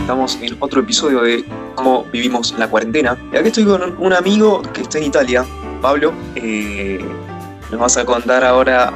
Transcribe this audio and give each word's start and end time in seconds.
Estamos 0.00 0.38
en 0.42 0.56
otro 0.60 0.82
episodio 0.82 1.22
de 1.22 1.44
cómo 1.74 2.04
vivimos 2.12 2.54
la 2.58 2.68
cuarentena. 2.68 3.16
Y 3.32 3.36
aquí 3.38 3.48
estoy 3.48 3.64
con 3.64 3.96
un 3.98 4.12
amigo 4.12 4.60
que 4.74 4.82
está 4.82 4.98
en 4.98 5.04
Italia, 5.04 5.46
Pablo. 5.80 6.12
Eh, 6.34 7.00
nos 7.70 7.80
vas 7.80 7.96
a 7.96 8.04
contar 8.04 8.44
ahora 8.44 8.92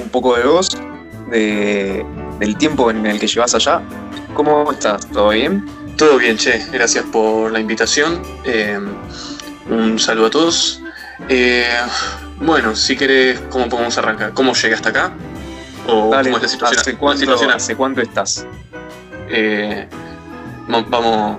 un 0.00 0.08
poco 0.10 0.36
de 0.36 0.44
vos, 0.44 0.78
de, 1.32 2.06
del 2.38 2.56
tiempo 2.56 2.92
en 2.92 3.06
el 3.06 3.18
que 3.18 3.26
llevas 3.26 3.56
allá. 3.56 3.82
¿Cómo 4.34 4.70
estás? 4.70 5.04
¿Todo 5.10 5.30
bien? 5.30 5.66
Todo 5.96 6.18
bien, 6.18 6.36
che. 6.36 6.64
Gracias 6.70 7.04
por 7.06 7.50
la 7.50 7.58
invitación. 7.58 8.22
Eh, 8.44 8.78
un 9.70 9.98
saludo 9.98 10.26
a 10.26 10.30
todos. 10.30 10.80
Eh, 11.28 11.66
bueno, 12.40 12.76
si 12.76 12.96
querés, 12.96 13.40
¿cómo 13.50 13.68
podemos 13.68 13.96
arrancar? 13.98 14.32
¿Cómo 14.32 14.54
llegué 14.54 14.74
hasta 14.74 14.90
acá? 14.90 15.12
¿O 15.86 16.10
Dale, 16.10 16.30
cómo 16.30 16.36
es 16.36 16.42
la 16.42 16.48
situación? 16.48 16.80
¿Hace 16.80 16.96
cuánto, 16.96 17.20
situación? 17.20 17.50
¿Hace 17.50 17.76
cuánto 17.76 18.00
estás? 18.00 18.46
Eh, 19.28 19.88
vamos. 20.66 21.38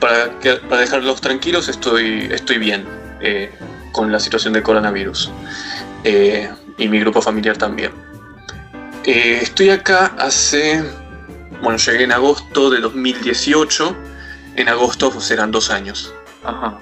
Para, 0.00 0.30
para 0.68 0.80
dejarlos 0.80 1.20
tranquilos, 1.20 1.68
estoy, 1.68 2.28
estoy 2.30 2.58
bien 2.58 2.86
eh, 3.20 3.50
con 3.90 4.12
la 4.12 4.20
situación 4.20 4.52
del 4.52 4.62
coronavirus. 4.62 5.30
Y 6.04 6.88
mi 6.88 7.00
grupo 7.00 7.20
familiar 7.20 7.56
también. 7.56 7.92
Estoy 9.04 9.70
acá 9.70 10.14
hace. 10.18 10.84
Bueno, 11.60 11.78
llegué 11.78 12.04
en 12.04 12.12
agosto 12.12 12.70
de 12.70 12.80
2018. 12.80 13.96
En 14.54 14.68
agosto 14.68 15.20
serán 15.20 15.50
dos 15.50 15.70
años. 15.70 16.14
Ajá. 16.44 16.78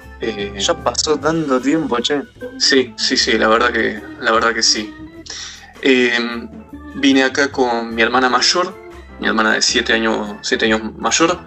ya 0.57 0.73
pasó 0.83 1.17
tanto 1.17 1.59
tiempo, 1.59 1.99
che. 1.99 2.23
Sí, 2.57 2.93
sí, 2.97 3.17
sí, 3.17 3.37
la 3.37 3.47
verdad 3.47 3.71
que, 3.71 4.01
la 4.19 4.31
verdad 4.31 4.53
que 4.53 4.63
sí. 4.63 4.93
vine 6.95 7.23
acá 7.23 7.51
con 7.51 7.93
mi 7.93 8.01
hermana 8.01 8.29
mayor, 8.29 8.75
mi 9.19 9.27
hermana 9.27 9.53
de 9.53 9.61
7 9.61 9.93
años, 9.93 10.37
siete 10.41 10.65
años 10.65 10.81
mayor, 10.97 11.39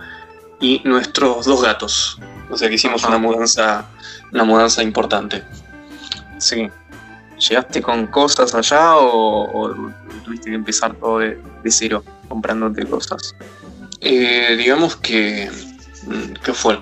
y 0.60 0.82
nuestros 0.84 1.46
dos 1.46 1.62
gatos. 1.62 2.18
O 2.50 2.56
sea 2.56 2.68
que 2.68 2.74
hicimos 2.74 3.04
una 3.04 3.18
mudanza, 3.18 3.88
una 4.32 4.44
mudanza 4.44 4.82
importante. 4.82 5.42
Sí. 6.38 6.68
¿Llegaste 7.38 7.80
con 7.80 8.06
cosas 8.08 8.54
allá 8.54 8.96
o, 8.96 9.82
tuviste 10.24 10.50
que 10.50 10.56
empezar 10.56 10.94
todo 10.94 11.20
de, 11.20 11.40
cero, 11.66 12.04
comprándote 12.28 12.84
cosas? 12.86 13.34
Eh, 14.00 14.56
digamos 14.58 14.96
que, 14.96 15.50
mm, 16.06 16.32
¿qué 16.44 16.52
fue? 16.52 16.78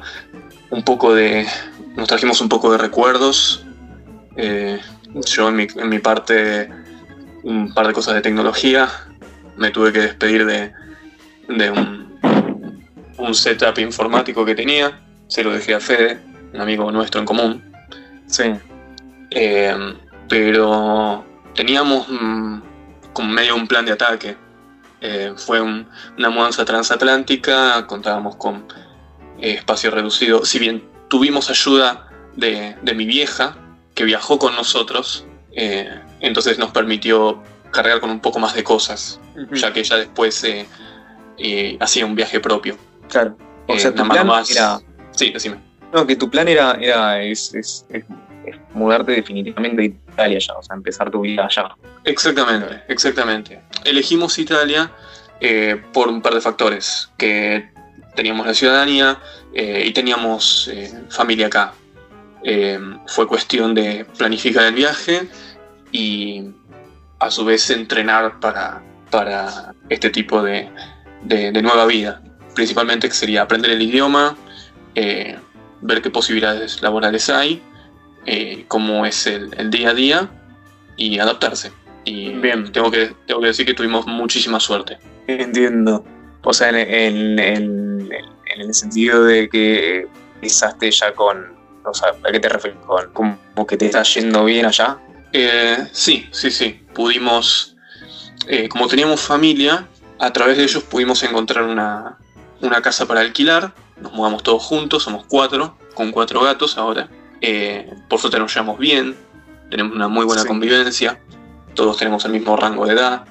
Un 0.71 0.83
poco 0.83 1.15
de, 1.15 1.47
nos 1.97 2.09
trajimos 2.09 2.41
un 2.41 2.49
poco 2.49 2.71
de 2.73 2.79
recuerdos. 2.79 3.65
Eh, 4.37 4.81
yo 5.27 5.49
en 5.49 5.57
mi, 5.57 5.67
en 5.75 5.89
mi 5.89 5.99
parte, 5.99 6.69
un 7.43 7.73
par 7.73 7.87
de 7.87 7.93
cosas 7.93 8.15
de 8.15 8.21
tecnología. 8.21 8.89
Me 9.57 9.71
tuve 9.71 9.93
que 9.93 10.01
despedir 10.01 10.45
de, 10.47 10.73
de 11.49 11.71
un, 11.71 12.21
un 13.17 13.35
setup 13.35 13.79
informático 13.79 14.45
que 14.45 14.55
tenía. 14.55 15.01
Se 15.27 15.43
lo 15.43 15.53
dejé 15.53 15.75
a 15.75 15.81
Fede, 15.81 16.21
un 16.53 16.61
amigo 16.61 16.91
nuestro 16.93 17.21
en 17.21 17.27
común. 17.27 17.73
Sí. 18.27 18.55
Eh, 19.31 19.95
pero 20.29 21.25
teníamos 21.55 22.09
mm, 22.09 22.61
como 23.13 23.33
medio 23.33 23.57
un 23.57 23.67
plan 23.67 23.85
de 23.85 23.93
ataque. 23.93 24.37
Eh, 25.01 25.33
fue 25.37 25.61
una 25.61 26.31
mudanza 26.31 26.65
transatlántica, 26.65 27.87
contábamos 27.87 28.37
con 28.37 28.65
espacio 29.41 29.91
reducido. 29.91 30.45
Si 30.45 30.59
bien 30.59 30.83
tuvimos 31.09 31.51
ayuda 31.51 32.09
de, 32.37 32.77
mi 32.95 33.07
vieja, 33.07 33.57
que 33.95 34.05
viajó 34.05 34.39
con 34.39 34.55
nosotros, 34.55 35.27
entonces 36.21 36.59
nos 36.59 36.71
permitió 36.71 37.43
cargar 37.73 38.01
con 38.01 38.11
un 38.11 38.21
poco 38.21 38.39
más 38.39 38.55
de 38.55 38.65
cosas, 38.65 39.21
ya 39.53 39.73
que 39.73 39.81
ella 39.81 39.97
después 39.97 40.47
hacía 41.81 42.07
un 42.07 42.15
viaje 42.15 42.41
propio. 42.41 42.77
Claro. 43.09 43.37
O 43.67 43.79
sea, 43.79 43.95
tu 43.95 44.07
plan 44.07 44.27
más... 44.27 44.51
era... 44.51 44.81
Sí, 45.13 45.31
decime. 45.31 45.59
No, 45.93 46.07
que 46.07 46.17
tu 46.17 46.31
plan 46.31 46.49
era, 46.49 46.73
era 46.81 47.23
es, 47.23 47.55
es, 47.55 47.85
mudarte 48.75 49.13
definitivamente 49.13 49.83
a 49.83 49.85
Italia 49.85 50.39
ya, 50.39 50.55
o 50.55 50.63
sea, 50.63 50.77
empezar 50.77 51.11
tu 51.11 51.23
vida 51.23 51.47
allá. 51.47 51.77
Exactamente, 52.05 52.83
exactamente. 52.89 53.61
Elegimos 53.85 54.39
Italia 54.39 54.91
eh, 55.41 55.83
por 55.93 56.09
un 56.09 56.21
par 56.21 56.35
de 56.35 56.41
factores, 56.41 57.11
que 57.17 57.71
teníamos 58.15 58.47
la 58.47 58.55
ciudadanía 58.55 59.19
eh, 59.55 59.85
y 59.87 59.93
teníamos 59.93 60.69
eh, 60.73 60.93
familia 61.09 61.47
acá. 61.47 61.73
fue 63.07 63.27
cuestión 63.27 63.75
de 63.75 64.07
planificar 64.17 64.65
el 64.67 64.75
viaje 64.75 65.29
y 65.93 66.45
a 67.19 67.31
su 67.31 67.45
vez 67.45 67.69
entrenar 67.71 68.39
para, 68.41 68.83
para 69.11 69.75
este 69.89 70.11
tipo 70.11 70.43
de, 70.43 70.71
de, 71.23 71.63
nueva 71.63 71.87
vida. 71.87 72.23
Principalmente 72.55 73.09
que 73.09 73.15
sería 73.15 73.43
aprender 73.43 73.73
el 73.73 73.83
idioma, 73.83 74.37
ver 74.95 76.03
qué 76.03 76.11
posibilidades 76.11 76.81
laborales 76.83 77.29
hay, 77.29 77.63
eh, 78.31 78.67
cómo 78.69 79.07
es 79.07 79.27
el, 79.27 79.71
día 79.71 79.89
a 79.89 79.95
día 79.95 80.29
y 80.99 81.19
adaptarse. 81.19 81.73
Y 82.05 82.31
bien, 82.35 82.71
tengo 82.73 82.91
que, 82.91 83.15
tengo 83.27 83.41
que 83.41 83.47
decir 83.47 83.65
que 83.65 83.73
tuvimos 83.73 84.07
muchísima 84.07 84.61
suerte. 84.61 84.99
Entiendo. 85.27 86.05
O 86.43 86.53
sea, 86.53 86.69
en, 86.69 87.39
el 88.61 88.75
sentido 88.75 89.25
de 89.25 89.49
que 89.49 90.07
pisaste 90.41 90.91
ya 90.91 91.13
con, 91.15 91.57
o 91.85 91.95
sea, 91.95 92.11
¿a 92.11 92.33
qué 92.33 92.41
te 92.41 92.49
refieres? 92.49 92.79
Con, 92.87 93.11
como 93.13 93.67
que 93.67 93.77
te 93.77 93.87
está 93.87 94.03
yendo 94.03 94.45
bien 94.45 94.67
allá. 94.67 94.99
Eh, 95.33 95.89
sí, 95.93 96.29
sí, 96.31 96.51
sí. 96.51 96.81
Pudimos, 96.95 97.77
eh, 98.47 98.69
como 98.69 98.89
teníamos 98.89 99.21
familia, 99.21 99.89
a 100.19 100.33
través 100.33 100.57
de 100.57 100.65
ellos 100.65 100.83
pudimos 100.85 101.23
encontrar 101.23 101.65
una, 101.65 102.19
una 102.61 102.83
casa 102.83 103.07
para 103.07 103.21
alquilar 103.21 103.73
nos 104.01 104.13
mudamos 104.13 104.43
todos 104.43 104.63
juntos, 104.63 105.03
somos 105.03 105.25
cuatro, 105.27 105.77
con 105.95 106.13
cuatro 106.13 106.41
gatos 106.43 106.79
ahora. 106.79 107.09
Eh, 107.41 107.93
por 108.09 108.19
suerte 108.19 108.39
nos 108.39 108.53
llevamos 108.53 108.79
bien, 108.79 109.17
tenemos 109.71 109.95
una 109.95 110.09
muy 110.09 110.25
buena 110.25 110.45
convivencia, 110.45 111.21
todos 111.75 111.97
tenemos 111.97 112.25
el 112.25 112.33
mismo 112.33 112.57
rango 112.57 112.87
de 112.87 112.93
edad. 112.95 113.25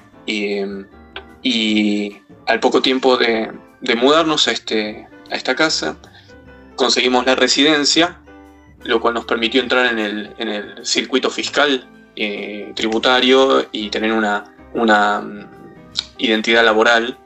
y 1.42 2.16
al 2.46 2.60
poco 2.60 2.82
tiempo 2.82 3.16
de, 3.16 3.52
mudarnos 3.96 4.48
a, 4.48 4.52
este, 4.52 5.07
a 5.30 5.34
esta 5.34 5.54
casa, 5.54 5.96
conseguimos 6.76 7.26
la 7.26 7.34
residencia, 7.34 8.20
lo 8.84 9.00
cual 9.00 9.14
nos 9.14 9.24
permitió 9.24 9.60
entrar 9.60 9.86
en 9.92 9.98
el, 9.98 10.86
circuito 10.86 11.30
fiscal 11.30 11.88
eh, 12.16 12.72
tributario 12.74 13.68
y 13.72 13.90
tener 13.90 14.12
una, 14.12 14.56
una 14.74 15.20
mm, 15.20 15.50
identidad 16.18 16.64
laboral 16.64 17.18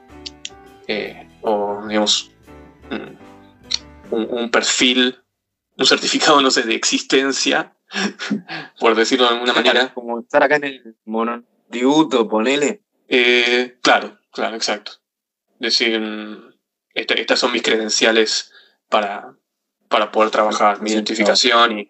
eh, 0.87 1.27
o 1.41 1.85
digamos 1.87 2.31
mm, 2.89 4.13
un, 4.13 4.51
perfil, 4.51 5.17
un 5.77 5.85
certificado, 5.85 6.41
no 6.41 6.51
sé, 6.51 6.63
de 6.63 6.75
existencia, 6.75 7.73
por 8.79 8.95
decirlo 8.95 9.27
de 9.27 9.33
alguna 9.33 9.53
manera. 9.53 9.91
Como 9.93 10.19
estar 10.19 10.43
acá 10.43 10.57
en 10.57 10.63
el 10.65 10.95
monotributo, 11.05 12.27
ponele. 12.27 12.81
Eh, 13.07 13.77
claro, 13.81 14.19
claro, 14.31 14.55
exacto. 14.55 14.93
Decir, 15.59 16.52
estas 16.93 17.39
son 17.39 17.51
mis 17.51 17.63
credenciales 17.63 18.51
para, 18.89 19.35
para 19.87 20.11
poder 20.11 20.31
trabajar, 20.31 20.81
mi 20.81 20.91
identificación 20.91 21.79
y 21.79 21.87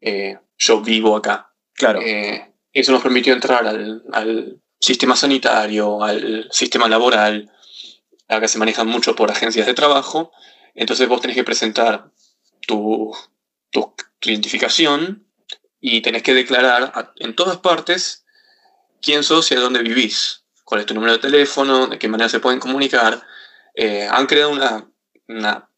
eh, 0.00 0.38
yo 0.58 0.80
vivo 0.80 1.16
acá. 1.16 1.52
Claro. 1.74 2.00
Eh, 2.02 2.52
eso 2.72 2.92
nos 2.92 3.02
permitió 3.02 3.32
entrar 3.32 3.66
al, 3.66 4.02
al, 4.12 4.60
sistema 4.82 5.14
sanitario, 5.14 6.02
al 6.02 6.48
sistema 6.50 6.88
laboral. 6.88 7.50
Acá 8.28 8.48
se 8.48 8.58
manejan 8.58 8.86
mucho 8.86 9.14
por 9.14 9.30
agencias 9.30 9.66
de 9.66 9.74
trabajo 9.74 10.32
entonces 10.74 11.08
vos 11.08 11.20
tenés 11.20 11.36
que 11.36 11.44
presentar 11.44 12.10
tu, 12.66 13.14
identificación 14.22 15.26
y 15.80 16.02
tenés 16.02 16.22
que 16.22 16.34
declarar 16.34 17.12
en 17.16 17.34
todas 17.34 17.56
partes 17.58 18.26
quién 19.00 19.22
sos 19.22 19.50
y 19.50 19.54
a 19.54 19.60
dónde 19.60 19.82
vivís, 19.82 20.44
cuál 20.64 20.80
es 20.80 20.86
tu 20.86 20.94
número 20.94 21.14
de 21.14 21.18
teléfono, 21.18 21.86
de 21.86 21.98
qué 21.98 22.06
manera 22.06 22.28
se 22.28 22.40
pueden 22.40 22.60
comunicar. 22.60 23.22
Eh, 23.74 24.06
han 24.10 24.26
creado 24.26 24.50
una, 24.50 24.90
una, 25.28 25.68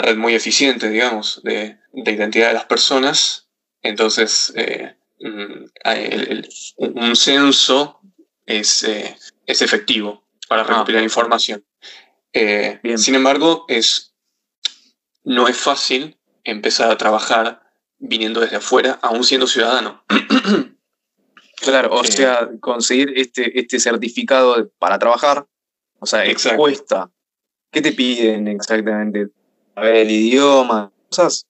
red 0.00 0.16
muy 0.16 0.34
eficiente, 0.34 0.88
digamos, 0.88 1.40
de, 1.42 1.78
identidad 1.92 2.48
de 2.48 2.54
las 2.54 2.66
personas. 2.66 3.48
Entonces, 3.82 4.52
eh, 4.56 4.96
mm, 5.20 5.64
un 6.94 7.16
censo 7.16 8.00
es, 8.46 8.84
eh, 8.84 9.16
es 9.46 9.62
efectivo 9.62 10.24
para 10.48 10.64
recopilar 10.64 11.00
ah. 11.00 11.04
información. 11.04 11.64
Eh, 12.32 12.80
sin 12.96 13.14
embargo, 13.14 13.64
es, 13.68 14.14
no 15.24 15.48
es 15.48 15.56
fácil 15.56 16.18
empezar 16.44 16.90
a 16.90 16.98
trabajar 16.98 17.62
viniendo 17.98 18.40
desde 18.40 18.56
afuera, 18.56 18.98
aún 19.02 19.24
siendo 19.24 19.46
ciudadano. 19.46 20.04
Claro, 21.62 21.94
o 21.94 22.02
sea, 22.02 22.50
conseguir 22.58 23.12
este, 23.14 23.56
este 23.60 23.78
certificado 23.78 24.72
para 24.80 24.98
trabajar, 24.98 25.46
o 26.02 26.06
sea, 26.06 26.24
cuesta. 26.56 27.08
¿Qué 27.70 27.80
te 27.80 27.92
piden 27.92 28.48
exactamente? 28.48 29.28
A 29.76 29.82
ver, 29.82 29.94
el 29.96 30.10
idioma, 30.10 30.90
cosas. 31.08 31.46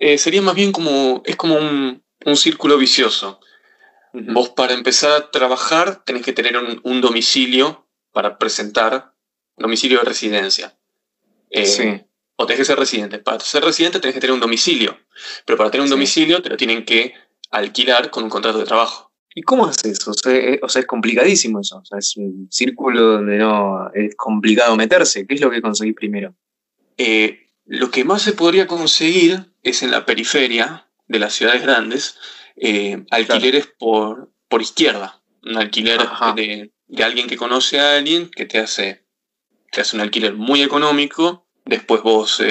Eh, 0.00 0.18
sería 0.18 0.42
más 0.42 0.56
bien 0.56 0.72
como, 0.72 1.22
es 1.24 1.36
como 1.36 1.56
un, 1.56 2.02
círculo 2.34 2.76
vicioso. 2.76 3.40
Vos 4.12 4.48
para 4.50 4.74
empezar 4.74 5.12
a 5.12 5.30
trabajar 5.30 6.02
tenés 6.04 6.22
que 6.22 6.32
tener 6.32 6.56
un, 6.56 7.00
domicilio 7.00 7.86
para 8.10 8.38
presentar, 8.38 9.14
domicilio 9.56 10.00
de 10.00 10.04
residencia. 10.04 10.76
Eh, 11.50 11.64
sí. 11.64 12.02
O 12.34 12.46
tenés 12.46 12.58
que 12.58 12.64
ser 12.64 12.78
residente. 12.78 13.20
Para 13.20 13.38
ser 13.38 13.62
residente 13.62 14.00
tenés 14.00 14.14
que 14.14 14.20
tener 14.20 14.34
un 14.34 14.40
domicilio. 14.40 14.98
Pero 15.44 15.56
para 15.56 15.70
tener 15.70 15.84
un 15.84 15.90
domicilio 15.90 16.42
te 16.42 16.48
lo 16.48 16.56
tienen 16.56 16.84
que 16.84 17.14
alquilar 17.52 18.10
con 18.10 18.24
un 18.24 18.30
contrato 18.30 18.58
de 18.58 18.64
trabajo. 18.64 19.09
¿Y 19.40 19.42
cómo 19.42 19.64
haces 19.64 19.98
eso? 19.98 20.12
Eh, 20.28 20.60
o 20.62 20.68
sea, 20.68 20.80
es 20.80 20.86
complicadísimo 20.86 21.60
eso. 21.60 21.78
O 21.78 21.84
sea, 21.86 21.98
es 21.98 22.14
un 22.18 22.46
círculo 22.50 23.12
donde 23.12 23.38
no 23.38 23.90
es 23.94 24.14
complicado 24.14 24.76
meterse. 24.76 25.26
¿Qué 25.26 25.32
es 25.32 25.40
lo 25.40 25.50
que 25.50 25.62
conseguís 25.62 25.94
primero? 25.94 26.34
Eh, 26.98 27.48
lo 27.64 27.90
que 27.90 28.04
más 28.04 28.20
se 28.20 28.34
podría 28.34 28.66
conseguir 28.66 29.46
es 29.62 29.82
en 29.82 29.92
la 29.92 30.04
periferia 30.04 30.86
de 31.08 31.18
las 31.18 31.32
ciudades 31.32 31.62
grandes, 31.62 32.18
eh, 32.56 33.02
alquileres 33.10 33.66
por, 33.78 34.30
por 34.46 34.60
izquierda. 34.60 35.22
Un 35.42 35.56
alquiler 35.56 36.00
de, 36.36 36.70
alguien 37.02 37.26
que 37.26 37.38
conoce 37.38 37.80
a 37.80 37.96
alguien 37.96 38.28
que 38.28 38.44
te 38.44 38.58
hace, 38.58 39.06
te 39.72 39.80
hace 39.80 39.96
un 39.96 40.02
alquiler 40.02 40.34
muy 40.34 40.60
económico. 40.60 41.46
Después 41.64 42.02
vos 42.02 42.42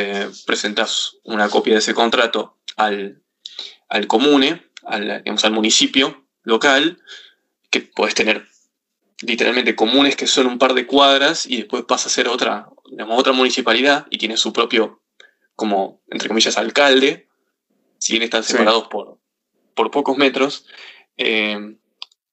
presentás 0.47 1.17
una 1.23 1.49
copia 1.49 1.73
de 1.73 1.79
ese 1.81 1.93
contrato 1.93 2.57
al, 2.77 3.21
al 3.89 4.07
comune, 4.07 4.63
al, 4.85 5.23
al 5.23 5.51
municipio 5.51 6.25
local, 6.43 7.01
que 7.69 7.81
puedes 7.81 8.15
tener 8.15 8.47
literalmente 9.21 9.75
comunes 9.75 10.15
que 10.15 10.27
son 10.27 10.47
un 10.47 10.57
par 10.57 10.73
de 10.73 10.87
cuadras 10.87 11.45
y 11.45 11.57
después 11.57 11.83
pasa 11.83 12.07
a 12.07 12.11
ser 12.11 12.27
otra, 12.27 12.69
otra 13.09 13.33
municipalidad 13.33 14.07
y 14.09 14.17
tiene 14.17 14.37
su 14.37 14.53
propio, 14.53 15.01
como, 15.55 16.01
entre 16.07 16.29
comillas, 16.29 16.57
alcalde, 16.57 17.27
si 17.97 18.13
bien 18.13 18.23
están 18.23 18.43
separados 18.43 18.87
por, 18.87 19.19
por 19.75 19.91
pocos 19.91 20.17
metros. 20.17 20.65
Eh, 21.17 21.77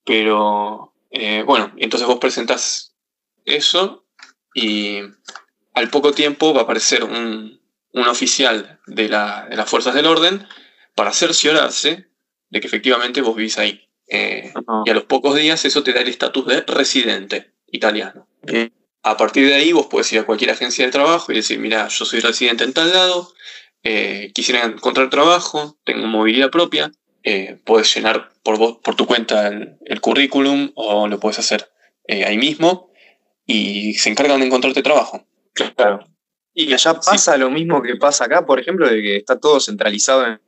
pero, 0.05 0.94
eh, 1.11 1.43
bueno, 1.44 1.73
entonces 1.76 2.06
vos 2.06 2.19
presentás 2.19 2.97
eso 3.44 4.06
y 4.55 5.00
al 5.75 5.91
poco 5.91 6.12
tiempo 6.12 6.55
va 6.55 6.61
a 6.61 6.64
aparecer 6.64 7.05
un, 7.05 7.61
oficial 7.93 8.79
de, 8.87 9.08
la, 9.08 9.47
de 9.49 9.56
las 9.56 9.69
fuerzas 9.69 9.94
del 9.94 10.06
orden 10.06 10.47
para 10.94 11.12
cerciorarse 11.12 12.08
de 12.50 12.61
que 12.61 12.67
efectivamente 12.67 13.23
vos 13.23 13.35
vivís 13.35 13.58
ahí. 13.58 13.85
Eh, 14.08 14.53
y 14.85 14.91
a 14.91 14.94
los 14.94 15.05
pocos 15.05 15.37
días 15.37 15.64
eso 15.64 15.82
te 15.82 15.93
da 15.93 16.00
el 16.00 16.08
estatus 16.08 16.47
de 16.47 16.61
residente 16.62 17.53
italiano. 17.67 18.26
A 19.03 19.17
partir 19.17 19.47
de 19.47 19.55
ahí 19.55 19.73
vos 19.73 19.87
puedes 19.87 20.12
ir 20.12 20.20
a 20.20 20.26
cualquier 20.26 20.50
agencia 20.50 20.85
de 20.85 20.93
trabajo 20.93 21.32
y 21.32 21.37
decir, 21.37 21.58
mira, 21.58 21.88
yo 21.88 22.05
soy 22.05 22.20
residente 22.20 22.64
en 22.64 22.73
tal 22.73 22.93
lado, 22.93 23.32
eh, 23.82 24.31
quisiera 24.35 24.64
encontrar 24.64 25.11
trabajo, 25.11 25.76
tengo 25.85 26.06
movilidad 26.06 26.50
propia, 26.50 26.91
eh, 27.23 27.58
puedes 27.64 27.94
llenar 27.94 28.31
por, 28.43 28.58
vos, 28.58 28.79
por 28.82 28.94
tu 28.94 29.06
cuenta 29.06 29.49
el, 29.49 30.00
currículum 30.00 30.73
o 30.75 31.08
lo 31.08 31.20
puedes 31.20 31.38
hacer 31.38 31.69
ahí 32.08 32.38
mismo 32.38 32.93
y 33.44 33.94
se 33.94 34.11
encargan 34.11 34.41
de 34.41 34.47
encontrarte 34.47 34.82
trabajo. 34.82 35.26
Claro. 35.53 36.05
Y 36.55 36.73
allá 36.73 36.94
pasa 36.94 37.37
lo 37.37 37.50
mismo 37.50 37.82
que 37.82 37.97
pasa 37.97 38.25
acá, 38.25 38.47
por 38.47 38.58
ejemplo, 38.58 38.88
de 38.88 39.03
que 39.03 39.17
está 39.17 39.38
todo 39.38 39.61
centralizado 39.61 40.26
en 40.26 40.41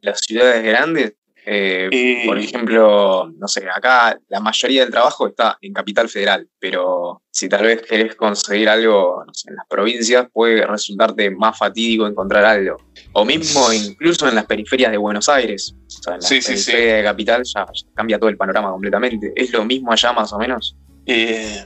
las 0.00 0.20
ciudades 0.20 0.62
grandes 0.62 1.14
eh, 1.48 2.24
por 2.26 2.36
ejemplo, 2.38 3.32
no 3.38 3.46
sé, 3.46 3.68
acá 3.72 4.18
la 4.26 4.40
mayoría 4.40 4.82
del 4.82 4.90
trabajo 4.90 5.28
está 5.28 5.56
en 5.60 5.72
Capital 5.72 6.08
Federal, 6.08 6.48
pero 6.58 7.22
si 7.30 7.48
tal 7.48 7.62
vez 7.62 7.82
querés 7.82 8.16
conseguir 8.16 8.68
algo 8.68 9.22
en 9.22 9.54
las 9.54 9.64
provincias, 9.68 10.26
puede 10.32 10.66
resultarte 10.66 11.30
más 11.30 11.56
fatídico 11.56 12.08
encontrar 12.08 12.44
algo. 12.44 12.78
O 13.12 13.24
mismo 13.24 13.72
incluso 13.72 14.26
en 14.28 14.34
las 14.34 14.46
periferias 14.46 14.90
de 14.90 14.96
Buenos 14.96 15.28
Aires. 15.28 15.72
O 15.86 16.02
sea, 16.02 16.14
en 16.14 16.20
la 16.20 16.28
periferia 16.28 16.96
de 16.96 17.04
Capital 17.04 17.42
ya, 17.44 17.66
cambia 17.94 18.18
todo 18.18 18.28
el 18.28 18.36
panorama 18.36 18.72
completamente. 18.72 19.32
¿Es 19.36 19.52
lo 19.52 19.64
mismo 19.64 19.92
allá 19.92 20.12
más 20.12 20.32
o 20.32 20.38
menos? 20.38 20.76
Eh, 21.06 21.64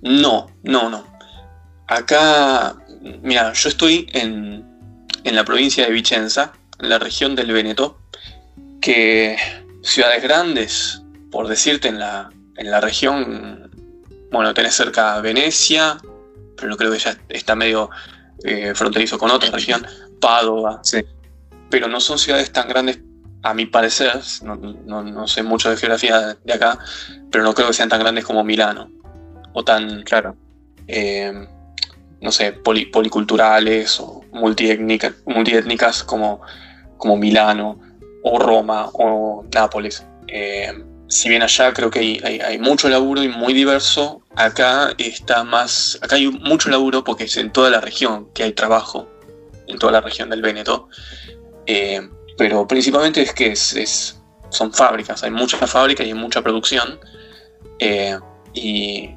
no, 0.00 0.46
no, 0.62 0.88
no. 0.88 1.04
Acá, 1.88 2.74
mira, 3.20 3.52
yo 3.52 3.68
estoy 3.68 4.06
en, 4.14 4.64
en 5.24 5.36
la 5.36 5.44
provincia 5.44 5.84
de 5.84 5.92
Vicenza, 5.92 6.54
en 6.78 6.88
la 6.88 6.98
región 6.98 7.36
del 7.36 7.52
Veneto 7.52 7.98
que 8.84 9.38
ciudades 9.82 10.22
grandes, 10.22 11.02
por 11.30 11.48
decirte, 11.48 11.88
en 11.88 11.98
la, 11.98 12.30
en 12.58 12.70
la 12.70 12.82
región, 12.82 13.70
bueno, 14.30 14.52
tenés 14.52 14.74
cerca 14.74 15.18
Venecia, 15.22 15.96
pero 16.54 16.68
no 16.68 16.76
creo 16.76 16.92
que 16.92 16.98
ya 16.98 17.16
está 17.30 17.54
medio 17.54 17.88
eh, 18.44 18.74
fronterizo 18.74 19.18
con 19.18 19.30
otra 19.30 19.50
región, 19.50 19.86
Padova, 20.20 20.80
sí. 20.82 20.98
pero 21.70 21.88
no 21.88 21.98
son 21.98 22.18
ciudades 22.18 22.52
tan 22.52 22.68
grandes, 22.68 22.98
a 23.42 23.54
mi 23.54 23.64
parecer, 23.64 24.20
no, 24.42 25.28
sé 25.28 25.42
mucho 25.42 25.70
de 25.70 25.78
geografía 25.78 26.36
de 26.44 26.52
acá, 26.52 26.78
pero 27.30 27.42
no 27.42 27.54
creo 27.54 27.68
que 27.68 27.74
sean 27.74 27.88
tan 27.88 28.00
grandes 28.00 28.26
como 28.26 28.44
Milano, 28.44 28.90
o 29.54 29.64
tan, 29.64 30.02
claro, 30.02 30.36
eh, 30.88 31.32
no 32.20 32.30
sé, 32.30 32.52
policulturales 32.52 33.98
o 33.98 34.24
multiétnicas 34.32 36.02
como, 36.02 36.42
como 36.98 37.16
Milano 37.16 37.80
o 38.24 38.38
Roma 38.38 38.88
o 38.94 39.44
Nápoles. 39.52 40.04
Eh, 40.28 40.72
si 41.08 41.28
bien 41.28 41.42
allá 41.42 41.72
creo 41.72 41.90
que 41.90 42.00
hay, 42.00 42.58
mucho 42.58 42.88
laburo 42.88 43.22
y 43.22 43.28
muy 43.28 43.52
diverso, 43.52 44.22
acá 44.34 44.94
está 44.98 45.44
más, 45.44 45.98
acá 46.02 46.16
hay 46.16 46.28
mucho 46.28 46.70
laburo 46.70 47.04
porque 47.04 47.24
es 47.24 47.36
en 47.36 47.52
toda 47.52 47.70
la 47.70 47.80
región 47.80 48.28
que 48.32 48.42
hay 48.42 48.52
trabajo, 48.52 49.08
en 49.68 49.78
toda 49.78 49.92
la 49.92 50.00
región 50.00 50.30
del 50.30 50.40
Véneto, 50.40 50.88
eh, 51.66 52.08
pero 52.38 52.66
principalmente 52.66 53.20
es 53.20 53.34
que 53.34 53.52
es, 53.52 54.18
son 54.48 54.72
fábricas, 54.72 55.22
hay 55.22 55.30
muchas 55.30 55.70
fábricas 55.70 56.06
y 56.06 56.10
hay 56.10 56.14
mucha 56.14 56.42
producción, 56.42 56.98
eh, 57.78 58.18
y 58.54 59.10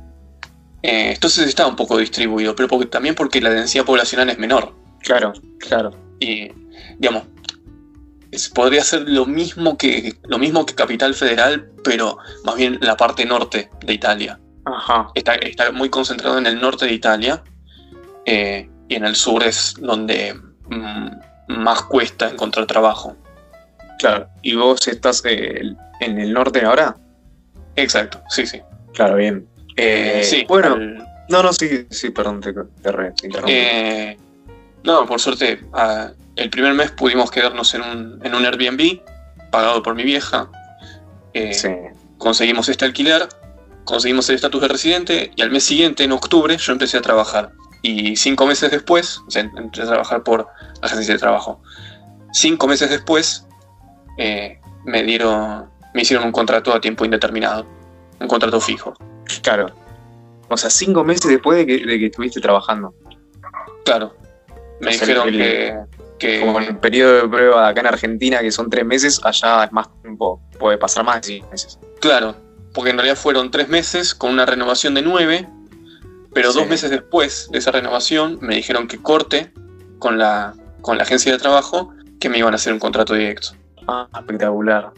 entonces 0.81 1.48
está 1.48 1.65
un 1.65 1.77
poco 1.77 1.98
distribuido, 1.98 2.56
pero 2.56 2.68
también 2.88 3.15
porque 3.15 3.39
la 3.39 3.50
densidad 3.50 3.86
poblacional 3.86 4.30
es 4.30 4.38
menor. 4.38 4.74
Claro, 5.01 5.33
claro. 5.60 5.92
Y, 6.19 6.51
digamos, 6.98 7.24
podría 8.53 8.83
ser 8.83 9.07
lo 9.07 9.25
mismo 9.25 9.77
que 9.77 10.15
lo 10.24 10.38
mismo 10.38 10.65
que 10.65 10.75
Capital 10.75 11.13
Federal, 11.13 11.71
pero 11.83 12.18
más 12.44 12.56
bien 12.56 12.77
la 12.81 12.97
parte 12.97 13.25
norte 13.25 13.69
de 13.85 13.94
Italia. 13.94 14.39
Está, 15.15 15.71
muy 15.71 15.89
concentrado 15.89 16.38
en 16.38 16.45
el 16.45 16.59
norte 16.59 16.85
de 16.85 16.94
Italia 16.94 17.41
eh, 18.25 18.69
y 18.89 18.96
en 18.96 19.05
el 19.05 19.15
sur 19.15 19.43
es 19.43 19.75
donde 19.79 20.34
mm, 20.69 21.07
más 21.48 21.84
cuesta 21.84 22.29
encontrar 22.29 22.65
trabajo. 22.65 23.15
Claro, 24.00 24.27
¿y 24.41 24.55
vos 24.55 24.88
estás 24.88 25.24
eh, 25.25 25.62
en 26.01 26.19
el 26.19 26.34
norte 26.34 26.65
ahora? 26.65 26.98
Exacto, 27.75 28.22
sí, 28.29 28.46
sí. 28.46 28.62
Claro, 28.93 29.15
bien. 29.15 29.48
Eh, 29.77 30.22
sí, 30.24 30.46
bueno. 30.48 30.77
No, 31.29 31.43
no, 31.43 31.53
sí, 31.53 31.88
sí, 31.89 32.10
perdón, 32.10 32.41
te, 32.41 32.53
te, 32.53 34.17
No, 34.84 35.05
por 35.05 35.19
suerte, 35.19 35.60
ah, 35.74 36.12
el 36.38 36.50
primer 36.50 36.74
mes 36.74 36.91
pudimos 36.91 37.32
quedarnos 37.32 37.74
en 37.74 37.82
un, 37.82 38.20
en 38.24 38.36
un 38.36 38.46
Airbnb, 38.46 39.01
pagado 39.51 39.84
por 39.84 39.96
mi 39.96 40.03
vieja. 40.03 40.50
Eh, 41.34 41.91
conseguimos 42.17 42.70
este 42.70 42.86
alquiler, 42.86 43.27
conseguimos 43.84 44.29
el 44.29 44.36
estatus 44.36 44.62
de 44.62 44.67
residente 44.67 45.32
y 45.36 45.41
al 45.41 45.51
mes 45.51 45.63
siguiente, 45.63 46.03
en 46.03 46.12
octubre, 46.12 46.56
yo 46.58 46.72
empecé 46.72 46.98
a 46.98 47.01
trabajar. 47.01 47.51
Y 47.82 48.15
cinco 48.15 48.46
meses 48.46 48.72
después, 48.72 49.20
o 49.27 49.32
sea, 49.32 49.44
empecé 49.44 49.84
a 49.84 49.88
trabajar 49.88 50.24
por 50.24 50.48
agencia 50.82 51.13
de 51.13 51.20
trabajo. 51.20 51.62
Cinco 52.34 52.67
meses 52.67 52.89
después, 52.89 53.48
eh, 54.17 54.60
me 54.86 55.03
dieron, 55.03 55.70
me 55.94 56.03
hicieron 56.03 56.25
un 56.25 56.32
contrato 56.32 56.74
a 56.74 56.79
tiempo 56.79 57.03
indeterminado, 57.03 57.65
un 58.20 58.27
contrato 58.27 58.62
fijo. 58.62 58.94
Claro. 59.41 59.74
O 60.50 60.58
sea, 60.58 60.70
cinco 60.70 61.03
meses 61.03 61.29
después 61.29 61.58
de 61.58 61.65
que, 61.65 61.86
de 61.86 62.00
que 62.00 62.06
estuviste 62.06 62.39
trabajando. 62.39 62.94
Claro. 63.86 64.15
Me 64.79 64.91
dijeron 64.91 65.32
que 65.32 65.75
como 66.19 66.59
en 66.59 66.67
el 66.67 66.77
periodo 66.77 67.21
de 67.21 67.27
prueba 67.27 67.67
acá 67.67 67.81
en 67.81 67.88
Argentina, 67.88 68.39
que 68.39 68.51
son 68.51 68.69
tres 68.69 68.86
meses, 68.86 69.19
allá 69.24 69.65
es 69.65 69.71
más 69.71 69.88
tiempo, 70.01 70.41
puede 70.59 70.77
pasar 70.77 71.03
más 71.03 71.21
de 71.21 71.27
seis 71.27 71.43
meses. 71.51 71.79
Claro, 72.00 72.36
porque 72.74 72.91
en 72.91 72.97
realidad 72.97 73.17
fueron 73.17 73.51
tres 73.51 73.69
meses 73.69 74.13
con 74.15 74.31
una 74.31 74.45
renovación 74.45 74.93
de 74.93 75.01
nueve, 75.01 75.47
pero 76.33 76.53
dos 76.53 76.67
meses 76.67 76.89
después 76.89 77.50
de 77.51 77.57
esa 77.57 77.71
renovación 77.71 78.38
me 78.41 78.55
dijeron 78.55 78.88
que 78.88 79.01
corte 79.01 79.51
con 80.00 80.17
la, 80.17 80.53
con 80.81 80.97
la 80.97 81.03
agencia 81.03 81.31
de 81.31 81.38
trabajo 81.38 81.93
que 82.19 82.29
me 82.29 82.38
iban 82.38 82.53
a 82.53 82.57
hacer 82.57 82.74
un 82.74 82.79
contrato 82.79 83.13
directo. 83.13 83.50
Ah, 83.88 84.07
espectacular. 84.13 84.91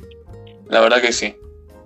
La 0.70 0.82
verdad 0.82 1.02
que 1.02 1.14
sí. 1.14 1.36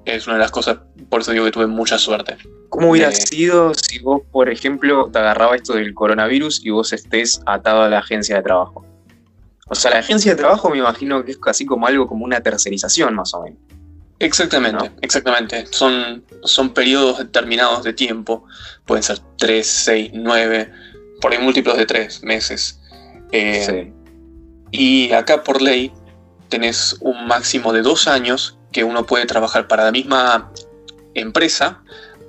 Es 0.06 0.28
una 0.28 0.36
de 0.36 0.42
las 0.42 0.52
cosas, 0.52 0.80
por 1.10 1.22
eso 1.22 1.32
digo 1.32 1.46
que 1.46 1.52
tuve 1.52 1.68
mucha 1.68 1.98
suerte. 1.98 2.38
¿Cómo 2.70 2.90
hubiera 2.90 3.12
sido 3.12 3.74
si 3.74 4.00
vos, 4.00 4.22
por 4.32 4.50
ejemplo, 4.50 5.10
te 5.12 5.20
agarraba 5.20 5.56
esto 5.56 5.74
del 5.74 5.94
coronavirus 5.94 6.66
y 6.66 6.72
vos 6.72 6.92
estés 6.92 7.40
atado 7.46 7.84
a 7.84 7.90
la 7.90 8.00
agencia 8.00 8.36
de 8.38 8.42
trabajo? 8.42 8.84
O 9.74 9.76
sea, 9.76 9.92
la 9.92 10.00
agencia 10.00 10.32
de 10.32 10.38
trabajo 10.38 10.70
me 10.70 10.78
imagino 10.78 11.26
que 11.26 11.32
es 11.32 11.38
casi 11.38 11.66
como 11.66 11.88
algo 11.88 12.08
como 12.08 12.26
una 12.26 12.42
tercerización, 12.42 13.16
más 13.16 13.34
o 13.34 13.42
menos. 13.42 13.60
Exactamente, 14.20 14.92
exactamente. 15.02 15.66
Son, 15.72 16.24
son 16.44 16.74
periodos 16.76 17.18
determinados 17.18 17.84
de 17.84 17.92
tiempo. 17.94 18.46
Pueden 18.86 19.02
ser 19.02 19.18
3, 19.40 19.68
6, 19.68 20.12
9, 20.14 20.72
por 21.20 21.32
ahí 21.32 21.40
múltiplos 21.40 21.76
de 21.76 21.88
3 21.88 22.24
meses. 22.24 22.80
Eh, 23.32 23.92
Y 24.70 25.12
acá 25.12 25.44
por 25.44 25.60
ley 25.60 25.92
tenés 26.50 26.96
un 27.02 27.26
máximo 27.26 27.74
de 27.74 27.82
dos 27.82 28.08
años 28.08 28.60
que 28.72 28.84
uno 28.84 29.08
puede 29.08 29.26
trabajar 29.26 29.68
para 29.68 29.86
la 29.86 29.92
misma 29.92 30.52
empresa 31.16 31.82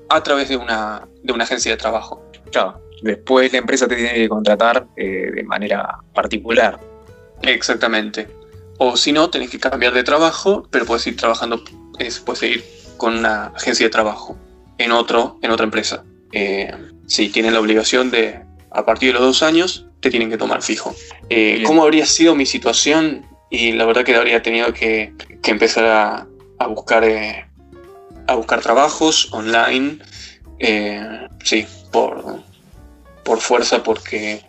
a 0.08 0.22
través 0.22 0.48
de 0.48 0.56
una, 0.56 1.06
de 1.22 1.32
una 1.34 1.44
agencia 1.44 1.70
de 1.72 1.76
trabajo. 1.76 2.24
Claro, 2.50 2.80
después 3.02 3.52
la 3.52 3.58
empresa 3.58 3.86
te 3.86 3.96
tiene 3.96 4.14
que 4.14 4.28
contratar 4.28 4.86
eh, 4.96 5.30
de 5.34 5.42
manera 5.44 5.98
particular. 6.14 6.80
Exactamente. 7.42 8.28
O 8.78 8.96
si 8.96 9.12
no, 9.12 9.30
tenés 9.30 9.50
que 9.50 9.60
cambiar 9.60 9.92
de 9.92 10.02
trabajo, 10.02 10.66
pero 10.70 10.84
puedes 10.84 11.06
ir 11.06 11.16
trabajando, 11.16 11.62
es, 11.98 12.18
puedes 12.18 12.42
ir 12.42 12.64
con 12.96 13.18
una 13.18 13.46
agencia 13.46 13.86
de 13.86 13.90
trabajo 13.90 14.36
en, 14.78 14.92
otro, 14.92 15.38
en 15.42 15.50
otra 15.50 15.64
empresa. 15.64 16.04
Eh, 16.32 16.72
sí, 17.06 17.28
tienen 17.28 17.54
la 17.54 17.60
obligación 17.60 18.10
de, 18.10 18.40
a 18.70 18.84
partir 18.84 19.12
de 19.12 19.14
los 19.14 19.22
dos 19.22 19.42
años, 19.42 19.86
te 20.00 20.10
tienen 20.10 20.30
que 20.30 20.36
tomar 20.36 20.62
fijo. 20.62 20.94
Eh, 21.30 21.62
¿Cómo 21.64 21.82
habría 21.82 22.06
sido 22.06 22.34
mi 22.34 22.46
situación? 22.46 23.24
Y 23.50 23.72
la 23.72 23.84
verdad 23.84 24.04
que 24.04 24.16
habría 24.16 24.42
tenido 24.42 24.72
que, 24.72 25.14
empezar 25.44 25.84
a, 25.84 26.26
a 26.58 26.66
buscar, 26.66 27.04
eh, 27.04 27.46
a 28.26 28.34
buscar 28.34 28.60
trabajos 28.60 29.32
online, 29.32 29.98
sí, 31.44 31.66
por, 31.92 32.42
por 33.22 33.40
fuerza, 33.40 33.82
porque 33.82 34.42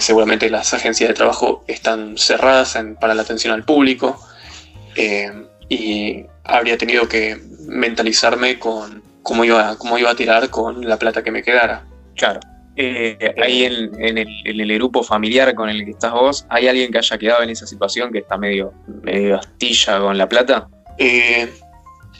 seguramente 0.00 0.50
las 0.50 0.74
agencias 0.74 1.08
de 1.08 1.14
trabajo 1.14 1.64
están 1.66 2.18
cerradas 2.18 2.76
para 3.00 3.14
la 3.14 3.22
atención 3.22 3.54
al 3.54 3.64
público 3.64 4.20
y 5.68 6.24
habría 6.44 6.76
tenido 6.76 7.08
que 7.08 7.40
mentalizarme 7.68 8.58
con 8.58 9.02
cómo 9.22 9.44
iba, 9.44 9.76
cómo 9.78 9.98
iba 9.98 10.10
a 10.10 10.16
tirar 10.16 10.50
con 10.50 10.86
la 10.86 10.98
plata 10.98 11.22
que 11.22 11.30
me 11.30 11.42
quedara. 11.42 11.84
Claro. 12.16 12.40
Eh, 12.76 13.34
ahí 13.42 13.64
en, 13.64 14.18
el, 14.18 14.74
grupo 14.74 15.02
familiar 15.02 15.54
con 15.54 15.68
el 15.68 15.84
que 15.84 15.90
estás 15.90 16.12
vos, 16.12 16.46
¿hay 16.48 16.66
alguien 16.66 16.90
que 16.90 16.98
haya 16.98 17.18
quedado 17.18 17.42
en 17.42 17.50
esa 17.50 17.66
situación 17.66 18.12
que 18.12 18.20
está 18.20 18.38
medio, 18.38 18.72
medio 19.02 19.36
astilla 19.36 19.98
con 20.00 20.16
la 20.16 20.28
plata? 20.28 20.68
Eh, 20.96 21.52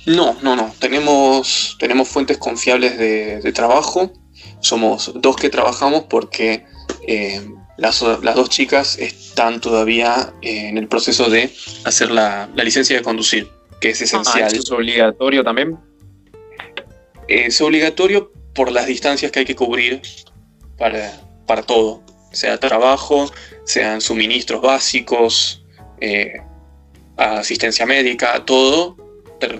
no, 0.07 0.37
no, 0.43 0.57
no. 0.57 0.75
Tenemos, 0.79 1.77
tenemos 1.79 2.09
fuentes 2.09 2.39
confiables 2.39 2.99
de, 2.99 3.53
trabajo. 3.53 4.13
Somos 4.61 5.13
dos 5.15 5.37
que 5.37 5.49
trabajamos 5.49 6.05
porque 6.05 6.65
eh, 7.07 7.41
las, 7.77 8.01
dos 8.01 8.49
chicas 8.51 8.99
están 8.99 9.61
todavía 9.61 10.33
en 10.43 10.79
el 10.79 10.89
proceso 10.89 11.31
de 11.31 11.53
hacer 11.85 12.11
la, 12.11 12.49
licencia 12.55 12.97
de 12.97 13.03
conducir, 13.03 13.49
que 13.81 13.91
es 13.91 14.01
ah, 14.01 14.05
esencial. 14.05 14.55
¿Es 14.55 14.71
obligatorio 14.71 15.45
también? 15.45 15.79
es 17.31 17.61
obligatorio 17.61 18.33
por 18.55 18.73
las 18.73 18.87
distancias 18.87 19.31
que 19.31 19.39
hay 19.39 19.45
que 19.45 19.55
cubrir 19.55 20.03
para, 20.77 21.21
para 21.47 21.63
todo, 21.63 22.03
sea 22.33 22.59
trabajo, 22.59 23.31
sean 23.65 24.01
suministros 24.01 24.61
básicos, 24.61 25.65
eh, 26.01 26.41
asistencia 27.17 27.87
médica, 27.87 28.45
todo 28.45 28.97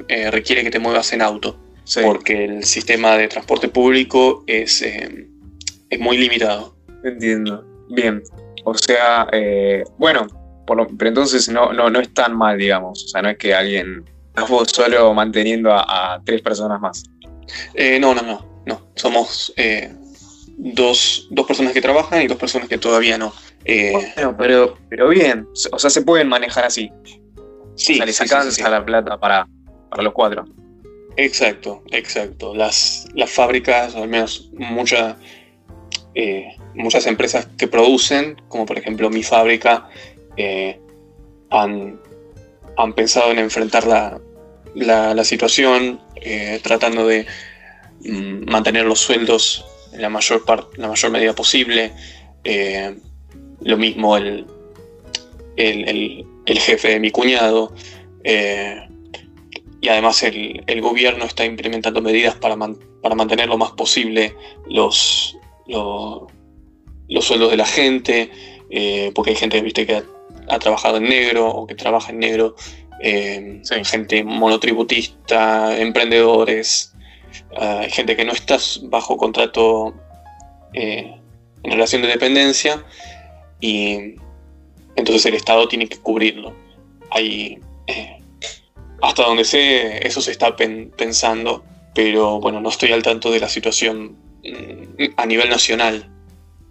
eh, 0.09 0.31
requiere 0.31 0.65
que 0.65 0.71
te 0.71 0.79
muevas 0.79 1.13
en 1.13 1.23
auto, 1.23 1.59
porque 2.03 2.45
el 2.45 2.65
sistema 2.65 3.17
de 3.17 3.29
transporte 3.29 3.69
público 3.69 4.45
es, 4.47 4.83
eh, 4.83 5.29
es 5.89 6.01
muy 6.01 6.19
limitado. 6.19 6.77
Entiendo. 7.05 7.65
Bien. 7.91 8.23
O 8.65 8.75
sea, 8.75 9.29
bueno, 9.99 10.27
pero 10.99 11.09
entonces 11.09 11.49
no, 11.49 11.73
no, 11.73 11.91
no 11.91 12.01
es 12.01 12.13
tan 12.15 12.37
mal, 12.37 12.59
digamos. 12.59 13.05
O 13.05 13.09
sea, 13.09 13.23
no 13.23 13.31
es 13.31 13.39
que 13.39 13.55
alguien, 13.55 14.05
vos 14.49 14.71
solo 14.71 15.13
manteniendo 15.15 15.73
a 15.73 16.21
tres 16.25 16.43
personas 16.43 16.81
más. 16.81 17.05
Eh, 17.75 17.99
no, 17.99 18.15
no, 18.15 18.23
no, 18.23 18.63
no. 18.67 18.81
Somos 18.95 19.53
eh, 19.57 19.93
dos, 20.57 21.29
personas 21.47 21.73
que 21.73 21.81
trabajan 21.81 22.23
y 22.23 22.27
dos 22.27 22.39
personas 22.39 22.69
que 22.69 22.79
todavía 22.79 23.19
no. 23.19 23.33
Eh, 23.65 23.93
bueno, 23.93 24.37
pero, 24.39 24.79
pero 24.89 25.09
bien, 25.09 25.49
o 25.73 25.79
sea, 25.79 25.91
se 25.91 26.03
pueden 26.03 26.29
manejar 26.29 26.65
así. 26.65 26.91
Sí, 27.75 27.99
les 27.99 28.21
alcanza 28.21 28.69
la 28.69 28.85
plata 28.85 29.19
para, 29.19 29.49
para 29.91 30.03
los 30.03 30.13
cuatro. 30.13 30.45
Exacto, 31.17 31.83
exacto. 31.91 32.55
Las, 32.55 33.09
las 33.15 33.31
fábricas, 33.31 33.95
al 33.97 34.09
menos 34.09 34.51
muchas 34.53 35.17
muchas 36.75 37.07
empresas 37.07 37.47
que 37.59 37.69
producen, 37.69 38.41
como 38.49 38.67
por 38.67 38.79
ejemplo 38.79 39.11
mi 39.11 39.23
fábrica, 39.23 39.89
han, 41.51 42.01
han, 42.77 42.93
pensado 42.95 43.31
en 43.31 43.39
enfrentar 43.39 43.87
la, 43.87 44.21
la, 44.75 45.25
situación 45.25 46.01
eh, 46.17 46.61
tratando 46.63 47.07
de 47.07 47.27
mm, 48.05 48.51
mantener 48.51 48.87
los 48.87 49.01
sueldos 49.01 49.65
en 49.93 50.03
la 50.03 50.09
mayor, 50.09 50.45
la 50.77 50.89
mayor 50.89 51.11
medida 51.11 51.35
posible. 51.35 51.93
Eh, 52.45 52.97
lo 53.63 53.77
mismo 53.77 54.17
el, 54.17 54.47
el, 55.57 56.59
jefe 56.59 56.89
de 56.89 57.01
mi 57.01 57.11
cuñado. 57.11 57.73
Eh, 58.25 58.77
y 59.83 59.89
además 59.89 60.23
el, 60.23 60.81
gobierno 60.81 61.25
está 61.25 61.45
implementando 61.45 62.03
medidas 62.03 62.35
para, 62.37 62.57
para 63.03 63.15
mantener 63.15 63.49
lo 63.49 63.59
más 63.59 63.73
posible 63.73 64.35
los, 64.69 65.37
los, 65.67 66.23
sueldos 67.21 67.51
de 67.51 67.57
la 67.57 67.67
gente, 67.67 68.31
porque 69.15 69.31
hay 69.31 69.37
gente 69.37 69.61
¿viste, 69.61 69.87
que 69.87 70.03
ha, 70.49 70.59
trabajado 70.59 70.99
en 70.99 71.05
negro 71.05 71.49
o 71.49 71.67
que 71.67 71.75
trabaja 71.75 72.13
en 72.13 72.21
negro 72.21 72.55
eh, 73.01 73.63
gente 73.85 74.23
monotributista, 74.25 75.79
emprendedores, 75.79 76.95
ah, 77.57 77.85
gente 77.89 78.17
que 78.17 78.25
no 78.25 78.33
está 78.33 78.59
bajo 78.83 79.17
contrato 79.17 79.95
eh, 80.75 81.17
en 81.63 81.71
relación 81.71 82.03
de 82.03 82.09
dependencia 82.09 82.85
y 83.61 84.17
entonces 84.97 85.25
el 85.27 85.35
Estado 85.35 85.67
tiene 85.67 85.89
que 85.89 85.99
cubrirlo. 85.99 86.55
Hay, 87.11 87.59
eh, 87.87 88.19
hasta 89.01 89.25
donde 89.25 89.45
sé, 89.45 90.07
eso 90.07 90.21
se 90.21 90.31
está 90.31 90.55
pensando, 90.55 91.65
pero 91.95 92.39
bueno, 92.39 92.61
no 92.61 92.69
estoy 92.69 92.93
al 92.93 93.03
tanto 93.03 93.31
de 93.31 93.41
la 93.41 93.49
situación 93.49 94.17
mm, 94.45 95.05
a 95.17 95.27
nivel 95.27 95.49
nacional. 95.49 96.11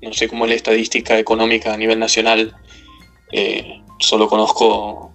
No 0.01 0.13
sé 0.13 0.27
cómo 0.27 0.45
es 0.45 0.49
la 0.49 0.55
estadística 0.55 1.17
económica 1.17 1.73
a 1.73 1.77
nivel 1.77 1.99
nacional. 1.99 2.55
solo 3.99 4.27
conozco 4.27 5.13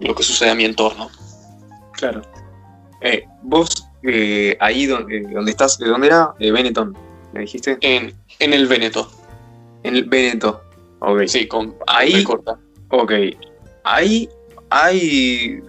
lo 0.00 0.14
que 0.14 0.22
sucede 0.22 0.50
a 0.50 0.54
mi 0.54 0.64
entorno. 0.64 1.10
Claro. 1.92 2.22
Eh, 3.00 3.24
vos, 3.42 3.88
eh, 4.02 4.56
ahí 4.60 4.86
donde, 4.86 5.20
donde, 5.20 5.50
estás, 5.50 5.78
¿de 5.78 5.88
dónde 5.88 6.08
era? 6.08 6.34
De 6.38 6.52
Benetton, 6.52 6.96
¿me 7.32 7.40
dijiste? 7.40 7.78
En, 7.80 8.14
en 8.38 8.52
el 8.52 8.66
Veneto. 8.66 9.10
En 9.82 9.96
el 9.96 10.04
Veneto. 10.04 10.62
Ok. 11.00 11.22
Sí, 11.26 11.46
con 11.46 11.74
ahí. 11.86 12.22
Corta. 12.24 12.58
Ok. 12.90 13.12
Ahí 13.84 14.28
hay, 14.70 15.60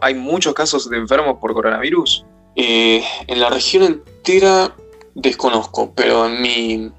hay 0.00 0.14
muchos 0.14 0.54
casos 0.54 0.88
de 0.90 0.96
enfermos 0.96 1.38
por 1.38 1.52
coronavirus. 1.54 2.24
Eh, 2.56 3.04
en 3.26 3.40
la 3.40 3.50
región 3.50 3.82
entera 3.82 4.74
desconozco, 5.14 5.92
pero 5.94 6.26
en 6.26 6.42
mi, 6.42 6.92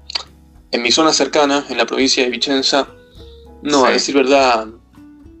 en 0.70 0.82
mi 0.82 0.90
zona 0.90 1.12
cercana, 1.12 1.64
en 1.68 1.78
la 1.78 1.86
provincia 1.86 2.24
de 2.24 2.30
Vicenza, 2.30 2.88
no, 3.62 3.84
a 3.84 3.90
decir 3.90 4.14
verdad, 4.14 4.68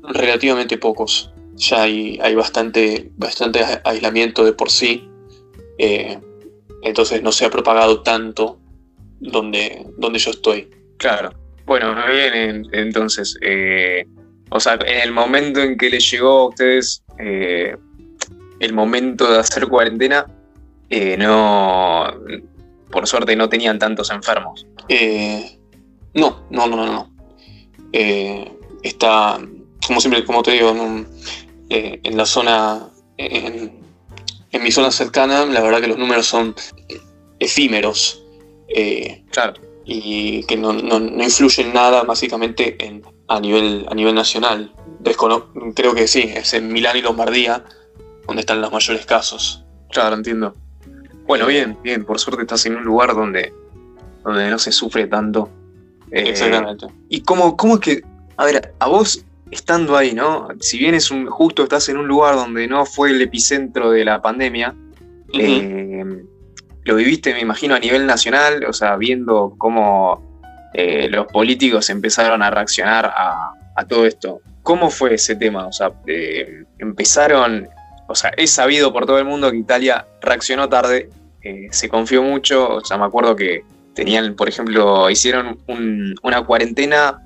relativamente 0.02 0.78
pocos. 0.78 1.32
Ya 1.56 1.82
hay, 1.82 2.18
hay 2.22 2.34
bastante, 2.34 3.10
bastante 3.16 3.60
aislamiento 3.84 4.44
de 4.44 4.52
por 4.52 4.70
sí. 4.70 5.08
Eh, 5.78 6.18
entonces 6.82 7.22
no 7.22 7.32
se 7.32 7.44
ha 7.44 7.50
propagado 7.50 8.02
tanto 8.02 8.58
donde, 9.20 9.86
donde 9.98 10.18
yo 10.18 10.30
estoy. 10.30 10.70
Claro. 10.96 11.30
Bueno, 11.66 11.94
bien, 12.06 12.66
entonces, 12.72 13.36
eh, 13.42 14.06
o 14.50 14.58
sea, 14.58 14.78
en 14.86 15.02
el 15.02 15.12
momento 15.12 15.60
en 15.60 15.76
que 15.76 15.90
les 15.90 16.10
llegó 16.10 16.28
a 16.28 16.48
ustedes 16.48 17.02
eh, 17.18 17.76
el 18.60 18.72
momento 18.72 19.30
de 19.30 19.38
hacer 19.38 19.66
cuarentena, 19.66 20.26
no, 21.18 22.06
por 22.90 23.06
suerte 23.06 23.36
no 23.36 23.48
tenían 23.48 23.78
tantos 23.78 24.10
enfermos. 24.10 24.66
no, 26.14 26.46
no, 26.50 26.66
no, 26.66 26.76
no, 26.76 26.86
no. 26.86 27.12
está, 28.82 29.38
como 29.86 30.00
siempre, 30.00 30.24
como 30.24 30.42
te 30.42 30.52
digo, 30.52 30.70
en, 30.70 31.06
eh, 31.70 32.00
la 32.04 32.26
zona, 32.26 32.88
en, 33.16 33.82
mi 34.62 34.70
zona 34.70 34.90
cercana, 34.90 35.44
la 35.46 35.60
verdad 35.60 35.80
que 35.80 35.88
los 35.88 35.98
números 35.98 36.26
son 36.26 36.54
efímeros. 37.38 38.24
Eh, 38.68 39.24
claro. 39.30 39.54
Y 39.84 40.42
que 40.44 40.56
no, 40.56 40.72
no, 40.72 40.98
influyen 41.22 41.72
nada 41.72 42.02
básicamente 42.02 42.76
en, 42.84 43.02
a, 43.28 43.40
nivel, 43.40 43.86
a 43.88 43.94
nivel 43.94 44.14
nacional. 44.14 44.72
creo 45.74 45.94
que 45.94 46.06
sí, 46.06 46.30
es 46.34 46.52
en 46.54 46.68
Milán 46.72 46.96
y 46.96 47.02
Lombardía 47.02 47.64
donde 48.26 48.40
están 48.40 48.60
los 48.60 48.70
mayores 48.70 49.06
casos. 49.06 49.64
Claro, 49.90 50.14
entiendo. 50.14 50.54
Bueno, 51.28 51.44
eh, 51.48 51.52
bien, 51.52 51.78
bien, 51.82 52.04
por 52.04 52.18
suerte 52.18 52.42
estás 52.42 52.66
en 52.66 52.76
un 52.76 52.82
lugar 52.82 53.14
donde, 53.14 53.52
donde 54.24 54.50
no 54.50 54.58
se 54.58 54.72
sufre 54.72 55.06
tanto. 55.06 55.48
Exactamente. 56.10 56.86
¿Y 57.08 57.20
cómo, 57.20 57.56
cómo 57.56 57.74
es 57.74 57.80
que, 57.80 58.02
a 58.36 58.44
ver, 58.44 58.74
a 58.80 58.88
vos 58.88 59.24
estando 59.50 59.96
ahí, 59.96 60.14
¿no? 60.14 60.48
Si 60.60 60.78
bien 60.78 60.94
es 60.94 61.10
un, 61.10 61.26
justo 61.26 61.62
estás 61.62 61.88
en 61.88 61.98
un 61.98 62.08
lugar 62.08 62.34
donde 62.34 62.66
no 62.66 62.84
fue 62.84 63.10
el 63.10 63.22
epicentro 63.22 63.90
de 63.90 64.04
la 64.04 64.20
pandemia, 64.20 64.74
eh, 65.32 66.04
lo 66.84 66.94
viviste, 66.96 67.32
me 67.34 67.40
imagino, 67.40 67.74
a 67.74 67.78
nivel 67.78 68.06
nacional, 68.06 68.64
o 68.66 68.72
sea, 68.72 68.96
viendo 68.96 69.54
cómo 69.58 70.40
eh, 70.74 71.08
los 71.10 71.26
políticos 71.26 71.90
empezaron 71.90 72.42
a 72.42 72.50
reaccionar 72.50 73.06
a, 73.06 73.52
a 73.76 73.86
todo 73.86 74.06
esto, 74.06 74.40
¿cómo 74.62 74.90
fue 74.90 75.14
ese 75.14 75.36
tema? 75.36 75.66
O 75.66 75.72
sea, 75.72 75.92
eh, 76.06 76.64
empezaron, 76.78 77.68
o 78.06 78.14
sea, 78.14 78.30
es 78.36 78.50
sabido 78.50 78.92
por 78.92 79.06
todo 79.06 79.18
el 79.18 79.24
mundo 79.24 79.50
que 79.50 79.58
Italia 79.58 80.06
reaccionó 80.20 80.68
tarde, 80.68 81.10
eh, 81.42 81.68
se 81.70 81.88
confió 81.88 82.22
mucho, 82.22 82.76
o 82.76 82.84
sea, 82.84 82.98
me 82.98 83.04
acuerdo 83.04 83.36
que 83.36 83.64
tenían, 83.94 84.34
por 84.34 84.48
ejemplo, 84.48 85.10
hicieron 85.10 85.58
una 86.22 86.44
cuarentena, 86.44 87.20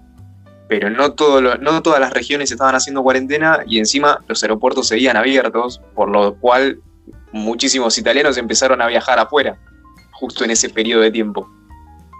pero 0.69 0.90
no, 0.90 1.12
todo 1.12 1.40
no 1.40 1.83
todas 1.83 2.00
las 2.00 2.12
regiones 2.12 2.50
estaban 2.50 2.75
haciendo 2.75 3.02
cuarentena 3.02 3.62
y 3.66 3.78
encima 3.78 4.21
los 4.26 4.42
aeropuertos 4.42 4.88
seguían 4.88 5.16
abiertos, 5.16 5.81
por 5.95 6.09
lo 6.09 6.35
cual 6.37 6.81
muchísimos 7.33 7.99
italianos 7.99 8.37
empezaron 8.37 8.81
a 8.81 8.87
viajar 8.87 9.19
afuera, 9.19 9.59
justo 10.12 10.45
en 10.45 10.50
ese 10.50 10.71
periodo 10.71 11.02
de 11.02 11.11
tiempo. 11.11 11.49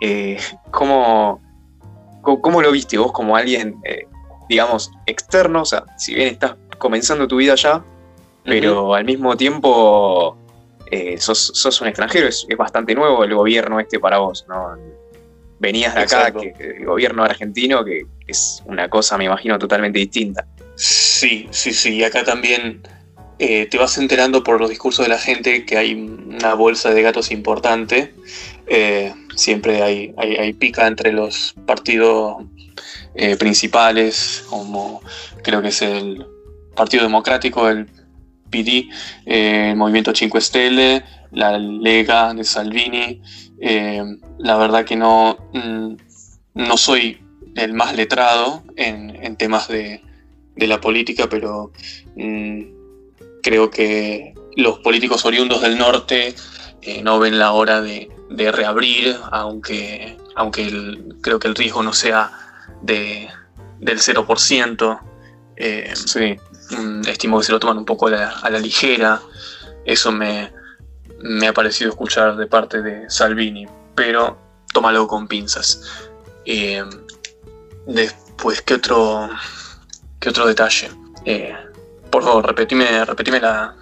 Eh, 0.01 0.39
¿cómo, 0.71 1.41
cómo, 2.23 2.61
lo 2.61 2.73
viste 2.73 2.99
vos 2.99 3.13
como 3.13 3.37
alguien, 3.37 3.77
eh, 3.85 4.07
digamos, 4.49 4.91
externo? 5.07 5.63
O 5.63 5.67
sea, 5.67 5.85
si 5.97 6.15
bien 6.15 6.29
estás 6.29 6.57
comenzando 6.79 7.29
tu 7.29 7.37
vida 7.37 7.53
allá, 7.53 7.85
pero 8.45 8.95
al 8.95 9.05
mismo 9.05 9.37
tiempo 9.37 10.37
eh, 10.93 11.17
sos, 11.19 11.81
un 11.81 11.89
extranjero, 11.89 12.29
es, 12.29 12.47
bastante 12.57 12.95
nuevo 12.95 13.25
el 13.25 13.35
gobierno 13.35 13.81
este 13.81 13.99
para 13.99 14.19
vos, 14.19 14.45
¿no? 14.47 14.77
Venías 15.59 15.95
de 15.95 16.03
acá, 16.03 16.31
que, 16.31 16.55
el 16.59 16.85
gobierno 16.85 17.25
argentino, 17.25 17.83
que 17.83 18.05
es 18.27 18.63
una 18.67 18.91
cosa, 18.91 19.17
me 19.17 19.25
imagino, 19.25 19.59
totalmente 19.59 19.99
distinta. 19.99 20.47
Sí, 20.75 21.49
sí, 21.51 21.73
sí, 21.73 22.05
acá 22.05 22.25
también 22.25 22.83
eh, 23.39 23.67
te 23.71 23.79
vas 23.79 23.97
enterando 23.97 24.45
por 24.45 24.61
los 24.61 24.69
discursos 24.69 25.07
de 25.07 25.09
la 25.09 25.19
gente 25.19 25.65
que 25.65 25.79
hay 25.79 25.95
una 25.95 26.53
bolsa 26.53 26.91
de 26.91 27.01
gatos 27.01 27.31
importante. 27.31 28.13
Eh, 28.67 29.15
siempre 29.35 29.83
hay, 29.83 30.15
hay, 30.19 30.53
pica 30.53 30.87
entre 30.87 31.11
los 31.11 31.55
partidos 31.65 32.45
eh, 33.15 33.37
principales, 33.37 34.45
como 34.51 35.01
creo 35.43 35.63
que 35.63 35.69
es 35.69 35.81
el 35.81 36.27
Partido 36.77 37.03
Democrático, 37.05 37.71
el 37.71 37.89
PD, 38.53 38.89
el 39.27 39.75
Movimiento 39.75 40.15
5 40.15 40.41
Stelle, 40.41 41.03
la 41.33 41.59
Lega 41.59 42.33
de 42.35 42.45
Salvini. 42.45 43.21
la 44.39 44.57
verdad 44.57 44.85
que 44.85 44.95
no, 44.95 45.37
mm, 45.53 45.95
no 46.55 46.77
soy 46.77 47.19
el 47.57 47.73
más 47.75 47.95
letrado 47.95 48.63
en, 48.77 49.37
temas 49.37 49.69
de, 49.69 50.01
la 50.57 50.81
política, 50.81 51.29
pero 51.29 51.73
mm, 52.17 52.63
creo 53.43 53.71
que 53.71 54.35
los 54.57 54.79
políticos 54.81 55.25
oriundos 55.25 55.63
del 55.63 55.79
norte 55.79 56.35
eh, 56.83 57.03
no 57.03 57.19
ven 57.19 57.39
la 57.39 57.53
hora 57.53 57.81
de, 57.81 58.09
reabrir, 58.31 59.17
aunque, 59.31 60.17
aunque 60.35 60.99
creo 61.21 61.39
que 61.39 61.49
el 61.49 61.55
riesgo 61.55 61.83
no 61.83 61.93
sea 61.93 62.33
de, 62.81 63.29
del 63.79 63.99
0%. 63.99 65.01
Eh, 65.57 65.93
sí. 65.95 66.37
Mm, 66.77 67.09
estimo 67.09 67.39
que 67.39 67.47
se 67.47 67.53
lo 67.53 67.61
toman 67.61 67.79
un 67.79 67.85
poco 67.85 68.07
a 68.09 68.11
la, 68.51 68.59
ligera. 68.59 69.21
Eso 69.85 70.13
me, 70.13 70.53
ha 71.47 71.53
parecido 71.53 71.91
escuchar 71.91 72.37
de 72.37 72.47
parte 72.47 72.83
de 72.83 73.11
Salvini, 73.11 73.67
pero 73.95 74.39
tómalo 74.73 75.07
con 75.07 75.29
pinzas. 75.29 75.83
Eh, 76.45 76.85
después, 77.87 78.63
¿qué 78.63 78.75
otro, 78.75 79.29
qué 80.21 80.31
otro 80.31 80.47
detalle? 80.47 80.91
Por 82.11 82.25
favor, 82.25 82.47
repetime, 82.47 83.41
la, 83.41 83.75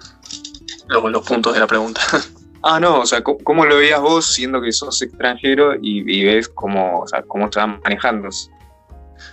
los, 0.87 1.27
puntos 1.27 1.53
de 1.53 1.59
la 1.59 1.67
pregunta. 1.67 2.01
Ah, 2.63 2.79
no, 2.79 2.99
o 2.99 3.05
sea, 3.07 3.23
¿cómo, 3.23 3.65
lo 3.65 3.77
veías 3.77 3.99
vos 3.99 4.23
siendo 4.23 4.61
que 4.61 4.71
sos 4.71 5.01
extranjero 5.01 5.73
y, 5.81 6.23
ves 6.23 6.47
cómo, 6.47 6.99
o 6.99 7.07
sea, 7.07 7.23
cómo 7.23 7.45
estaban 7.45 7.81
manejando? 7.83 8.29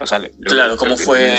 O 0.01 0.07
sea, 0.07 0.19
claro, 0.47 0.79
cómo 0.79 0.97
fue. 0.97 1.39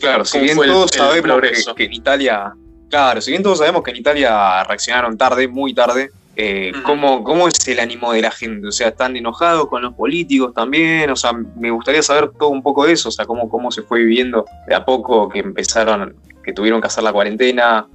Claro, 0.00 0.24
si 0.24 0.38
bien 0.40 0.56
todos 0.56 0.90
sabemos 0.90 1.40
que, 1.76 1.84
en 1.84 1.92
Italia. 1.92 2.52
Claro, 2.88 3.20
si 3.20 3.30
bien 3.30 3.42
todos 3.42 3.58
sabemos 3.58 3.82
que 3.84 3.92
en 3.92 3.98
Italia 3.98 4.64
reaccionaron 4.64 5.16
tarde, 5.16 5.46
muy 5.46 5.74
tarde, 5.74 6.10
eh, 6.34 6.72
¿cómo, 6.84 7.22
¿cómo, 7.22 7.46
es 7.46 7.68
el 7.68 7.78
ánimo 7.78 8.12
de 8.12 8.22
la 8.22 8.30
gente? 8.30 8.66
O 8.66 8.72
sea, 8.72 8.88
¿están 8.88 9.16
enojados 9.16 9.68
con 9.68 9.82
los 9.82 9.94
políticos 9.94 10.52
también? 10.54 11.10
O 11.10 11.16
sea, 11.16 11.32
me 11.32 11.70
gustaría 11.70 12.02
saber 12.02 12.30
todo 12.38 12.48
un 12.48 12.62
poco 12.62 12.86
de 12.86 12.94
eso, 12.94 13.10
o 13.10 13.12
sea, 13.12 13.26
cómo, 13.26 13.48
cómo 13.48 13.70
se 13.70 13.82
fue 13.82 14.00
viviendo 14.00 14.44
de 14.66 14.74
a 14.74 14.84
poco 14.84 15.28
que 15.28 15.40
empezaron 15.40 16.16
que 16.42 16.52
tuvieron 16.52 16.80
que 16.80 16.86
hacer 16.86 17.04
la 17.04 17.12
cuarentena, 17.12 17.86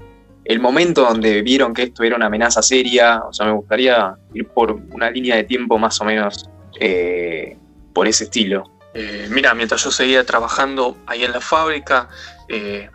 el 0.46 0.60
momento 0.60 1.02
donde 1.02 1.42
vieron 1.42 1.74
que 1.74 1.84
esto 1.84 2.04
era 2.04 2.16
una 2.16 2.28
amenaza 2.28 2.62
seria, 2.62 3.24
o 3.28 3.34
sea, 3.34 3.48
me 3.48 3.54
gustaría 3.54 4.16
ir 4.34 4.48
por 4.48 4.80
una 4.94 5.10
línea 5.10 5.36
de 5.36 5.44
tiempo 5.44 5.80
más 5.80 6.00
o 6.00 6.06
menos 6.06 6.48
eh, 6.80 7.58
por 7.94 8.08
ese 8.08 8.26
estilo. 8.26 8.64
Eh, 8.98 9.28
mira, 9.30 9.54
mientras 9.54 9.84
yo 9.84 9.92
seguía 9.92 10.26
trabajando 10.26 10.98
ahí 11.06 11.26
en 11.26 11.34
la 11.34 11.42
fábrica, 11.42 12.08
eh, 12.48 12.90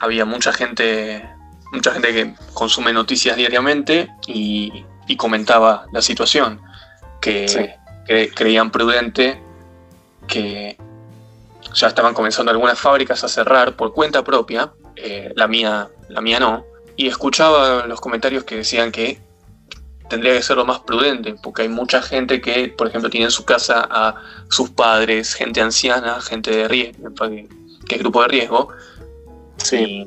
había 0.00 0.24
mucha 0.24 0.52
gente, 0.52 1.24
mucha 1.72 1.92
gente 1.92 2.12
que 2.12 2.34
consume 2.52 2.92
noticias 2.92 3.36
diariamente 3.36 4.10
y, 4.26 4.84
comentaba 5.18 5.84
la 5.92 6.00
situación, 6.00 6.58
que, 7.20 7.76
que 8.06 8.30
creían 8.30 8.70
prudente 8.70 9.42
que 10.26 10.78
ya 11.74 11.88
estaban 11.88 12.14
comenzando 12.14 12.50
algunas 12.50 12.78
fábricas 12.78 13.22
a 13.22 13.28
cerrar 13.28 13.76
por 13.76 13.92
cuenta 13.92 14.24
propia, 14.24 14.72
eh, 14.96 15.30
la, 15.36 15.46
mía, 15.48 15.90
la 16.08 16.22
mía 16.22 16.40
no, 16.40 16.64
y 16.96 17.08
escuchaba 17.08 17.86
los 17.86 18.00
comentarios 18.00 18.44
que 18.44 18.56
decían 18.56 18.90
que 18.90 19.20
tendría 20.08 20.32
que 20.34 20.42
ser 20.42 20.56
lo 20.56 20.64
más 20.64 20.80
prudente, 20.80 21.34
porque 21.42 21.62
hay 21.62 21.68
mucha 21.68 22.02
gente 22.02 22.40
que, 22.40 22.68
por 22.68 22.88
ejemplo, 22.88 23.10
tiene 23.10 23.26
en 23.26 23.30
su 23.30 23.44
casa 23.44 23.86
a 23.90 24.14
sus 24.50 24.70
padres, 24.70 25.34
gente 25.34 25.60
anciana, 25.60 26.20
gente 26.20 26.50
de 26.50 26.68
riesgo, 26.68 27.12
que 27.86 27.94
es 27.94 27.98
grupo 27.98 28.22
de 28.22 28.28
riesgo, 28.28 28.68
sí. 29.56 30.06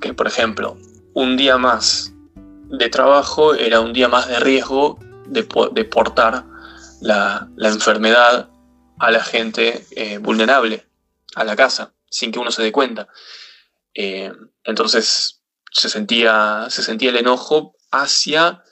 que, 0.00 0.14
por 0.14 0.26
ejemplo, 0.26 0.76
un 1.14 1.36
día 1.36 1.58
más 1.58 2.12
de 2.34 2.88
trabajo 2.88 3.54
era 3.54 3.80
un 3.80 3.92
día 3.92 4.08
más 4.08 4.28
de 4.28 4.40
riesgo 4.40 4.98
de, 5.26 5.48
de 5.72 5.84
portar 5.84 6.44
la, 7.00 7.48
la 7.56 7.68
enfermedad 7.68 8.48
a 8.98 9.10
la 9.10 9.22
gente 9.22 9.86
eh, 9.92 10.18
vulnerable, 10.18 10.86
a 11.34 11.44
la 11.44 11.56
casa, 11.56 11.92
sin 12.10 12.32
que 12.32 12.38
uno 12.38 12.50
se 12.50 12.62
dé 12.62 12.72
cuenta. 12.72 13.08
Eh, 13.94 14.32
entonces 14.64 15.40
se 15.70 15.88
sentía, 15.88 16.66
se 16.70 16.82
sentía 16.82 17.10
el 17.10 17.16
enojo 17.16 17.76
hacia, 17.90 18.62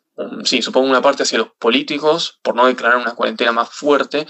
sí, 0.44 0.62
supongo 0.62 0.88
una 0.88 1.02
parte 1.02 1.22
hacia 1.22 1.38
los 1.38 1.50
políticos 1.58 2.38
por 2.42 2.54
no 2.54 2.66
declarar 2.66 2.98
una 2.98 3.14
cuarentena 3.14 3.52
más 3.52 3.70
fuerte 3.70 4.26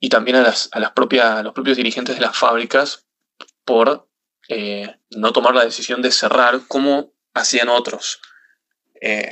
y 0.00 0.08
también 0.08 0.36
a, 0.36 0.42
las, 0.42 0.68
a, 0.72 0.80
las 0.80 0.92
propias, 0.92 1.42
los 1.44 1.52
propios 1.52 1.76
dirigentes 1.76 2.16
de 2.16 2.22
las 2.22 2.36
fábricas 2.36 3.06
por 3.64 4.08
eh, 4.48 4.96
no 5.10 5.32
tomar 5.32 5.54
la 5.54 5.64
decisión 5.64 6.02
de 6.02 6.10
cerrar 6.10 6.62
como 6.66 7.12
hacían 7.34 7.68
otros. 7.68 8.20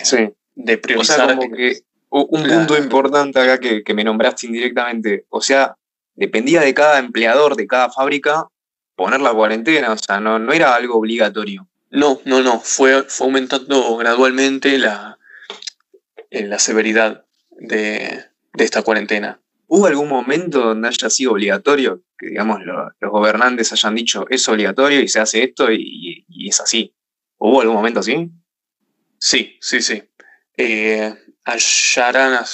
sí. 0.02 0.28
De 0.54 0.76
priorizar. 0.76 1.38
un 2.10 2.42
punto 2.42 2.76
importante 2.76 3.40
acá 3.40 3.58
que, 3.58 3.82
que, 3.82 3.94
me 3.94 4.04
nombraste 4.04 4.46
indirectamente. 4.46 5.24
O 5.30 5.40
sea, 5.40 5.76
dependía 6.14 6.60
de 6.60 6.74
cada 6.74 6.98
empleador, 6.98 7.56
de 7.56 7.66
cada 7.66 7.90
fábrica, 7.90 8.48
poner 8.94 9.20
la 9.20 9.32
cuarentena, 9.32 9.92
o 9.92 9.96
sea, 9.96 10.20
no, 10.20 10.38
no 10.38 10.52
era 10.52 10.74
algo 10.74 10.98
obligatorio. 10.98 11.66
No, 11.90 12.20
no, 12.26 12.42
no, 12.42 12.60
fue, 12.60 13.04
fue 13.04 13.26
aumentando 13.26 13.96
gradualmente 13.96 14.76
la, 14.76 15.18
eh, 15.18 15.19
la 16.30 16.58
severidad 16.58 17.24
de, 17.50 18.24
esta 18.54 18.82
cuarentena. 18.82 19.40
¿Hubo 19.66 19.86
algún 19.86 20.08
momento 20.08 20.60
donde 20.60 20.88
haya 20.88 21.10
sido 21.10 21.32
obligatorio? 21.32 22.02
Que 22.18 22.28
digamos 22.28 22.60
los 22.64 23.10
gobernantes 23.10 23.72
hayan 23.72 23.94
dicho 23.94 24.26
es 24.28 24.48
obligatorio 24.48 25.00
y 25.00 25.08
se 25.08 25.20
hace 25.20 25.44
esto 25.44 25.70
y, 25.70 26.26
es 26.46 26.60
así. 26.60 26.94
¿Hubo 27.38 27.60
algún 27.60 27.76
momento 27.76 28.00
así? 28.00 28.30
Sí, 29.18 29.56
sí, 29.60 29.80
sí. 29.80 30.02
Eh, 30.56 31.14
allá 31.44 32.44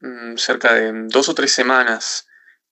mm, 0.00 0.36
cerca 0.36 0.74
de 0.74 0.92
dos 1.08 1.28
o 1.28 1.34
tres 1.34 1.52
semanas 1.52 2.28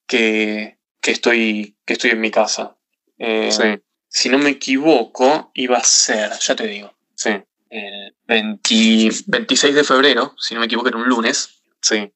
que, 0.07 0.79
estoy, 1.03 1.77
que 1.85 1.95
estoy 1.95 2.11
en 2.11 2.21
mi 2.21 2.31
casa. 2.31 2.77
Eh, 3.19 3.81
si 4.09 4.29
no 4.29 4.39
me 4.39 4.51
equivoco, 4.51 5.51
iba 5.55 5.79
a 5.79 5.85
ser, 5.85 6.33
ya 6.41 6.57
te 6.57 6.67
digo, 6.67 6.95
sí. 7.15 7.31
El 7.71 8.15
26 8.27 9.75
de 9.75 9.85
febrero, 9.85 10.35
si 10.39 10.55
no 10.55 10.61
me 10.61 10.67
equivoco, 10.67 10.89
era 10.89 10.99
un 10.99 11.09
lunes. 11.09 11.63
Sí. 11.81 12.13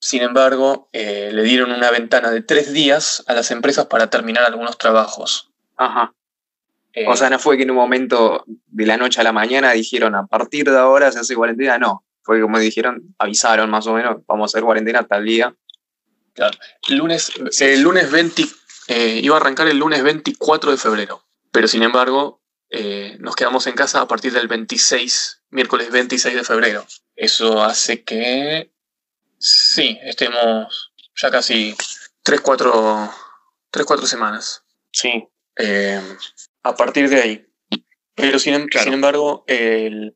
Sin 0.00 0.22
embargo, 0.22 0.88
eh, 0.92 1.30
le 1.32 1.42
dieron 1.44 1.70
una 1.70 1.90
ventana 1.90 2.30
de 2.30 2.42
tres 2.42 2.72
días 2.72 3.22
a 3.28 3.34
las 3.34 3.50
empresas 3.52 3.86
para 3.86 4.10
terminar 4.10 4.44
algunos 4.44 4.76
trabajos. 4.76 5.52
Ajá. 5.76 6.12
Eh, 6.92 7.06
o 7.06 7.16
sea, 7.16 7.30
no 7.30 7.38
fue 7.38 7.56
que 7.56 7.62
en 7.62 7.70
un 7.70 7.76
momento 7.76 8.44
de 8.46 8.86
la 8.86 8.96
noche 8.96 9.20
a 9.20 9.24
la 9.24 9.32
mañana 9.32 9.72
dijeron 9.72 10.14
a 10.14 10.26
partir 10.26 10.70
de 10.70 10.76
ahora 10.76 11.10
se 11.12 11.20
hace 11.20 11.36
cuarentena, 11.36 11.78
no. 11.78 12.04
Fue 12.22 12.40
como 12.40 12.58
dijeron, 12.58 13.14
avisaron 13.18 13.70
más 13.70 13.86
o 13.86 13.94
menos, 13.94 14.18
vamos 14.26 14.42
a 14.42 14.50
hacer 14.50 14.64
cuarentena 14.64 15.06
tal 15.06 15.24
día. 15.24 15.54
Claro. 16.34 16.58
El 16.88 16.96
lunes, 16.96 17.32
el 17.60 17.80
lunes 17.82 18.10
20, 18.10 18.44
eh, 18.88 19.20
iba 19.22 19.36
a 19.36 19.40
arrancar 19.40 19.68
el 19.68 19.78
lunes 19.78 20.02
24 20.02 20.72
de 20.72 20.76
febrero, 20.76 21.22
pero 21.50 21.68
sin 21.68 21.82
embargo 21.82 22.41
eh, 22.72 23.16
nos 23.20 23.36
quedamos 23.36 23.66
en 23.66 23.74
casa 23.74 24.00
a 24.00 24.08
partir 24.08 24.32
del 24.32 24.48
26, 24.48 25.42
miércoles 25.50 25.90
26 25.90 26.34
de 26.34 26.44
febrero. 26.44 26.86
Eso 27.14 27.62
hace 27.62 28.02
que, 28.02 28.72
sí, 29.38 29.98
estemos 30.02 30.92
ya 31.14 31.30
casi 31.30 31.74
3, 32.22 32.40
4, 32.40 33.12
Tres, 33.72 33.86
cuatro 33.86 34.06
semanas. 34.06 34.64
Sí. 34.92 35.26
Eh, 35.56 36.00
a 36.62 36.76
partir 36.76 37.08
de 37.08 37.16
ahí. 37.16 37.46
Pero 38.14 38.38
sin, 38.38 38.52
em, 38.52 38.66
sin 38.70 38.92
embargo, 38.92 39.44
el, 39.46 40.14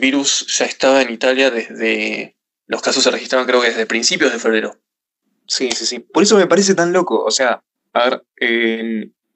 virus 0.00 0.46
ya 0.56 0.64
estaba 0.64 1.02
en 1.02 1.12
Italia 1.12 1.50
desde. 1.50 2.38
Los 2.66 2.80
casos 2.80 3.02
se 3.02 3.10
registraban, 3.10 3.46
creo 3.46 3.60
que 3.60 3.70
desde 3.70 3.86
principios 3.86 4.32
de 4.32 4.38
febrero. 4.38 4.80
Sí, 5.48 5.70
sí, 5.72 5.84
sí. 5.84 5.98
Por 5.98 6.22
eso 6.22 6.36
me 6.36 6.46
parece 6.46 6.76
tan 6.76 6.92
loco. 6.92 7.22
O 7.24 7.32
sea, 7.32 7.64
a 7.92 8.04
ver, 8.08 8.24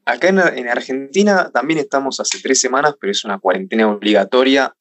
acá 0.09 0.29
en, 0.29 0.68
Argentina 0.68 1.51
también 1.53 1.81
estamos 1.81 2.18
hace 2.18 2.40
tres 2.40 2.61
semanas, 2.61 2.94
pero 2.99 3.11
es 3.11 3.25
una 3.25 3.38
cuarentena 3.38 3.90
obligatoria 3.90 4.75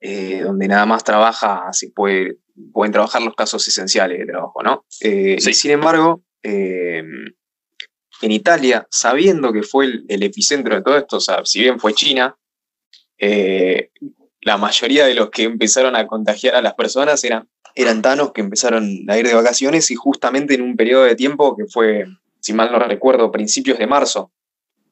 eh, 0.00 0.40
donde 0.42 0.66
nada 0.66 0.84
más 0.86 1.04
trabaja, 1.04 1.72
si 1.72 1.90
puede, 1.90 2.38
pueden 2.72 2.92
trabajar 2.92 3.22
los 3.22 3.34
casos 3.34 3.66
esenciales 3.68 4.18
de 4.18 4.26
trabajo, 4.26 4.62
¿no? 4.62 4.84
Eh, 5.00 5.40
sin 5.40 5.70
embargo, 5.70 6.22
eh, 6.42 7.02
en 8.22 8.32
Italia, 8.32 8.86
sabiendo 8.90 9.52
que 9.52 9.62
fue 9.62 9.86
el, 10.08 10.22
epicentro 10.22 10.74
de 10.74 10.82
todo 10.82 10.98
esto, 10.98 11.18
o 11.18 11.20
sea, 11.20 11.44
si 11.44 11.60
bien 11.60 11.78
fue 11.78 11.94
China, 11.94 12.36
la 13.18 14.56
mayoría 14.58 15.06
de 15.06 15.14
los 15.14 15.30
que 15.30 15.44
empezaron 15.44 15.94
a 15.94 16.06
contagiar 16.06 16.56
a 16.56 16.62
las 16.62 16.74
personas 16.74 17.22
eran, 17.24 17.48
eran 17.74 18.02
tanos 18.02 18.32
que 18.32 18.40
empezaron 18.40 19.04
a 19.08 19.18
ir 19.18 19.26
de 19.26 19.34
vacaciones 19.34 19.90
y 19.90 19.94
justamente 19.94 20.54
en 20.54 20.62
un 20.62 20.76
periodo 20.76 21.04
de 21.04 21.14
tiempo 21.14 21.56
que 21.56 21.66
fue, 21.66 22.06
si 22.40 22.52
mal 22.52 22.72
no 22.72 22.78
recuerdo, 22.80 23.30
principios 23.30 23.78
de 23.78 23.86
marzo, 23.86 24.32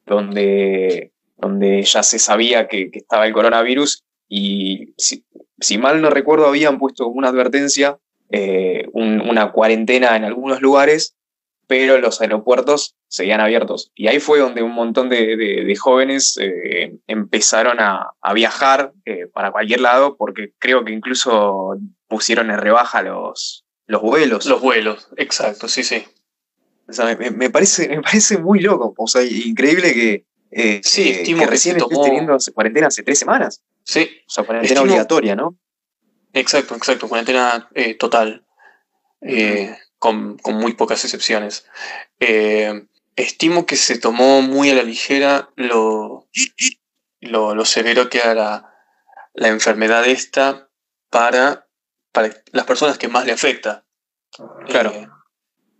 donde, 0.05 1.11
donde 1.37 1.83
ya 1.83 2.03
se 2.03 2.19
sabía 2.19 2.67
que, 2.67 2.91
que 2.91 2.99
estaba 2.99 3.25
el 3.25 3.33
coronavirus 3.33 4.05
y 4.27 4.93
si, 4.97 5.77
mal 5.77 6.01
no 6.01 6.09
recuerdo 6.09 6.47
habían 6.47 6.79
puesto 6.79 7.07
una 7.07 7.29
advertencia, 7.29 7.97
eh, 8.29 8.87
una 8.93 9.51
cuarentena 9.51 10.15
en 10.15 10.23
algunos 10.23 10.61
lugares, 10.61 11.15
pero 11.67 11.97
los 11.99 12.21
aeropuertos 12.21 12.95
seguían 13.07 13.41
abiertos. 13.41 13.91
Y 13.95 14.07
ahí 14.07 14.19
fue 14.19 14.39
donde 14.39 14.61
un 14.61 14.73
montón 14.73 15.09
de, 15.09 15.75
jóvenes 15.79 16.37
eh, 16.39 16.95
empezaron 17.07 17.79
a, 17.79 18.11
viajar 18.33 18.93
eh, 19.05 19.27
para 19.33 19.51
cualquier 19.51 19.81
lado, 19.81 20.17
porque 20.17 20.51
creo 20.59 20.83
que 20.83 20.91
incluso 20.91 21.77
pusieron 22.07 22.51
en 22.51 22.59
rebaja 22.59 23.01
los, 23.01 23.65
los 23.87 24.01
vuelos. 24.01 24.45
Los 24.45 24.61
vuelos, 24.61 25.09
exacto, 25.17 25.67
sí, 25.67 25.83
sí. 25.83 26.05
Me, 26.87 27.49
parece, 27.49 27.87
me 27.89 28.01
parece 28.01 28.37
muy 28.37 28.59
loco, 28.59 28.93
o 28.97 29.07
sea, 29.07 29.23
increíble 29.23 29.93
que, 29.93 30.81
sí, 30.83 31.09
estimo 31.09 31.43
que, 31.43 31.47
recién 31.47 31.77
que 31.77 31.85
teniendo 32.03 32.37
cuarentena 32.53 32.87
hace 32.87 33.03
tres 33.03 33.19
semanas. 33.19 33.63
Sí. 33.83 34.09
O 34.27 34.29
sea, 34.29 34.43
cuarentena 34.43 34.81
obligatoria, 34.81 35.35
¿no? 35.35 35.57
Exacto, 36.33 36.75
exacto, 36.75 37.07
cuarentena 37.07 37.69
eh, 37.73 37.95
total, 37.95 38.45
eh, 39.21 39.75
con, 39.97 40.37
muy 40.45 40.73
pocas 40.73 41.03
excepciones. 41.03 41.65
Eh, 42.19 42.87
estimo 43.15 43.65
que 43.65 43.77
se 43.77 43.97
tomó 43.97 44.41
muy 44.41 44.69
a 44.69 44.75
la 44.75 44.83
ligera 44.83 45.49
lo, 45.55 46.27
lo, 47.21 47.65
severo 47.65 48.09
que 48.09 48.19
era 48.19 48.33
la, 49.33 49.47
enfermedad 49.47 50.05
esta 50.05 50.69
para, 51.09 51.67
para 52.11 52.35
las 52.51 52.65
personas 52.65 52.97
que 52.97 53.07
más 53.07 53.25
le 53.25 53.31
afecta. 53.31 53.85
Claro. 54.67 54.91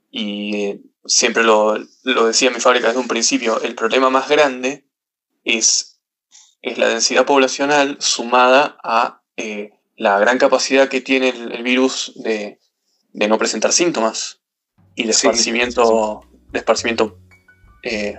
y 0.09 0.79
siempre 1.05 1.43
lo, 1.43 1.77
lo 2.03 2.27
decía 2.27 2.51
mi 2.51 2.59
fábrica 2.59 2.87
desde 2.87 2.99
un 2.99 3.07
principio, 3.07 3.61
el 3.61 3.75
problema 3.75 4.09
más 4.09 4.29
grande 4.29 4.87
es 5.43 5.95
es 6.65 6.79
la 6.79 6.87
densidad 6.87 7.25
poblacional 7.25 7.97
sumada 7.99 8.77
a 8.83 9.21
eh, 9.37 9.69
la 9.95 10.19
gran 10.19 10.39
capacidad 10.39 10.89
que 10.89 10.99
tiene 10.99 11.29
el, 11.29 11.61
virus 11.61 12.11
de, 12.15 12.59
no 13.13 13.37
presentar 13.37 13.71
síntomas 13.71 14.41
y 14.95 15.03
de 15.03 15.11
esparcimiento, 15.11 16.21
de 16.51 16.59
esparcimiento 16.59 17.19
eh, 17.83 18.17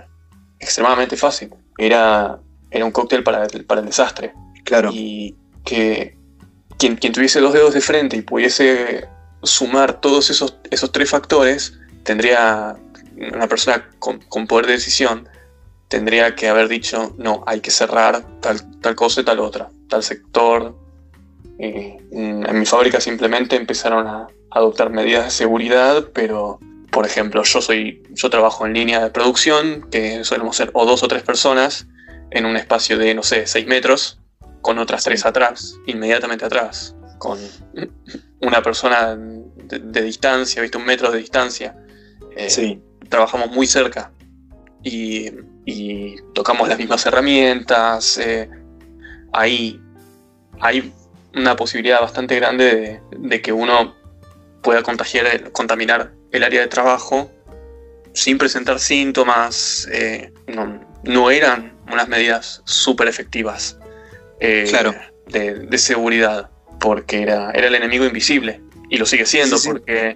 extremadamente 0.59 1.17
fácil. 1.17 1.53
Era, 1.77 2.39
era 2.71 2.85
un 2.85 2.91
cóctel 2.91 3.21
para 3.21 3.43
el, 3.43 3.65
para 3.65 3.81
el 3.81 3.87
desastre. 3.87 4.33
Claro. 4.63 4.91
Y 4.93 5.35
que 5.65 6.17
quien, 6.79 6.95
quien 6.95 7.11
tuviese 7.11 7.41
dos 7.41 7.51
dedos 7.51 7.73
de 7.73 7.81
frente 7.81 8.15
y 8.15 8.21
pudiese 8.21 9.09
sumar 9.43 9.99
todos 9.99 10.29
esos, 10.29 10.57
esos 10.71 10.93
tres 10.93 11.09
factores, 11.09 11.77
tendría 12.07 12.77
una 13.33 13.47
persona 13.47 13.89
con, 13.99 14.19
con 14.29 14.47
poder 14.47 14.65
de 14.65 14.71
decisión 14.73 15.27
tendría 15.89 16.35
que 16.35 16.47
haber 16.47 16.69
dicho, 16.69 17.13
no, 17.17 17.43
hay 17.45 17.59
que 17.59 17.69
cerrar 17.69 18.25
tal, 18.41 18.79
tal 18.79 18.95
cosa 18.95 19.21
y 19.21 19.25
tal 19.25 19.39
otra, 19.39 19.69
tal 19.89 20.03
sector. 20.03 20.75
Eh, 21.59 21.97
en 22.11 22.59
mi 22.59 22.65
fábrica 22.65 23.01
simplemente 23.01 23.55
empezaron 23.55 24.07
a 24.07 24.27
adoptar 24.51 24.89
medidas 24.89 25.25
de 25.25 25.31
seguridad, 25.31 26.07
pero, 26.13 26.59
por 26.91 27.05
ejemplo, 27.05 27.43
yo, 27.43 27.61
soy, 27.61 28.03
yo 28.11 28.29
trabajo 28.29 28.65
en 28.65 28.73
línea 28.73 29.03
de 29.03 29.11
producción, 29.11 29.87
que 29.91 30.23
solemos 30.23 30.55
ser 30.55 30.71
o 30.73 30.85
dos 30.85 31.03
o 31.03 31.07
tres 31.07 31.23
personas, 31.23 31.87
en 32.31 32.45
un 32.45 32.55
espacio 32.57 32.97
de, 32.97 33.13
no 33.15 33.23
sé, 33.23 33.47
seis 33.47 33.67
metros, 33.67 34.19
con 34.61 34.79
otras 34.79 35.03
tres 35.03 35.25
atrás, 35.25 35.75
inmediatamente 35.85 36.45
atrás, 36.45 36.95
con 37.19 37.39
una 38.41 38.61
persona 38.61 39.15
de, 39.15 40.01
distancia, 40.01 40.61
¿viste? 40.61 40.77
Un 40.77 40.85
metro 40.85 41.11
de 41.11 41.19
distancia. 41.19 41.75
Eh, 42.37 42.49
sí. 42.49 42.81
Trabajamos 43.09 43.51
muy 43.51 43.67
cerca. 43.67 44.11
Y 44.83 45.31
y 45.67 46.15
tocamos 46.33 46.69
las 46.69 46.77
mismas 46.79 47.05
herramientas. 47.05 48.17
Eh, 48.17 48.49
ahí 49.33 49.79
hay 50.61 50.93
una 51.35 51.57
posibilidad 51.57 51.99
bastante 51.99 52.37
grande 52.37 53.01
de, 53.11 53.41
que 53.41 53.51
uno 53.51 53.93
pueda 54.63 54.81
contagiar, 54.81 55.51
contaminar 55.51 56.13
el 56.31 56.43
área 56.43 56.61
de 56.61 56.67
trabajo 56.67 57.29
sin 58.13 58.37
presentar 58.37 58.79
síntomas. 58.79 59.89
Eh, 59.91 60.31
no, 61.03 61.31
eran 61.31 61.73
unas 61.91 62.07
medidas 62.07 62.61
súper 62.63 63.09
efectivas 63.09 63.77
claro. 64.69 64.95
de, 65.27 65.77
seguridad, 65.77 66.49
porque 66.79 67.23
era, 67.23 67.51
era 67.51 67.67
el 67.67 67.75
enemigo 67.75 68.05
invisible. 68.05 68.61
Y 68.89 68.97
lo 68.97 69.05
sigue 69.05 69.25
siendo 69.25 69.57
porque 69.61 70.15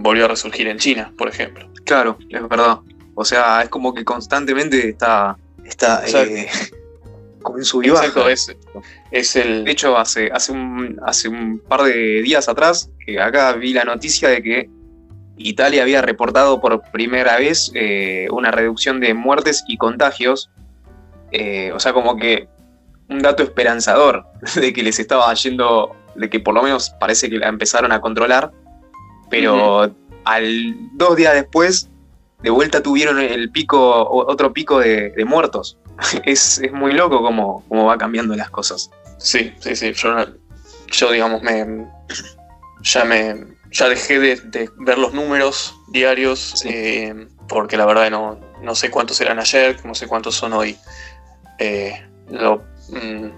volvió 0.00 0.26
a 0.26 0.28
resurgir 0.28 0.68
en 0.68 0.78
China, 0.78 1.12
por 1.16 1.28
ejemplo. 1.28 1.68
Claro, 1.84 2.18
es 2.28 2.48
verdad. 2.48 2.80
O 3.14 3.24
sea, 3.24 3.62
es 3.62 3.70
como 3.70 3.94
que 3.94 4.04
constantemente 4.04 4.90
está, 4.90 5.38
está 5.64 6.02
eh, 6.06 6.48
como 7.42 7.58
en 7.58 7.64
su 7.64 7.80
Exacto, 7.80 8.28
es, 8.28 8.54
es, 9.10 9.36
el... 9.36 9.64
De 9.64 9.70
hecho, 9.70 9.96
hace, 9.96 10.30
hace, 10.32 10.52
un, 10.52 11.00
hace 11.04 11.28
un 11.28 11.58
par 11.60 11.84
de 11.84 12.20
días 12.22 12.48
atrás, 12.48 12.90
que 13.04 13.20
acá 13.20 13.52
vi 13.54 13.72
la 13.72 13.84
noticia 13.84 14.28
de 14.28 14.42
que 14.42 14.70
Italia 15.38 15.82
había 15.82 16.02
reportado 16.02 16.60
por 16.60 16.82
primera 16.90 17.38
vez 17.38 17.70
eh, 17.74 18.26
una 18.30 18.50
reducción 18.50 19.00
de 19.00 19.14
muertes 19.14 19.64
y 19.66 19.78
contagios. 19.78 20.50
Eh, 21.32 21.72
o 21.72 21.80
sea, 21.80 21.92
como 21.92 22.16
que 22.16 22.48
un 23.08 23.20
dato 23.20 23.42
esperanzador 23.42 24.26
de 24.56 24.72
que 24.72 24.82
les 24.82 24.98
estaba 24.98 25.32
yendo, 25.34 25.96
de 26.16 26.28
que 26.28 26.40
por 26.40 26.54
lo 26.54 26.62
menos 26.62 26.90
parece 27.00 27.30
que 27.30 27.38
la 27.38 27.48
empezaron 27.48 27.92
a 27.92 28.00
controlar, 28.00 28.52
pero 29.30 29.90
al 30.24 30.76
dos 30.92 31.16
días 31.16 31.34
después 31.34 31.88
de 32.42 32.50
vuelta 32.50 32.82
tuvieron 32.82 33.18
el 33.18 33.50
pico, 33.50 34.08
otro 34.10 34.52
pico 34.52 34.80
de, 34.80 35.12
muertos. 35.26 35.78
es, 36.24 36.60
muy 36.72 36.92
loco 36.92 37.22
cómo, 37.22 37.64
cómo, 37.68 37.86
va 37.86 37.96
cambiando 37.98 38.36
las 38.36 38.50
cosas. 38.50 38.90
Sí, 39.18 39.52
sí, 39.60 39.74
sí. 39.74 39.92
Yo, 40.92 41.10
digamos, 41.10 41.42
me. 41.42 41.86
Ya 42.82 43.04
me. 43.04 43.46
Ya 43.70 43.88
dejé 43.88 44.18
de, 44.18 44.70
ver 44.78 44.98
los 44.98 45.14
números 45.14 45.74
diarios. 45.88 46.62
Eh, 46.64 47.26
porque 47.48 47.76
la 47.76 47.86
verdad 47.86 48.10
no, 48.10 48.38
no 48.62 48.74
sé 48.74 48.90
cuántos 48.90 49.20
eran 49.20 49.38
ayer, 49.38 49.84
no 49.84 49.94
sé 49.94 50.06
cuántos 50.06 50.34
son 50.34 50.52
hoy. 50.52 50.76
Eh, 51.58 51.92
mm, 52.28 53.28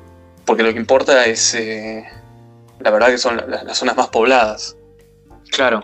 porque 0.44 0.62
lo 0.62 0.72
que 0.72 0.78
importa 0.78 1.24
es. 1.26 1.54
Eh, 1.54 2.04
la 2.80 2.90
verdad 2.90 3.08
que 3.08 3.18
son 3.18 3.36
las 3.48 3.78
zonas 3.78 3.96
más 3.96 4.08
pobladas. 4.08 4.76
Claro. 5.50 5.82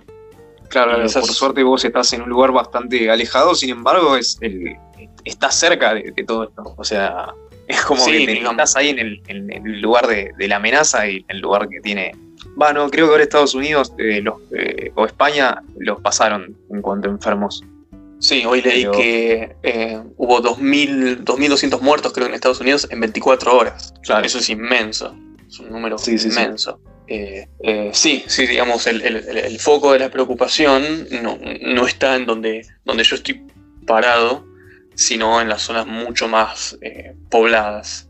Claro, 0.69 0.99
por 0.99 1.33
suerte 1.33 1.63
vos 1.63 1.85
estás 1.85 2.13
en 2.15 2.23
un 2.23 2.31
lugar 2.31 2.51
bastante 2.51 3.09
alejado, 3.09 3.55
sin 3.55 3.71
embargo, 3.71 4.17
es 4.17 4.39
el, 4.41 4.77
estás 5.25 5.55
cerca 5.55 5.95
de, 5.95 6.13
todo 6.27 6.45
esto. 6.45 6.75
O 6.77 6.85
sea, 6.85 7.35
es 7.69 7.81
como 7.83 8.05
que 8.05 8.33
estás 8.33 8.77
ahí 8.77 8.89
en 8.89 8.99
el, 8.99 9.81
lugar 9.81 10.07
de, 10.07 10.33
la 10.49 10.57
amenaza 10.57 11.07
y 11.09 11.19
en 11.19 11.37
el 11.37 11.41
lugar 11.41 11.69
que 11.69 11.81
tiene. 11.81 12.13
Bueno, 12.57 12.89
creo 12.91 13.07
que 13.07 13.13
ahora 13.13 13.23
Estados 13.23 13.55
Unidos 13.55 13.93
eh, 13.99 14.21
los, 14.21 14.35
eh, 14.57 14.93
o 14.95 15.07
España 15.07 15.63
los 15.79 16.01
pasaron 16.01 16.57
en 16.71 16.83
cuanto 16.83 17.09
a 17.09 17.13
enfermos. 17.13 17.63
Sí, 18.21 18.45
hoy 18.47 18.63
leí 18.63 18.87
que 18.93 19.57
eh, 19.63 20.01
hubo 20.17 20.41
2.200 20.41 21.81
muertos, 21.81 22.13
creo, 22.13 22.27
en 22.27 22.35
Estados 22.35 22.61
Unidos 22.61 22.87
en 22.91 23.01
24 23.01 23.57
horas. 23.57 23.93
Claro. 24.03 24.25
Eso 24.25 24.39
es 24.39 24.49
inmenso. 24.49 25.15
Es 25.47 25.59
un 25.59 25.71
número 25.71 25.97
inmenso. 26.07 26.81
Eh, 27.07 27.47
eh, 27.63 27.91
sí, 27.93 28.25
sí, 28.27 28.47
digamos, 28.47 28.87
el, 28.87 29.59
foco 29.59 29.93
de 29.93 29.99
la 29.99 30.11
preocupación 30.11 31.07
no, 31.23 31.87
está 31.87 32.17
en 32.17 32.27
donde, 32.27 32.67
donde 32.85 33.05
yo 33.05 33.17
estoy 33.17 33.45
parado, 33.87 34.47
sino 34.95 35.41
en 35.41 35.49
las 35.49 35.63
zonas 35.63 35.87
mucho 35.87 36.29
más 36.29 36.79
eh, 36.81 37.15
pobladas. 37.31 38.09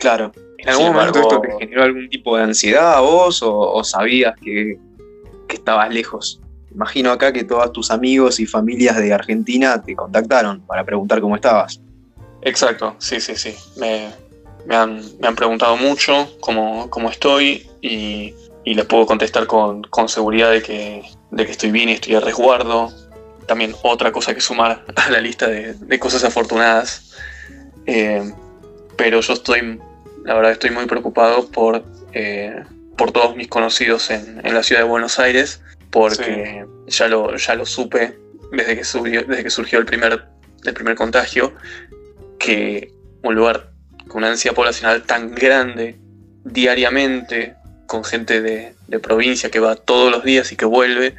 claro. 0.00 0.32
¿En 0.58 0.70
algún 0.70 0.94
momento 0.94 1.20
esto 1.20 1.40
te 1.42 1.52
generó 1.58 1.82
algún 1.82 2.08
tipo 2.08 2.38
de 2.38 2.44
ansiedad 2.44 2.94
a 2.94 3.00
vos 3.00 3.42
o, 3.42 3.84
sabías 3.84 4.34
que, 4.40 4.78
estabas 5.50 5.94
lejos 5.94 6.40
imagino 6.74 7.12
acá 7.12 7.32
que 7.32 7.44
todos 7.44 7.72
tus 7.72 7.92
amigos 7.92 8.40
y 8.40 8.46
familias 8.46 8.96
de 8.96 9.12
Argentina 9.12 9.80
te 9.80 9.94
contactaron 9.94 10.60
para 10.62 10.82
preguntar 10.84 11.20
cómo 11.20 11.36
estabas. 11.36 11.80
Exacto, 12.42 12.96
sí, 12.98 13.20
sí, 13.20 13.36
sí. 13.36 13.54
Me, 13.76 14.10
han, 14.70 15.36
preguntado 15.36 15.76
mucho 15.76 16.36
cómo, 16.40 17.10
estoy 17.10 17.68
y, 17.80 18.34
les 18.64 18.84
puedo 18.86 19.06
contestar 19.06 19.46
con, 19.46 19.84
seguridad 20.08 20.50
de 20.50 20.62
que, 20.62 21.02
de 21.30 21.46
que 21.46 21.52
estoy 21.52 21.70
bien 21.70 21.88
y 21.88 21.92
estoy 21.92 22.14
a 22.14 22.20
resguardo. 22.20 22.92
También 23.46 23.74
otra 23.82 24.10
cosa 24.10 24.34
que 24.34 24.40
sumar 24.40 24.84
a 24.96 25.10
la 25.10 25.20
lista 25.20 25.48
de, 25.48 25.98
cosas 25.98 26.24
afortunadas. 26.24 27.14
Eh, 27.86 28.32
pero 28.96 29.20
yo 29.20 29.32
estoy, 29.34 29.80
la 30.24 30.34
verdad, 30.34 30.52
estoy 30.52 30.70
muy 30.70 30.86
preocupado 30.86 31.48
por, 31.50 31.84
eh, 32.12 32.62
por 32.96 33.12
todos 33.12 33.36
mis 33.36 33.48
conocidos 33.48 34.10
en, 34.10 34.40
la 34.42 34.62
ciudad 34.62 34.82
de 34.82 34.88
Buenos 34.88 35.18
Aires, 35.18 35.60
porque 35.90 36.64
ya, 36.86 37.08
lo, 37.08 37.36
ya 37.36 37.54
lo 37.54 37.66
supe 37.66 38.18
desde 38.52 38.76
que, 38.76 38.84
surgió, 38.84 39.24
desde 39.24 39.42
que 39.42 39.50
surgió 39.50 39.78
el 39.78 39.84
primer, 39.84 40.24
el 40.64 40.74
primer 40.74 40.94
contagio, 40.94 41.52
que 42.38 42.92
un 43.22 43.34
lugar 43.34 43.73
con 44.08 44.18
una 44.18 44.28
densidad 44.28 44.54
poblacional 44.54 45.02
tan 45.02 45.34
grande 45.34 45.98
diariamente, 46.44 47.54
con 47.86 48.04
gente 48.04 48.40
de, 48.40 48.74
provincia 49.02 49.50
que 49.50 49.58
va 49.58 49.74
todos 49.74 50.12
los 50.12 50.22
días 50.22 50.52
y 50.52 50.56
que 50.56 50.64
vuelve, 50.64 51.16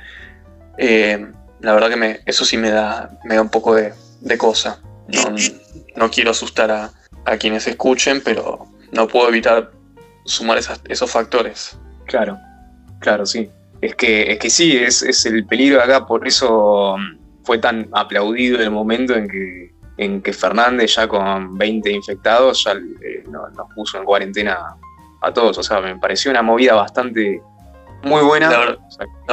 eh, 0.78 1.28
la 1.60 1.74
verdad 1.74 1.90
que 1.90 1.98
me, 1.98 2.20
eso 2.26 2.46
sí 2.46 2.56
me 2.56 2.70
da, 2.70 3.20
me 3.26 3.36
da 3.36 3.42
un 3.42 3.50
poco 3.50 3.76
de, 3.76 3.94
cosa. 4.38 4.80
No, 5.96 6.10
quiero 6.10 6.32
asustar 6.32 6.72
a, 6.72 6.92
a, 7.26 7.38
quienes 7.38 7.68
escuchen, 7.68 8.22
pero 8.24 8.68
no 8.92 9.08
puedo 9.08 9.28
evitar 9.30 9.72
sumar 10.26 10.58
esos 10.58 11.12
factores. 11.12 11.78
Claro, 12.06 12.38
claro, 13.00 13.26
sí. 13.26 13.50
Es 13.82 13.96
que, 13.96 14.32
es 14.32 14.40
que 14.40 14.50
sí, 14.50 14.78
es, 14.78 15.02
es 15.02 15.26
el 15.26 15.46
peligro 15.46 15.82
acá, 15.82 16.06
por 16.06 16.28
eso 16.28 16.96
mm, 16.98 17.44
fue 17.44 17.58
tan 17.58 17.90
aplaudido 17.92 18.60
el 18.62 18.72
momento 18.72 19.16
en 19.16 19.28
que, 19.28 19.75
en 19.98 20.22
que 20.22 20.34
Fernández 20.34 20.96
ya 20.96 21.08
con 21.08 21.58
20 21.58 21.92
infectados 21.92 22.64
ya 22.64 22.74
eh, 22.74 23.24
nos, 23.30 23.50
puso 23.76 23.98
en 23.98 24.06
cuarentena 24.06 24.76
a 25.22 25.34
todos. 25.34 25.58
O 25.58 25.64
sea, 25.64 25.80
me 25.82 25.98
pareció 25.98 26.32
una 26.32 26.42
movida 26.42 26.76
bastante 26.76 27.42
muy 28.04 28.22
buena. 28.22 28.50
La 28.50 28.60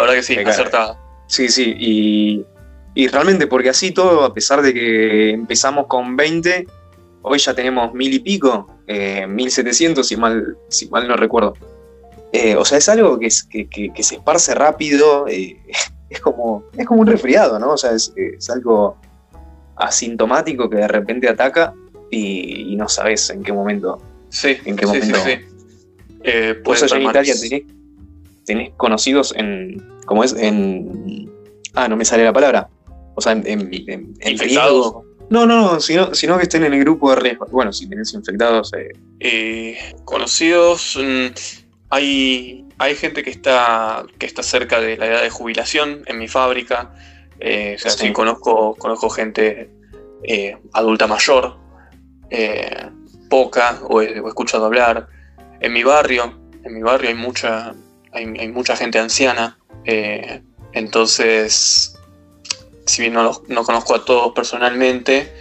verdad, 0.00 0.14
que 0.14 0.22
sí, 0.22 0.38
acertada. 0.38 0.98
Sí, 1.26 1.48
sí, 1.48 1.74
y, 1.78 2.46
y, 2.94 3.08
realmente 3.08 3.46
porque 3.46 3.70
así 3.70 3.92
todo, 3.92 4.24
a 4.24 4.34
pesar 4.34 4.60
de 4.60 4.74
que 4.74 5.30
empezamos 5.30 5.86
con 5.86 6.16
20, 6.16 6.66
hoy 7.22 7.38
ya 7.38 7.54
tenemos 7.54 7.94
mil 7.94 8.12
y 8.12 8.18
pico, 8.18 8.66
eh, 8.86 9.26
1700 9.26 10.06
si 10.06 10.16
mal, 10.16 10.56
si 10.68 10.88
mal 10.88 11.08
no 11.08 11.16
recuerdo. 11.16 11.54
Eh, 12.32 12.56
o 12.56 12.64
sea, 12.64 12.78
es 12.78 12.88
algo 12.88 13.18
que, 13.18 13.28
que, 13.68 14.02
se 14.02 14.16
esparce 14.16 14.54
rápido, 14.54 15.26
eh, 15.28 15.60
es, 16.10 16.20
como, 16.20 16.64
es 16.76 16.86
como 16.86 17.02
un 17.02 17.06
resfriado, 17.06 17.58
¿no? 17.58 17.72
O 17.72 17.76
sea, 17.76 17.92
es, 17.92 18.12
algo 18.50 18.96
asintomático 19.82 20.70
que 20.70 20.76
de 20.76 20.88
repente 20.88 21.28
ataca 21.28 21.74
y, 22.10 22.74
no 22.76 22.88
sabes 22.88 23.30
en 23.30 23.42
qué 23.42 23.52
momento. 23.52 24.00
Sí, 24.28 24.56
en 24.64 24.76
qué 24.76 24.86
momento. 24.86 25.18
Sí, 25.24 25.30
eh, 26.24 26.62
en 26.64 27.02
Italia 27.02 27.34
tenés, 28.44 28.70
conocidos 28.76 29.34
en. 29.36 29.82
¿Cómo 30.06 30.24
es? 30.24 30.34
En. 30.34 31.30
Ah, 31.74 31.88
no 31.88 31.96
me 31.96 32.04
sale 32.04 32.24
la 32.24 32.32
palabra. 32.32 32.68
O 33.14 33.20
sea, 33.20 33.32
en, 33.32 33.46
en, 33.46 34.14
en 34.20 34.38
riesgo. 34.38 35.04
No, 35.30 35.46
no, 35.46 35.56
no, 35.56 35.80
sino, 35.80 36.14
sino 36.14 36.36
que 36.36 36.42
estén 36.42 36.64
en 36.64 36.74
el 36.74 36.80
grupo 36.80 37.10
de 37.10 37.16
riesgo. 37.16 37.46
Bueno, 37.46 37.72
si 37.72 37.88
tenés 37.88 38.12
infectados. 38.12 38.72
Eh. 38.74 38.90
Eh, 39.20 39.78
conocidos, 40.04 40.98
mm, 41.00 41.26
hay, 41.88 42.66
hay 42.78 42.94
gente 42.94 43.22
que 43.22 43.30
está, 43.30 44.04
que 44.18 44.26
está 44.26 44.42
cerca 44.42 44.80
de 44.80 44.96
la 44.96 45.06
edad 45.06 45.22
de 45.22 45.30
jubilación 45.30 46.02
en 46.06 46.18
mi 46.18 46.28
fábrica. 46.28 46.94
Eh, 47.44 47.74
o 47.76 47.78
sea, 47.78 47.90
sí. 47.90 48.12
conozco, 48.12 48.76
conozco 48.76 49.10
gente 49.10 49.70
adulta 50.72 51.08
mayor, 51.08 51.56
poca, 53.28 53.80
o 53.88 54.00
he, 54.00 54.18
escuchado 54.26 54.66
hablar. 54.66 55.08
En 55.60 55.72
mi 55.72 55.82
barrio, 55.82 56.38
en 56.64 56.74
mi 56.74 56.82
barrio 56.82 57.08
hay 57.08 57.16
mucha, 57.16 57.74
hay, 58.12 58.24
hay 58.38 58.48
mucha 58.48 58.76
gente 58.76 58.98
anciana. 58.98 59.58
entonces 60.72 61.92
si 62.86 63.02
bien 63.02 63.14
no, 63.14 63.42
no 63.48 63.64
conozco 63.64 63.94
a 63.94 64.04
todos 64.04 64.32
personalmente, 64.32 65.32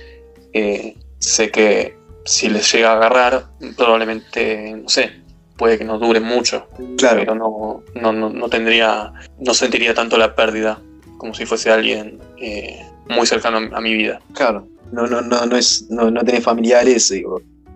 eh, 0.53 0.95
sé 1.19 1.51
que 1.51 1.97
si 2.25 2.49
les 2.49 2.71
llega 2.71 2.91
a 2.91 2.95
agarrar, 2.97 3.47
probablemente, 3.75 4.73
no 4.75 4.89
sé, 4.89 5.11
puede 5.57 5.77
que 5.77 5.83
no 5.83 5.97
dure 5.97 6.19
mucho. 6.19 6.67
Claro. 6.97 7.19
Pero 7.19 7.35
no, 7.35 7.83
no, 8.11 8.49
tendría, 8.49 9.11
no 9.39 9.53
sentiría 9.53 9.93
tanto 9.93 10.17
la 10.17 10.35
pérdida 10.35 10.81
como 11.21 11.35
si 11.35 11.45
fuese 11.45 11.69
alguien 11.69 12.19
eh, 12.39 12.83
muy 13.07 13.27
cercano 13.27 13.59
a, 13.75 13.79
mi 13.79 13.93
vida. 13.93 14.19
Claro. 14.33 14.67
No, 14.91 15.05
no, 15.05 15.21
no, 15.21 15.45
no 15.45 15.55
es, 15.55 15.85
no, 15.91 16.09
no 16.09 16.23
tenés 16.23 16.43
familiares 16.43 17.11
eh, 17.11 17.23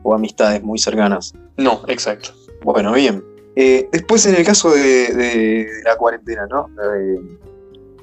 o, 0.04 0.16
amistades 0.16 0.64
muy 0.64 0.80
cercanas. 0.80 1.32
No, 1.56 1.84
exacto. 1.88 2.32
Bueno, 2.64 2.92
bien. 2.92 3.24
después 3.56 4.26
en 4.26 4.34
el 4.34 4.44
caso 4.44 4.72
de, 4.72 5.68
la 5.84 5.96
cuarentena, 5.96 6.48
¿no? 6.48 6.72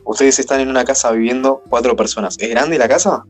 ustedes 0.04 0.38
están 0.38 0.60
en 0.60 0.68
una 0.68 0.84
casa 0.84 1.10
viviendo 1.10 1.64
cuatro 1.68 1.96
personas. 1.96 2.36
¿Es 2.38 2.48
grande 2.48 2.78
la 2.78 2.86
casa? 2.86 3.24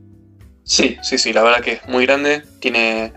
Sí, 0.65 0.99
sí, 1.03 1.17
sí, 1.17 1.33
la 1.33 1.43
verdad 1.43 1.63
que 1.63 1.73
es 1.73 1.89
muy 1.89 2.05
grande. 2.05 2.43
Tiene 2.61 3.15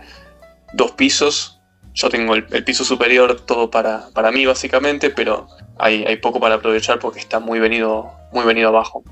dos 0.73 0.91
pisos. 0.91 1.54
Yo 1.95 2.09
tengo 2.09 2.35
el, 2.35 2.45
piso 2.63 2.83
superior 2.83 3.41
todo 3.41 3.71
para, 3.71 4.09
para, 4.13 4.31
mí, 4.31 4.45
básicamente, 4.45 5.09
pero 5.09 5.47
hay, 5.77 6.03
hay, 6.05 6.17
poco 6.17 6.39
para 6.39 6.55
aprovechar 6.55 6.99
porque 6.99 7.19
está 7.19 7.39
muy 7.39 7.59
venido, 7.59 8.11
muy 8.31 8.43
venido 8.45 8.67
abajo. 8.67 9.03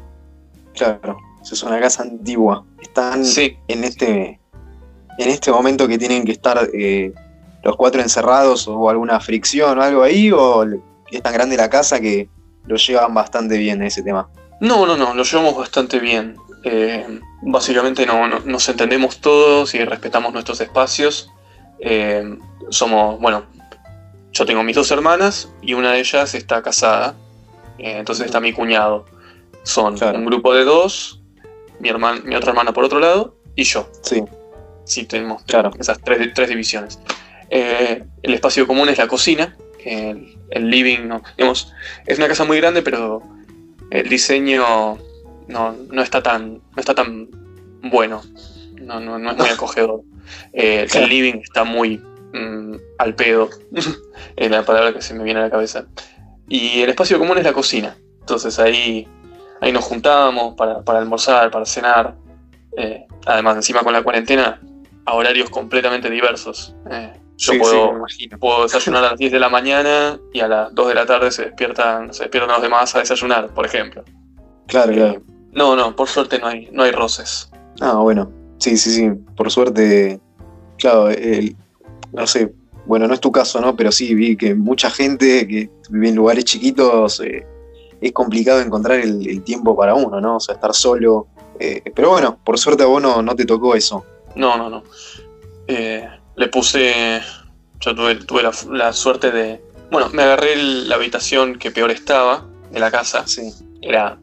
Claro, 0.73 1.17
es 1.41 1.63
una 1.63 1.79
casa 1.79 2.03
antigua. 2.03 2.65
Están 2.81 3.23
en 3.67 3.83
este 3.83 4.39
en 5.17 5.29
este 5.29 5.51
momento 5.51 5.87
que 5.87 5.97
tienen 5.97 6.25
que 6.25 6.31
estar 6.31 6.69
eh, 6.73 7.13
los 7.63 7.75
cuatro 7.75 8.01
encerrados 8.01 8.67
o 8.67 8.89
alguna 8.89 9.19
fricción 9.19 9.77
o 9.77 9.81
algo 9.81 10.03
ahí, 10.03 10.31
o 10.31 10.65
es 11.11 11.21
tan 11.21 11.33
grande 11.33 11.55
la 11.55 11.69
casa 11.69 11.99
que 11.99 12.27
lo 12.65 12.75
llevan 12.75 13.13
bastante 13.13 13.57
bien 13.57 13.81
ese 13.81 14.01
tema. 14.01 14.29
No, 14.59 14.85
no, 14.85 14.97
no, 14.97 15.13
lo 15.13 15.23
llevamos 15.23 15.55
bastante 15.57 15.99
bien. 15.99 16.35
Eh, 16.63 17.19
básicamente 17.41 18.05
no, 18.05 18.27
nos 18.27 18.69
entendemos 18.69 19.19
todos 19.19 19.73
y 19.75 19.83
respetamos 19.83 20.33
nuestros 20.33 20.61
espacios. 20.61 21.29
Eh, 21.79 22.37
somos, 22.69 23.19
bueno, 23.19 23.45
yo 24.31 24.45
tengo 24.45 24.63
mis 24.63 24.75
dos 24.75 24.91
hermanas 24.91 25.51
y 25.61 25.73
una 25.73 25.93
de 25.93 25.99
ellas 25.99 26.33
está 26.33 26.61
casada. 26.61 27.15
Eh, 27.77 27.97
entonces 27.97 28.25
está 28.25 28.39
mi 28.39 28.53
cuñado. 28.53 29.05
Son 29.63 29.95
un 30.01 30.25
grupo 30.25 30.53
de 30.53 30.65
dos, 30.65 31.21
mi, 31.79 31.89
hermana, 31.89 32.21
mi 32.25 32.35
otra 32.35 32.51
hermana 32.51 32.73
por 32.73 32.83
otro 32.83 32.99
lado 32.99 33.35
y 33.55 33.63
yo. 33.63 33.89
Sí. 34.01 34.23
Sí, 34.85 35.05
tenemos 35.05 35.43
claro. 35.43 35.71
esas 35.79 35.99
tres, 36.01 36.33
tres 36.33 36.49
divisiones. 36.49 36.99
el 37.49 38.33
espacio 38.33 38.67
común 38.67 38.89
es 38.89 38.97
la 38.97 39.07
cocina, 39.07 39.55
el, 39.85 40.69
living, 40.69 41.07
no, 41.07 41.21
digamos, 41.37 41.73
es 42.05 42.17
una 42.17 42.27
casa 42.27 42.43
muy 42.45 42.57
grande, 42.57 42.81
pero 42.81 43.23
el 43.91 44.09
diseño 44.09 44.97
no, 45.47 46.03
está 46.03 46.23
tan 46.23 46.53
no 46.53 46.79
está 46.79 46.95
tan 46.95 47.29
bueno, 47.81 48.21
no, 48.81 48.99
no, 48.99 49.31
es 49.31 49.37
muy 49.37 49.47
acogedor. 49.53 50.01
Eh, 50.53 50.87
el 50.93 51.09
living 51.09 51.41
está 51.43 51.63
muy 51.63 52.01
mm, 52.33 52.75
al 52.97 53.15
pedo, 53.15 53.49
es 54.35 54.51
la 54.51 54.63
palabra 54.63 54.93
que 54.93 55.01
se 55.01 55.13
me 55.13 55.23
viene 55.23 55.39
a 55.39 55.43
la 55.43 55.49
cabeza. 55.49 55.85
Y 56.47 56.81
el 56.81 56.89
espacio 56.89 57.17
común 57.19 57.37
es 57.37 57.43
la 57.43 57.53
cocina, 57.53 57.95
entonces 58.19 58.59
ahí, 58.59 59.07
ahí 59.61 59.71
nos 59.71 59.83
juntábamos 59.83 60.55
para, 60.55 60.81
almorzar, 60.99 61.51
para 61.51 61.65
cenar. 61.65 62.15
Eh, 62.77 63.05
además, 63.25 63.55
encima 63.57 63.81
con 63.81 63.93
la 63.93 64.03
cuarentena, 64.03 64.59
a 65.05 65.13
horarios 65.13 65.49
completamente 65.49 66.09
diversos. 66.09 66.75
Eh, 66.89 67.13
yo 67.37 67.53
puedo, 68.39 68.63
desayunar 68.63 69.03
a 69.03 69.09
las 69.11 69.19
10 69.19 69.31
de 69.31 69.39
la 69.39 69.49
mañana 69.49 70.19
y 70.31 70.39
a 70.39 70.47
las 70.47 70.75
2 70.75 70.87
de 70.87 70.93
la 70.93 71.05
tarde 71.05 71.31
se 71.31 71.45
despiertan, 71.45 72.13
se 72.13 72.23
despiertan 72.23 72.51
los 72.51 72.61
demás 72.61 72.95
a 72.95 72.99
desayunar, 72.99 73.49
por 73.53 73.65
ejemplo. 73.65 74.03
Claro, 74.67 74.91
eh, 74.91 74.95
claro. 74.95 75.21
No, 75.51 75.75
no, 75.75 75.95
por 75.95 76.07
suerte 76.07 76.39
no 76.39 76.47
hay, 76.47 76.69
no 76.71 76.83
hay 76.83 76.91
roces. 76.91 77.51
Ah, 77.81 77.95
bueno. 77.95 78.31
Sí, 78.59 78.77
sí, 78.77 78.91
sí. 78.91 79.09
Por 79.35 79.51
suerte, 79.51 80.19
claro, 80.77 81.09
no 82.13 82.27
sé, 82.27 82.53
bueno, 82.85 83.07
no 83.07 83.13
es 83.13 83.21
tu 83.21 83.31
caso, 83.31 83.61
¿no? 83.61 83.75
Pero 83.75 83.91
sí, 83.91 84.13
vi 84.13 84.35
que 84.35 84.55
mucha 84.55 84.89
gente 84.89 85.47
que 85.47 85.69
vive 85.89 86.09
en 86.09 86.15
lugares 86.15 86.45
chiquitos 86.45 87.19
eh, 87.21 87.45
es 88.01 88.11
complicado 88.11 88.59
encontrar 88.59 88.99
el, 88.99 89.41
tiempo 89.43 89.75
para 89.75 89.95
uno, 89.95 90.19
¿no? 90.19 90.37
O 90.37 90.39
sea, 90.39 90.55
estar 90.55 90.73
solo. 90.73 91.27
Eh, 91.59 91.81
pero 91.95 92.09
bueno, 92.09 92.39
por 92.43 92.57
suerte 92.59 92.83
a 92.83 92.87
vos 92.87 93.01
no, 93.01 93.21
no 93.21 93.35
te 93.35 93.45
tocó 93.45 93.75
eso. 93.75 94.05
No, 94.35 94.57
no, 94.57 94.69
no. 94.69 94.83
Eh, 95.67 96.07
le 96.35 96.47
puse. 96.49 97.21
Yo 97.79 97.95
tuve, 97.95 98.15
tuve 98.15 98.43
la, 98.71 98.93
suerte 98.93 99.31
de. 99.31 99.61
Bueno, 99.91 100.09
me 100.11 100.23
agarré 100.23 100.55
la 100.55 100.95
habitación 100.95 101.57
que 101.57 101.71
peor 101.71 101.91
estaba 101.91 102.45
de 102.71 102.79
la 102.79 102.91
casa. 102.91 103.25
Sí. 103.27 103.53
Era 103.81 104.17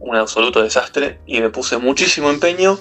un 0.00 0.16
absoluto 0.16 0.62
desastre. 0.62 1.20
Y 1.26 1.38
le 1.38 1.50
puse 1.50 1.78
muchísimo 1.78 2.30
empeño. 2.30 2.78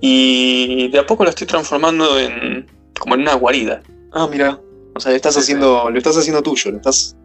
Y 0.00 0.88
de 0.88 0.98
a 0.98 1.06
poco 1.06 1.24
la 1.24 1.30
estoy 1.30 1.46
transformando 1.46 2.18
en. 2.18 2.66
Como 3.02 3.16
en 3.16 3.22
una 3.22 3.34
guarida. 3.34 3.82
Ah, 4.12 4.28
mira. 4.30 4.60
O 4.94 5.00
sea, 5.00 5.12
estás 5.12 5.36
haciendo. 5.36 5.90
Lo 5.90 5.98
estás 5.98 6.16
haciendo 6.16 6.40
tuyo, 6.40 6.70
lo 6.70 6.76
estás 6.76 7.16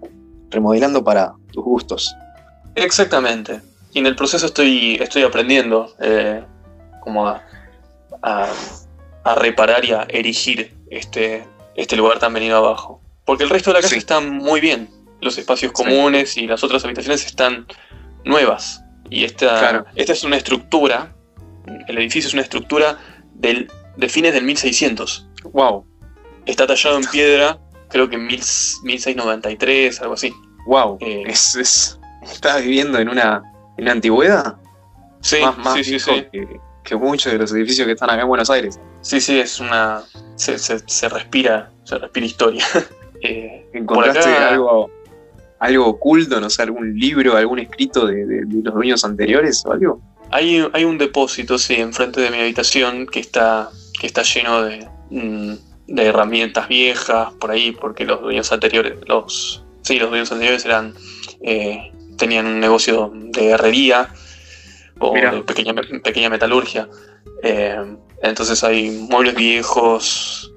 remodelando 0.49 1.03
para 1.03 1.33
tus 1.51 1.63
gustos. 1.63 2.15
Exactamente. 2.73 3.61
y 3.93 3.99
en 3.99 4.07
el 4.07 4.15
proceso 4.15 4.47
estoy, 4.47 4.95
estoy 4.95 5.21
aprendiendo 5.21 5.93
eh, 5.99 6.43
como 7.01 7.27
a, 7.27 7.43
a, 8.23 9.35
reparar 9.35 9.85
y 9.85 9.91
a 9.91 10.07
erigir 10.09 10.75
este, 10.89 11.45
este 11.75 11.95
lugar 11.95 12.17
tan 12.17 12.33
venido 12.33 12.57
abajo. 12.57 12.99
Porque 13.23 13.43
el 13.43 13.51
resto 13.51 13.69
de 13.69 13.75
la 13.75 13.81
casa 13.81 13.95
está 13.95 14.19
muy 14.19 14.59
bien. 14.59 14.89
Los 15.21 15.37
espacios 15.37 15.73
comunes 15.73 16.37
y 16.37 16.47
las 16.47 16.63
otras 16.63 16.83
habitaciones 16.85 17.23
están 17.25 17.67
nuevas. 18.25 18.81
Y 19.11 19.25
esta, 19.25 19.85
esta 19.95 20.13
es 20.13 20.23
una 20.23 20.37
estructura, 20.37 21.13
el 21.87 21.97
edificio 21.99 22.29
es 22.29 22.33
una 22.33 22.43
estructura 22.43 22.97
del, 23.35 23.69
de 23.95 24.09
fines 24.09 24.33
del 24.33 24.43
1600. 24.43 25.27
¡Wow! 25.53 25.85
Está 26.45 26.65
tallado 26.65 26.97
en 26.97 27.05
piedra, 27.05 27.59
creo 27.89 28.09
que 28.09 28.15
en 28.15 28.25
1693, 28.27 30.01
algo 30.01 30.13
así. 30.13 30.33
¡Wow! 30.65 30.97
Eh, 31.01 31.23
es, 31.27 31.99
¿Estás 32.23 32.61
viviendo 32.61 32.99
en 32.99 33.09
una, 33.09 33.43
en 33.77 33.89
antigüedad? 33.89 34.57
Sí, 35.21 35.37
sí, 35.75 35.83
sí, 35.83 35.99
sí. 35.99 36.27
Que, 36.83 36.95
muchos 36.95 37.33
de 37.33 37.37
los 37.37 37.51
edificios 37.51 37.85
que 37.85 37.93
están 37.93 38.09
acá 38.09 38.21
en 38.21 38.27
Buenos 38.27 38.49
Aires. 38.49 38.79
Sí, 39.01 39.19
sí, 39.19 39.39
es 39.39 39.59
una. 39.59 40.03
Se, 40.35 40.57
se, 40.57 41.09
respira, 41.09 41.71
se 41.83 41.97
respira 41.97 42.25
historia. 42.25 42.65
eh, 43.21 43.67
¿Encontraste 43.73 44.29
algo, 44.29 44.89
algo 45.59 45.87
oculto, 45.87 46.39
no 46.39 46.49
sé, 46.49 46.61
algún 46.61 46.97
libro, 46.97 47.35
algún 47.35 47.59
escrito 47.59 48.05
de, 48.05 48.45
los 48.63 48.73
dueños 48.73 49.03
anteriores 49.03 49.63
o 49.65 49.73
algo? 49.73 50.01
Hay, 50.31 50.65
hay, 50.73 50.85
un 50.85 50.97
depósito, 50.97 51.57
sí, 51.57 51.75
enfrente 51.75 52.21
de 52.21 52.29
mi 52.29 52.39
habitación 52.39 53.07
que 53.07 53.19
está, 53.19 53.69
que 53.99 54.07
está 54.07 54.23
lleno 54.23 54.61
de, 54.63 54.87
mm, 55.09 55.53
de 55.87 56.05
herramientas 56.05 56.67
viejas 56.67 57.33
por 57.39 57.51
ahí, 57.51 57.71
porque 57.71 58.05
los 58.05 58.21
dueños 58.21 58.51
anteriores, 58.51 58.95
los, 59.07 59.63
sí, 59.81 59.99
los 59.99 60.09
dueños 60.09 60.31
anteriores 60.31 60.65
eran 60.65 60.93
eh, 61.41 61.91
tenían 62.17 62.45
un 62.47 62.59
negocio 62.59 63.11
de 63.13 63.49
herrería 63.49 64.09
o 64.99 65.13
de 65.13 65.43
pequeña, 65.43 65.73
pequeña 66.03 66.29
metalurgia. 66.29 66.89
Eh, 67.43 67.97
entonces 68.21 68.63
hay 68.63 68.89
muebles 68.89 69.35
viejos, 69.35 70.51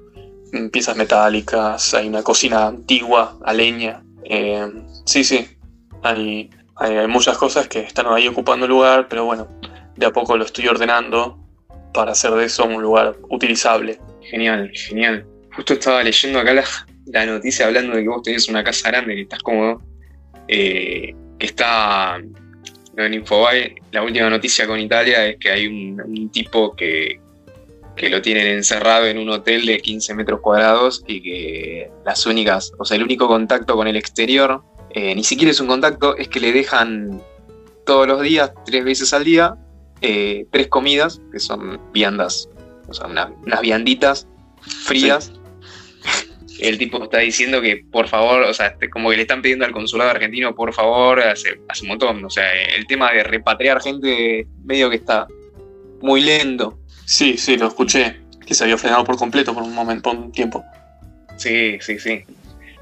mm, 0.51 0.67
piezas 0.69 0.95
metálicas, 0.97 1.93
hay 1.93 2.07
una 2.07 2.23
cocina 2.23 2.67
antigua 2.67 3.37
a 3.43 3.53
leña. 3.53 4.03
Eh, 4.23 4.67
sí, 5.05 5.23
sí, 5.23 5.47
hay, 6.01 6.49
hay, 6.75 7.07
muchas 7.07 7.37
cosas 7.37 7.67
que 7.67 7.79
están 7.79 8.07
ahí 8.07 8.27
ocupando 8.27 8.67
lugar, 8.67 9.07
pero 9.07 9.25
bueno, 9.25 9.47
de 9.95 10.05
a 10.05 10.11
poco 10.11 10.37
lo 10.37 10.45
estoy 10.45 10.67
ordenando 10.67 11.37
para 11.93 12.13
hacer 12.13 12.31
de 12.31 12.45
eso 12.45 12.65
un 12.65 12.81
lugar 12.81 13.15
utilizable. 13.29 13.99
Genial, 14.23 14.71
genial. 14.73 15.25
Justo 15.55 15.73
estaba 15.73 16.03
leyendo 16.03 16.39
acá 16.39 16.53
la, 16.53 17.25
noticia 17.25 17.67
hablando 17.67 17.95
de 17.95 18.03
que 18.03 18.09
vos 18.09 18.23
tenés 18.23 18.47
una 18.47 18.63
casa 18.63 18.89
grande, 18.89 19.15
que 19.15 19.21
estás 19.21 19.39
cómodo. 19.39 19.81
Eh, 20.47 21.15
que 21.39 21.45
está 21.47 22.19
en 22.97 23.13
Infobae, 23.13 23.75
la 23.91 24.03
última 24.03 24.29
noticia 24.29 24.67
con 24.67 24.79
Italia 24.79 25.25
es 25.27 25.37
que 25.37 25.49
hay 25.49 25.67
un, 25.67 26.29
tipo 26.31 26.75
que, 26.75 27.19
que, 27.95 28.09
lo 28.09 28.21
tienen 28.21 28.47
encerrado 28.47 29.07
en 29.07 29.17
un 29.17 29.29
hotel 29.29 29.65
de 29.65 29.79
15 29.79 30.13
metros 30.13 30.41
cuadrados 30.41 31.03
y 31.07 31.21
que 31.21 31.89
las 32.05 32.25
únicas, 32.25 32.73
o 32.77 32.85
sea, 32.85 32.97
el 32.97 33.03
único 33.03 33.27
contacto 33.27 33.75
con 33.75 33.87
el 33.87 33.95
exterior, 33.95 34.61
eh, 34.93 35.15
ni 35.15 35.23
siquiera 35.23 35.51
es 35.51 35.59
un 35.59 35.67
contacto, 35.67 36.17
es 36.17 36.27
que 36.27 36.39
le 36.39 36.51
dejan 36.51 37.21
todos 37.85 38.07
los 38.07 38.21
días, 38.21 38.51
tres 38.65 38.83
veces 38.83 39.13
al 39.13 39.23
día, 39.23 39.55
eh, 40.01 40.45
tres 40.51 40.67
comidas, 40.67 41.21
que 41.31 41.39
son 41.39 41.79
viandas, 41.93 42.49
o 42.91 42.93
sea, 42.93 43.07
unas 43.07 43.61
vianditas 43.61 44.27
frías 44.61 45.31
el 46.61 46.77
tipo 46.77 47.03
está 47.03 47.19
diciendo 47.19 47.59
que 47.59 47.83
por 47.91 48.07
favor, 48.07 48.43
o 48.43 48.53
sea, 48.53 48.67
este, 48.67 48.89
como 48.89 49.09
que 49.09 49.15
le 49.15 49.23
están 49.23 49.41
pidiendo 49.41 49.65
al 49.65 49.71
consulado 49.71 50.11
argentino, 50.11 50.53
por 50.53 50.73
favor, 50.73 51.19
hace, 51.19 51.59
hace 51.67 51.83
un 51.83 51.89
montón. 51.89 52.23
O 52.23 52.29
sea, 52.29 52.45
el 52.75 52.85
tema 52.85 53.11
de 53.11 53.23
repatriar 53.23 53.81
gente 53.81 54.47
medio 54.63 54.89
que 54.89 54.97
está 54.97 55.27
muy 56.01 56.21
lento. 56.21 56.79
Sí, 57.05 57.37
sí, 57.37 57.57
lo 57.57 57.67
escuché, 57.67 58.21
que 58.45 58.53
se 58.53 58.63
había 58.63 58.77
frenado 58.77 59.03
por 59.03 59.17
completo 59.17 59.53
por 59.53 59.63
un 59.63 59.73
momento, 59.73 60.11
por 60.11 60.19
un 60.19 60.31
tiempo. 60.31 60.63
Sí, 61.37 61.77
sí, 61.81 61.97
sí. 61.97 62.23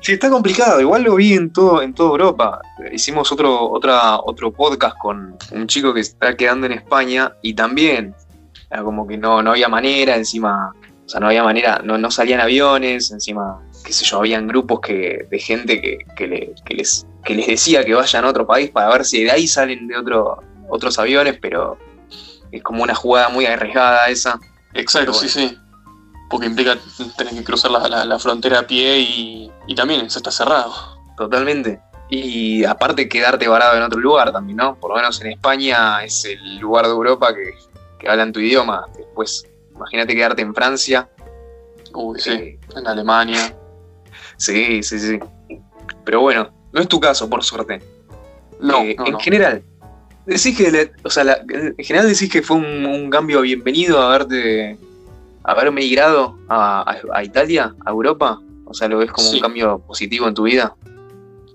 Sí, 0.02 0.14
está 0.14 0.30
complicado. 0.30 0.80
Igual 0.80 1.04
lo 1.04 1.16
vi 1.16 1.34
en 1.34 1.52
todo, 1.52 1.82
en 1.82 1.94
toda 1.94 2.12
Europa. 2.12 2.62
Hicimos 2.92 3.32
otro, 3.32 3.70
otra, 3.70 4.20
otro 4.20 4.52
podcast 4.52 4.98
con 4.98 5.38
un 5.52 5.68
chico 5.68 5.94
que 5.94 6.02
está 6.02 6.36
quedando 6.36 6.66
en 6.68 6.74
España 6.74 7.34
y 7.42 7.54
también, 7.54 8.14
como 8.84 9.08
que 9.08 9.18
no, 9.18 9.42
no 9.42 9.52
había 9.52 9.68
manera, 9.68 10.16
encima, 10.16 10.74
o 11.06 11.10
sea, 11.10 11.20
no 11.20 11.28
había 11.28 11.44
manera, 11.44 11.82
no, 11.84 11.98
no 11.98 12.12
salían 12.12 12.40
aviones, 12.40 13.12
encima 13.12 13.62
qué 13.84 13.94
sé 13.94 14.06
yo, 14.06 14.20
habían 14.20 14.48
grupos 14.48 14.82
que, 14.82 15.28
de 15.30 15.40
gente 15.40 15.82
que, 15.82 16.28
les, 16.28 17.06
les 17.28 17.48
decía 17.48 17.84
que 17.84 17.94
vayan 17.94 18.26
a 18.26 18.30
otro 18.30 18.46
país 18.46 18.70
para 18.70 18.90
ver 18.90 19.06
si 19.06 19.24
de 19.24 19.32
ahí 19.32 19.48
salen 19.48 19.88
de 19.88 19.98
otro, 19.98 20.44
otros 20.70 21.00
aviones, 21.00 21.38
pero 21.42 21.78
es 22.52 22.62
como 22.64 22.84
una 22.84 22.96
jugada 22.96 23.30
muy 23.30 23.46
arriesgada 23.46 24.08
esa. 24.10 24.40
Exacto, 24.74 25.14
sí, 25.14 25.30
sí. 25.30 25.58
Porque 26.30 26.46
implica 26.46 26.78
tener 27.18 27.34
que 27.34 27.44
cruzar 27.44 27.72
la, 27.72 28.20
frontera 28.20 28.60
a 28.60 28.68
pie 28.68 29.00
y, 29.00 29.76
también 29.76 30.02
eso 30.02 30.20
está 30.20 30.32
cerrado. 30.32 30.74
Totalmente. 31.18 31.82
Y 32.10 32.64
aparte 32.66 33.08
quedarte 33.08 33.48
varado 33.48 33.78
en 33.78 33.84
otro 33.84 34.00
lugar 34.00 34.32
también, 34.32 34.58
¿no? 34.58 34.80
Por 34.80 34.92
lo 34.92 34.98
menos 34.98 35.20
en 35.22 35.28
España 35.32 36.04
es 36.04 36.26
el 36.26 36.58
lugar 36.58 36.86
de 36.86 36.92
Europa 36.92 37.34
que, 37.34 37.54
que 38.00 38.10
hablan 38.10 38.32
tu 38.32 38.40
idioma. 38.40 38.86
Después, 38.98 39.46
imagínate 39.76 40.16
quedarte 40.16 40.42
en 40.42 40.56
Francia. 40.56 41.10
Uy, 41.94 42.20
sí. 42.20 42.32
Eh, 42.32 42.60
en 42.76 42.88
Alemania. 42.88 43.56
Sí, 44.38 44.82
sí, 44.84 44.98
sí. 45.00 45.20
Pero 46.06 46.22
bueno, 46.22 46.50
no 46.72 46.80
es 46.80 46.88
tu 46.88 46.98
caso, 46.98 47.30
por 47.30 47.44
suerte. 47.44 47.82
No, 48.62 48.84
eh, 48.84 48.96
en 49.06 49.20
general, 49.20 49.64
decís 50.26 50.58
que, 50.58 50.92
o 51.04 51.10
sea, 51.10 51.44
en 51.50 51.76
general 51.78 52.08
decís 52.08 52.30
que 52.32 52.42
fue 52.42 52.58
un, 52.58 53.10
cambio 53.10 53.42
bienvenido 53.42 54.02
haberte, 54.02 54.78
haber 55.44 55.72
migrado 55.72 56.38
a, 56.48 57.22
Italia, 57.24 57.76
a 57.86 57.90
Europa. 57.90 58.40
O 58.66 58.74
sea, 58.74 58.88
lo 58.88 59.00
ves 59.00 59.12
como 59.12 59.30
un 59.30 59.40
cambio 59.40 59.80
positivo 59.80 60.28
en 60.28 60.34
tu 60.36 60.44
vida. 60.44 60.76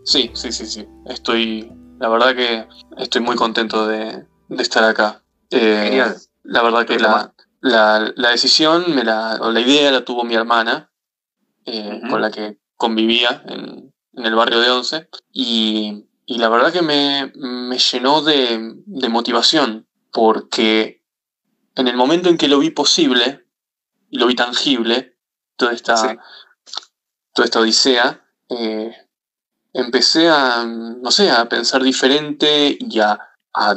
Sí, 0.05 0.31
sí, 0.35 0.53
sí, 0.53 0.67
sí. 0.67 0.87
Estoy, 1.07 1.71
la 1.99 2.09
verdad 2.09 2.35
que 2.35 2.67
estoy 2.99 3.23
muy 3.23 3.37
contento 3.37 3.87
de, 3.87 4.25
estar 4.59 4.85
acá. 4.85 5.23
Eh, 5.51 5.81
Genial. 5.85 6.17
La 6.45 6.63
verdad 6.63 6.87
que 6.87 6.99
la, 6.99 7.35
la, 7.61 8.31
decisión, 8.31 8.95
me 8.95 9.03
la, 9.03 9.39
o 9.41 9.51
la 9.51 9.61
idea 9.61 9.91
la 9.91 10.05
tuvo 10.05 10.25
mi 10.25 10.35
hermana, 10.35 10.93
eh, 11.65 12.03
con 12.11 12.21
la 12.21 12.31
que 12.31 12.59
convivía 12.77 13.43
en, 13.47 13.93
el 14.13 14.35
barrio 14.35 14.61
de 14.61 14.71
Once 14.71 15.09
y, 15.33 16.07
la 16.27 16.49
verdad 16.49 16.73
que 16.73 16.83
me, 16.83 17.33
llenó 17.79 18.23
de, 18.23 19.09
motivación 19.09 19.89
porque 20.13 21.03
en 21.75 21.89
el 21.89 21.97
momento 21.97 22.29
en 22.29 22.37
que 22.37 22.49
lo 22.49 22.59
vi 22.59 22.71
posible 22.71 23.47
y 24.11 24.19
lo 24.19 24.27
vi 24.27 24.35
tangible, 24.35 25.19
toda 25.57 25.73
esta, 25.73 25.95
toda 27.33 27.47
esta 27.47 27.61
odisea, 27.61 28.25
eh, 28.51 28.95
empecé 29.73 30.29
a, 30.29 30.65
no 30.65 31.11
sé, 31.11 31.31
a 31.31 31.49
pensar 31.49 31.83
diferente 31.83 32.77
y 32.79 33.01
a, 33.01 33.19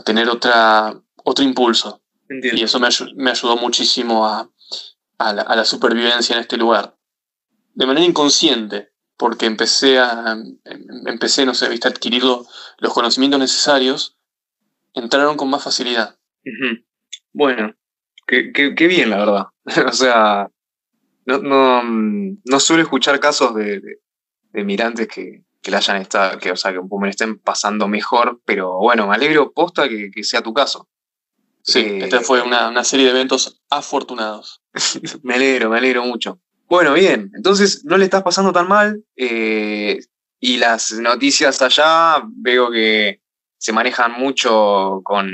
tener 0.04 0.30
otra, 0.30 1.00
otro 1.24 1.46
impulso. 1.46 2.02
Y 2.30 2.64
eso 2.64 2.80
me, 2.80 2.88
ayudó 3.30 3.56
muchísimo 3.58 4.28
a, 4.28 4.50
la, 5.20 5.42
a, 5.42 5.56
la, 5.56 5.66
supervivencia 5.66 6.36
en 6.36 6.42
este 6.42 6.58
lugar. 6.58 6.98
De 7.74 7.86
manera 7.86 8.06
inconsciente, 8.06 8.92
porque 9.18 9.46
empecé 9.46 10.00
a, 10.00 10.34
em, 10.66 11.08
empecé, 11.08 11.46
no 11.46 11.54
sé, 11.54 11.66
a 11.66 11.88
adquirir 11.88 12.24
los 12.24 12.94
conocimientos 12.94 13.40
necesarios, 13.40 14.18
entraron 14.94 15.38
con 15.38 15.50
más 15.50 15.64
facilidad. 15.64 16.18
Bueno, 17.34 17.76
qué, 18.26 18.88
bien, 18.88 19.10
la 19.10 19.18
verdad. 19.18 19.46
o 19.88 19.94
sea, 19.94 20.50
no, 21.26 21.40
no, 21.40 21.84
no, 21.84 22.60
suelo 22.60 22.84
escuchar 22.84 23.20
casos 23.20 23.56
de, 23.56 23.82
de, 24.52 24.64
migrantes 24.64 25.08
que, 25.08 25.44
que 25.62 25.72
la 25.72 25.78
hayan 25.78 25.98
estado, 25.98 26.40
que, 26.40 26.52
o 26.52 26.56
sea, 26.56 26.74
que 26.74 26.80
me 27.00 27.10
estén 27.10 27.40
pasando 27.40 27.88
mejor, 27.88 28.42
pero 28.46 28.78
bueno, 28.80 29.08
me 29.08 29.16
alegro 29.16 29.52
posta 29.52 29.88
que, 29.88 30.24
sea 30.24 30.42
tu 30.42 30.54
caso. 30.54 30.88
Sí, 31.68 32.00
esta 32.02 32.22
fue 32.22 32.42
una, 32.42 32.70
una 32.70 32.86
serie 32.86 33.06
de 33.06 33.12
eventos 33.12 33.62
afortunados. 33.70 34.62
me 35.24 35.36
alegro, 35.36 35.70
me 35.70 35.78
alegro 35.78 36.06
mucho. 36.06 36.40
Bueno, 36.70 36.94
bien, 36.94 37.30
entonces 37.36 37.84
no 37.84 37.98
le 37.98 38.06
estás 38.06 38.24
pasando 38.24 38.54
tan 38.54 38.68
mal 38.68 39.04
eh, 39.18 40.00
y 40.40 40.58
las 40.58 40.94
noticias 40.94 41.62
allá 41.62 42.24
veo 42.26 42.72
que 42.72 43.22
se 43.58 43.74
manejan 43.74 44.14
mucho 44.14 45.02
con, 45.04 45.30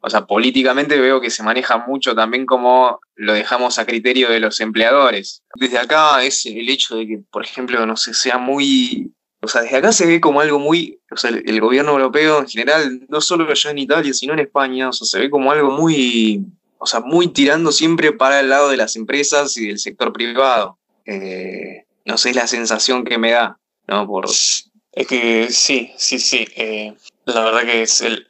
o 0.00 0.10
sea, 0.10 0.26
políticamente 0.26 1.00
veo 1.00 1.20
que 1.20 1.30
se 1.30 1.42
maneja 1.42 1.78
mucho 1.78 2.14
también 2.14 2.44
como 2.44 3.00
lo 3.14 3.32
dejamos 3.32 3.78
a 3.78 3.86
criterio 3.86 4.28
de 4.30 4.40
los 4.40 4.60
empleadores. 4.60 5.42
Desde 5.54 5.78
acá 5.78 6.22
es 6.22 6.44
el 6.46 6.68
hecho 6.68 6.96
de 6.96 7.06
que, 7.06 7.18
por 7.30 7.44
ejemplo, 7.44 7.84
no 7.86 7.96
sé, 7.96 8.12
sea 8.14 8.38
muy, 8.38 9.13
o 9.44 9.48
sea, 9.48 9.62
desde 9.62 9.76
acá 9.76 9.92
se 9.92 10.06
ve 10.06 10.20
como 10.20 10.40
algo 10.40 10.58
muy, 10.58 11.00
o 11.10 11.16
sea, 11.16 11.30
el, 11.30 11.60
gobierno 11.60 11.92
europeo 11.92 12.40
en 12.40 12.48
general, 12.48 13.06
no 13.08 13.20
solo 13.20 13.48
allá 13.50 13.70
en 13.70 13.78
Italia, 13.78 14.12
sino 14.14 14.32
en 14.32 14.40
España, 14.40 14.88
o 14.88 14.92
sea, 14.92 15.06
se 15.06 15.18
ve 15.18 15.30
como 15.30 15.52
algo 15.52 15.70
muy 15.70 16.44
o 16.84 16.86
sea, 16.86 17.00
muy 17.00 17.28
tirando 17.28 17.72
siempre 17.72 18.12
para 18.12 18.40
el 18.40 18.50
lado 18.50 18.68
de 18.68 18.76
las 18.76 18.94
empresas 18.94 19.56
y 19.56 19.68
del 19.68 19.78
sector 19.78 20.12
privado. 20.12 20.78
Eh, 21.06 21.86
no 22.04 22.18
sé, 22.18 22.28
es 22.28 22.36
la 22.36 22.46
sensación 22.46 23.04
que 23.04 23.16
me 23.16 23.30
da, 23.30 23.58
¿no? 23.86 24.06
Por... 24.06 24.26
Es 24.26 25.06
que 25.08 25.48
sí, 25.50 25.92
sí, 25.96 26.18
sí. 26.18 26.46
Eh, 26.56 26.92
la 27.24 27.42
verdad 27.42 27.62
que 27.62 27.82
es 27.82 28.02
el, 28.02 28.26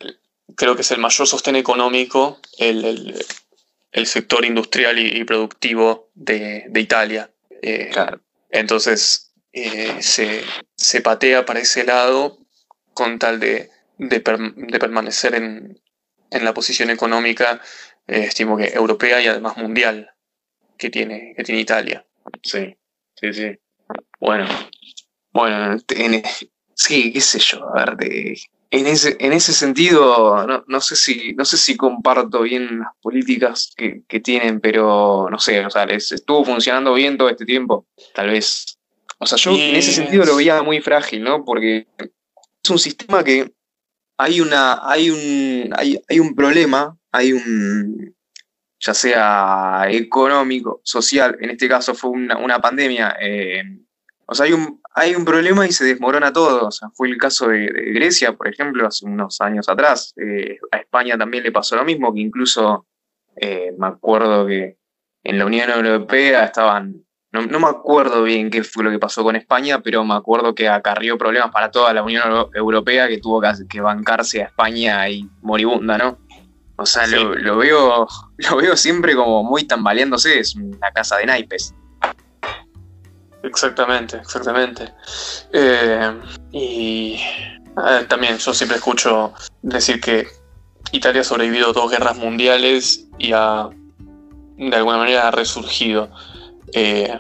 creo 0.54 0.76
que 0.76 0.82
es 0.82 0.90
el 0.92 1.00
mayor 1.00 1.26
sostén 1.26 1.56
económico, 1.56 2.38
el, 2.58 3.16
sector 4.04 4.44
industrial 4.44 5.00
y, 5.00 5.24
productivo 5.24 6.10
de, 6.14 6.70
Italia. 6.76 7.32
Eh, 7.60 7.90
entonces 8.50 9.34
eh, 9.55 10.02
se, 10.02 11.00
patea 11.00 11.44
para 11.44 11.61
ese 11.61 11.84
lado 11.84 12.38
con 12.92 13.18
tal 13.18 13.40
de, 13.40 13.70
permanecer 14.20 15.34
en, 15.34 15.80
la 16.30 16.52
posición 16.52 16.90
económica, 16.90 17.61
eh, 18.07 18.24
estimo 18.24 18.57
que 18.57 18.68
europea 18.74 19.22
y 19.22 19.28
además 19.28 19.57
mundial 19.57 20.11
que 20.76 20.90
tiene, 20.90 21.34
que 21.36 21.44
tiene 21.44 21.61
Italia. 21.61 22.05
Sí, 22.42 22.76
sí, 23.14 23.32
sí. 23.32 23.59
Bueno, 24.18 24.46
bueno, 25.32 25.76
sí, 26.74 27.12
qué 27.12 27.20
sé 27.20 27.38
yo, 27.38 27.68
a 27.68 27.84
ver, 27.84 27.96
de, 27.96 28.36
en 28.74 28.88
ese, 28.88 29.16
en 29.20 29.32
ese 29.32 29.52
sentido, 29.52 30.64
no, 30.66 30.80
sé 30.80 30.96
si, 30.96 31.32
no 31.34 31.44
sé 31.44 31.57
si 31.57 31.76
comparto 31.76 32.42
bien 32.42 32.80
las 32.80 32.88
políticas 33.00 33.72
que, 33.76 34.20
tienen, 34.20 34.61
pero 34.61 35.28
no 35.30 35.38
sé, 35.38 35.64
o 35.64 35.70
sea, 35.70 35.84
estuvo 35.84 36.44
funcionando 36.44 36.92
bien 36.94 37.16
todo 37.16 37.28
este 37.28 37.44
tiempo, 37.44 37.86
tal 38.14 38.30
vez. 38.30 38.78
O 39.25 39.27
sea, 39.27 39.39
yo 39.39 39.51
en 39.53 39.75
ese 39.75 39.93
sentido 39.93 40.25
lo 40.25 40.37
veía 40.37 40.62
muy 40.62 40.81
frágil, 40.81 41.22
¿no? 41.22 41.45
Porque 41.45 41.87
es 41.99 42.70
un 42.70 42.79
sistema 42.79 43.25
que 43.25 43.53
hay 44.18 44.41
una, 44.41 44.81
hay 44.89 45.11
un, 45.11 45.75
hay, 45.77 46.20
un 46.20 46.35
problema, 46.35 46.97
hay 47.11 47.33
un, 47.33 48.14
ya 48.79 48.95
sea 48.95 49.87
económico, 49.89 50.81
social, 50.85 51.37
en 51.41 51.51
este 51.51 51.68
caso 51.68 51.95
fue 51.95 52.11
una, 52.11 52.37
una 52.37 52.61
pandemia, 52.61 53.16
eh, 53.20 53.62
o 54.27 54.35
sea, 54.35 54.47
hay 54.47 54.53
un, 54.53 54.81
hay 54.95 55.14
un 55.14 55.25
problema 55.25 55.66
y 55.66 55.72
se 55.72 55.85
desmorona 55.85 56.33
todo. 56.33 56.68
O 56.68 56.70
sea, 56.70 56.89
fue 56.91 57.09
el 57.09 57.18
caso 57.18 57.49
de, 57.49 57.66
Grecia, 57.66 58.33
por 58.33 58.49
ejemplo, 58.49 58.87
hace 58.87 59.07
unos 59.07 59.41
años 59.41 59.68
atrás. 59.68 60.14
Eh, 60.16 60.59
a 60.70 60.79
España 60.79 61.18
también 61.18 61.43
le 61.43 61.53
pasó 61.53 61.77
lo 61.77 61.85
mismo, 61.85 62.14
que 62.14 62.20
incluso 62.20 62.87
eh, 63.37 63.72
me 63.77 63.89
acuerdo 63.89 64.47
que 64.47 64.79
en 65.25 65.39
la 65.39 65.47
Unión 65.47 65.70
Europea 65.70 66.45
estaban, 66.45 67.05
no, 67.43 67.61
me 67.61 67.68
acuerdo 67.68 68.22
bien 68.22 68.51
qué 68.51 68.62
fue 68.62 68.85
lo 68.85 68.91
que 68.91 68.99
pasó 68.99 69.22
con 69.22 69.37
España, 69.37 69.80
pero 69.80 70.05
me 70.05 70.14
acuerdo 70.14 70.55
que 70.55 70.68
acarrió 70.68 71.18
problemas 71.18 71.51
para 71.51 71.70
toda 71.70 71.93
la 71.93 72.03
Unión 72.03 72.49
Europea 72.55 73.09
que 73.09 73.18
tuvo 73.18 73.43
que, 73.68 73.80
bancarse 73.80 74.43
a 74.43 74.47
España 74.47 75.09
y 75.09 75.28
moribunda, 75.43 75.99
¿no? 75.99 76.18
O 76.76 76.87
sea, 76.87 77.07
lo, 77.07 77.35
lo, 77.35 77.57
veo, 77.57 78.07
lo 78.37 78.57
veo 78.57 78.76
siempre 78.76 79.14
como 79.14 79.45
muy 79.45 79.64
tambaleándose, 79.64 80.39
es 80.39 80.55
una 80.55 80.91
casa 80.93 81.16
de 81.16 81.26
naipes. 81.26 81.74
Exactamente, 83.45 84.16
exactamente. 84.16 84.93
Eh, 85.53 86.12
y 86.51 87.20
eh, 87.20 88.05
también 88.09 88.39
yo 88.39 88.55
siempre 88.55 88.78
escucho 88.78 89.35
decir 89.62 90.01
que 90.01 90.26
Italia 90.93 91.20
ha 91.20 91.24
sobrevivido 91.24 91.72
dos 91.72 91.91
guerras 91.91 92.16
mundiales 92.16 93.07
y 93.18 93.32
ha, 93.32 93.68
de 94.57 94.76
alguna 94.76 94.99
manera, 94.99 95.28
ha 95.28 95.30
resurgido. 95.30 96.11
Eh, 96.75 97.16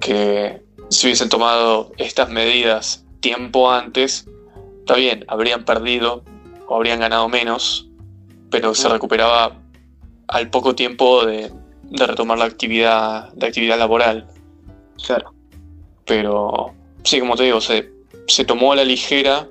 que 0.00 0.62
si 0.90 1.06
hubiesen 1.06 1.28
tomado 1.28 1.92
estas 1.96 2.28
medidas 2.28 3.04
tiempo 3.20 3.70
antes, 3.70 4.28
está 4.80 4.94
bien, 4.96 5.24
habrían 5.28 5.64
perdido 5.64 6.22
o 6.66 6.76
habrían 6.76 7.00
ganado 7.00 7.28
menos, 7.28 7.88
pero 8.50 8.74
se 8.74 8.88
recuperaba 8.88 9.56
al 10.28 10.50
poco 10.50 10.74
tiempo 10.74 11.24
de, 11.24 11.50
de 11.92 12.06
retomar 12.06 12.38
la 12.38 12.46
actividad, 12.46 13.32
de 13.34 13.46
actividad 13.46 13.78
laboral. 13.78 14.26
Claro. 15.04 15.34
Pero 16.06 16.74
sí, 17.04 17.20
como 17.20 17.36
te 17.36 17.44
digo, 17.44 17.60
se, 17.60 17.90
tomó 18.46 18.72
a 18.72 18.76
la 18.76 18.84
ligera 18.84 19.48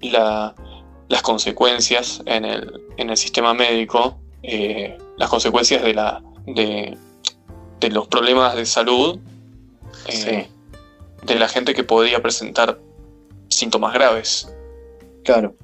las 0.00 1.22
consecuencias 1.22 2.22
en 2.26 2.44
el, 2.44 3.16
sistema 3.16 3.54
médico, 3.54 4.18
eh, 4.42 4.96
las 5.16 5.28
consecuencias 5.28 5.82
de, 5.82 5.94
la, 5.94 6.22
de, 6.46 6.96
los 7.88 8.08
problemas 8.08 8.54
de 8.56 8.66
salud 8.66 9.18
eh, 10.06 10.48
de 11.22 11.34
la 11.36 11.48
gente 11.48 11.74
que 11.74 11.84
podía 11.84 12.20
presentar 12.20 12.78
síntomas 13.48 13.94
graves. 13.94 14.52
Claro. 15.24 15.54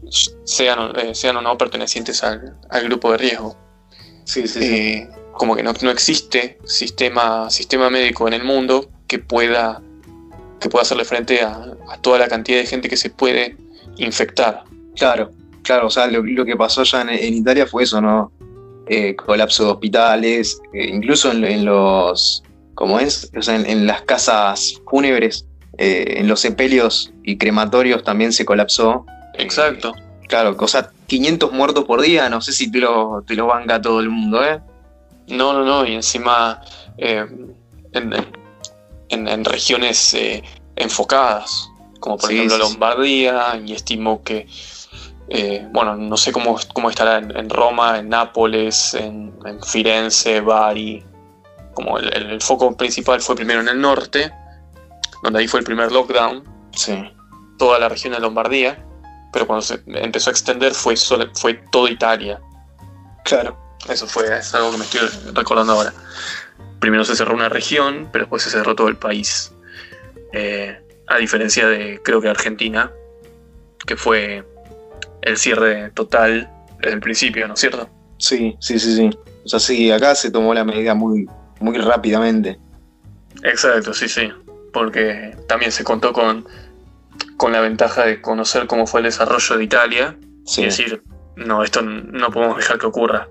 Sean, 0.44 0.92
eh, 0.98 1.14
sean 1.14 1.36
o 1.36 1.42
no 1.42 1.58
pertenecientes 1.58 2.22
al, 2.22 2.56
grupo 2.84 3.12
de 3.12 3.18
riesgo. 3.18 3.56
Sí, 4.24 4.46
sí, 4.46 5.06
Como 5.32 5.54
que 5.56 5.62
no, 5.62 5.72
no, 5.82 5.90
existe 5.90 6.58
sistema, 6.64 7.50
sistema 7.50 7.90
médico 7.90 8.26
en 8.26 8.34
el 8.34 8.44
mundo 8.44 8.88
que 9.06 9.18
pueda 9.18 9.82
que 10.60 10.68
pueda 10.68 10.82
hacerle 10.82 11.04
frente 11.04 11.42
a, 11.42 11.76
toda 12.00 12.18
la 12.18 12.28
cantidad 12.28 12.58
de 12.58 12.66
gente 12.66 12.88
que 12.88 12.96
se 12.96 13.10
puede 13.10 13.56
infectar. 13.98 14.64
Claro, 14.96 15.30
claro, 15.62 15.86
o 15.88 15.90
sea, 15.90 16.06
lo, 16.06 16.44
que 16.44 16.56
pasó 16.56 16.80
allá 16.80 17.02
en, 17.02 17.34
Italia 17.34 17.66
fue 17.66 17.82
eso, 17.82 18.00
¿no? 18.00 18.32
Eh, 18.88 19.16
colapso 19.16 19.64
de 19.64 19.70
hospitales, 19.72 20.60
eh, 20.72 20.86
incluso 20.92 21.32
en, 21.32 21.64
los, 21.64 22.44
¿cómo 22.74 23.00
es? 23.00 23.30
O 23.36 23.42
sea, 23.42 23.56
en, 23.56 23.86
las 23.86 24.02
casas 24.02 24.80
fúnebres, 24.88 25.44
eh, 25.78 26.14
en 26.18 26.28
los 26.28 26.40
sepelios 26.40 27.12
y 27.24 27.36
crematorios 27.36 28.04
también 28.04 28.32
se 28.32 28.44
colapsó. 28.44 29.04
Exacto. 29.34 29.92
claro, 30.28 30.56
o 30.56 30.68
sea, 30.68 30.90
500 31.08 31.52
muertos 31.52 31.84
por 31.84 32.00
día, 32.00 32.28
no 32.28 32.40
sé 32.40 32.52
si 32.52 32.70
te 32.70 32.78
lo, 32.78 33.24
te 33.26 33.34
lo 33.34 33.46
banca 33.46 33.80
todo 33.80 33.98
el 33.98 34.08
mundo, 34.08 34.44
¿eh? 34.44 34.60
No, 35.28 35.52
no, 35.52 35.64
no, 35.64 35.84
y 35.84 35.94
encima 35.94 36.62
en, 36.96 37.56
en, 39.08 39.44
regiones 39.44 40.14
eh, 40.14 40.42
enfocadas, 40.76 41.68
como 42.00 42.18
por 42.18 42.30
ejemplo 42.30 42.58
Lombardía, 42.58 43.60
y 43.64 43.72
estimo 43.72 44.22
que, 44.22 44.46
eh, 45.28 45.66
bueno, 45.72 45.96
no 45.96 46.16
sé 46.16 46.32
cómo, 46.32 46.58
cómo 46.72 46.90
estará 46.90 47.18
en, 47.18 47.50
Roma, 47.50 47.98
en 47.98 48.08
Nápoles, 48.08 48.94
en, 48.94 49.34
Firenze, 49.64 50.40
Bari, 50.40 51.04
como 51.74 51.98
el, 51.98 52.40
foco 52.40 52.76
principal 52.76 53.20
fue 53.20 53.36
primero 53.36 53.60
en 53.60 53.68
el 53.68 53.80
norte, 53.80 54.32
donde 55.22 55.40
ahí 55.40 55.48
fue 55.48 55.60
el 55.60 55.66
primer 55.66 55.92
lockdown, 55.92 56.44
toda 57.58 57.78
la 57.78 57.88
región 57.88 58.12
de 58.12 58.20
Lombardía, 58.20 58.84
pero 59.32 59.46
cuando 59.46 59.62
se 59.62 59.82
empezó 59.86 60.30
a 60.30 60.32
extender 60.32 60.74
fue, 60.74 60.94
fue 61.34 61.54
toda 61.70 61.90
Italia. 61.90 62.40
Claro. 63.24 63.56
Eso 63.88 64.06
fue, 64.06 64.36
es 64.36 64.54
algo 64.54 64.72
que 64.72 64.78
me 64.78 64.84
estoy 64.84 65.00
recordando 65.32 65.74
ahora 65.74 65.92
primero 66.80 67.04
se 67.04 67.16
cerró 67.16 67.34
una 67.34 67.48
región, 67.48 68.08
pero 68.12 68.24
después 68.24 68.42
se 68.42 68.50
cerró 68.50 68.74
todo 68.74 68.88
el 68.88 68.96
país. 68.96 69.52
Eh, 70.32 70.80
a 71.08 71.18
diferencia 71.18 71.66
de, 71.68 72.00
creo 72.02 72.20
que 72.20 72.28
Argentina, 72.28 72.90
que 73.86 73.96
fue 73.96 74.44
el 75.26 75.36
cierre 75.36 75.90
total 75.90 76.50
desde 76.78 76.94
el 76.94 77.00
principio, 77.00 77.46
¿no 77.46 77.54
es 77.54 77.60
cierto? 77.60 77.88
Sí, 78.18 78.56
sí, 78.60 78.78
sí, 78.78 78.96
sí. 78.96 79.10
O 79.44 79.48
sea, 79.48 79.60
sí, 79.60 79.90
acá 79.90 80.14
se 80.14 80.30
tomó 80.30 80.54
la 80.54 80.64
medida 80.64 80.94
muy, 80.94 81.26
muy 81.60 81.76
rápidamente. 81.78 82.58
Exacto, 83.42 83.92
sí, 83.92 84.08
sí. 84.08 84.28
Porque 84.72 85.36
también 85.48 85.72
se 85.72 85.84
contó 85.84 86.12
con, 86.12 86.46
con 87.36 87.52
la 87.52 87.60
ventaja 87.60 88.06
de 88.06 88.20
conocer 88.22 88.66
cómo 88.66 88.86
fue 88.86 89.00
el 89.00 89.04
desarrollo 89.04 89.58
de 89.58 89.64
Italia 89.64 90.16
y 90.56 90.64
decir, 90.64 91.02
no, 91.36 91.62
esto 91.62 91.82
no 91.82 92.30
podemos 92.30 92.56
dejar 92.56 92.78
que 92.78 92.86
ocurra. 92.86 93.28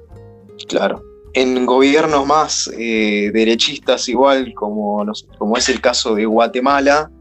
Claro 0.68 1.02
en 1.36 1.66
gobiernos 1.66 2.26
más 2.26 2.72
eh, 2.78 3.30
derechistas 3.34 4.08
igual, 4.08 4.54
como, 4.54 5.06
como 5.38 5.58
es 5.58 5.68
el 5.68 5.82
caso 5.82 6.16
de 6.16 6.26
Guatemala, 6.26 7.12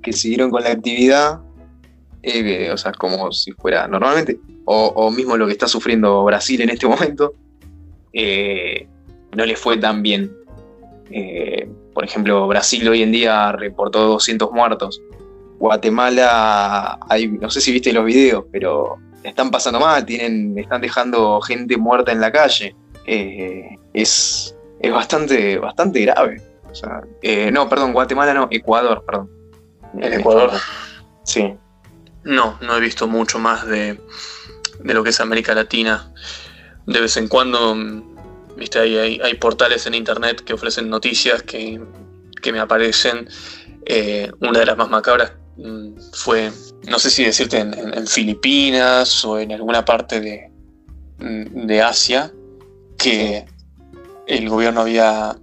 que 0.00 0.12
siguieron 0.12 0.48
con 0.48 0.62
la 0.62 0.70
actividad, 0.70 1.40
eh, 2.34 2.70
o 2.72 2.76
sea, 2.76 2.92
como 2.92 3.32
si 3.32 3.52
fuera 3.52 3.88
normalmente, 3.88 4.38
o, 4.64 5.10
mismo 5.10 5.36
lo 5.36 5.46
que 5.46 5.52
está 5.52 5.66
sufriendo 5.66 6.24
Brasil 6.24 6.60
en 6.60 6.70
este 6.70 6.86
momento, 6.86 7.32
eh, 8.12 8.86
no 9.34 9.44
le 9.46 9.56
fue 9.56 9.76
tan 9.78 10.02
bien. 10.02 10.30
por 11.94 12.04
ejemplo, 12.04 12.46
Brasil 12.46 12.86
hoy 12.88 13.02
en 13.02 13.12
día 13.12 13.52
reportó 13.52 14.06
200 14.06 14.52
muertos. 14.52 15.00
Guatemala, 15.58 16.98
hay, 17.08 17.28
no 17.28 17.50
sé 17.50 17.60
si 17.60 17.72
viste 17.72 17.92
los 17.92 18.04
videos, 18.04 18.44
pero 18.52 18.98
están 19.22 19.50
pasando 19.50 19.80
mal, 19.80 20.04
tienen, 20.04 20.56
están 20.58 20.80
dejando 20.80 21.40
gente 21.40 21.76
muerta 21.76 22.12
en 22.12 22.20
la 22.20 22.30
calle. 22.30 22.74
Eh, 23.06 23.76
es, 23.92 24.56
es 24.80 24.92
bastante, 24.92 25.58
bastante 25.58 26.00
grave. 26.02 26.42
Eh, 27.22 27.50
no, 27.50 27.68
perdón, 27.68 27.92
Guatemala 27.92 28.34
no, 28.34 28.48
Ecuador, 28.50 29.02
perdón. 29.04 29.30
¿En 29.94 30.12
Ecuador? 30.12 30.50
Sí. 31.24 31.54
No, 32.24 32.58
no 32.60 32.76
he 32.76 32.80
visto 32.80 33.06
mucho 33.06 33.38
más 33.38 33.66
de, 33.66 34.00
lo 34.82 35.02
que 35.02 35.10
es 35.10 35.20
América 35.20 35.54
Latina. 35.54 36.12
De 36.86 37.00
vez 37.00 37.16
en 37.16 37.28
cuando, 37.28 37.76
viste, 38.56 38.78
hay, 38.78 39.20
hay, 39.22 39.34
portales 39.34 39.86
en 39.86 39.94
internet 39.94 40.42
que 40.42 40.54
ofrecen 40.54 40.88
noticias 40.88 41.42
que, 41.42 41.80
me 42.52 42.60
aparecen. 42.60 43.28
Eh, 43.84 44.30
una 44.40 44.58
de 44.58 44.66
las 44.66 44.76
más 44.76 44.90
macabras 44.90 45.32
mm, 45.56 45.98
fue, 46.12 46.50
no 46.88 46.98
sé 46.98 47.10
si 47.10 47.24
decirte, 47.24 47.58
en, 47.58 48.06
Filipinas 48.06 49.24
o 49.24 49.38
en 49.38 49.52
alguna 49.52 49.84
parte 49.84 50.20
de, 50.20 50.50
mm, 51.18 51.66
de 51.66 51.82
Asia, 51.82 52.32
que 52.98 53.46
el 54.26 54.48
gobierno 54.48 54.82
había, 54.82 55.36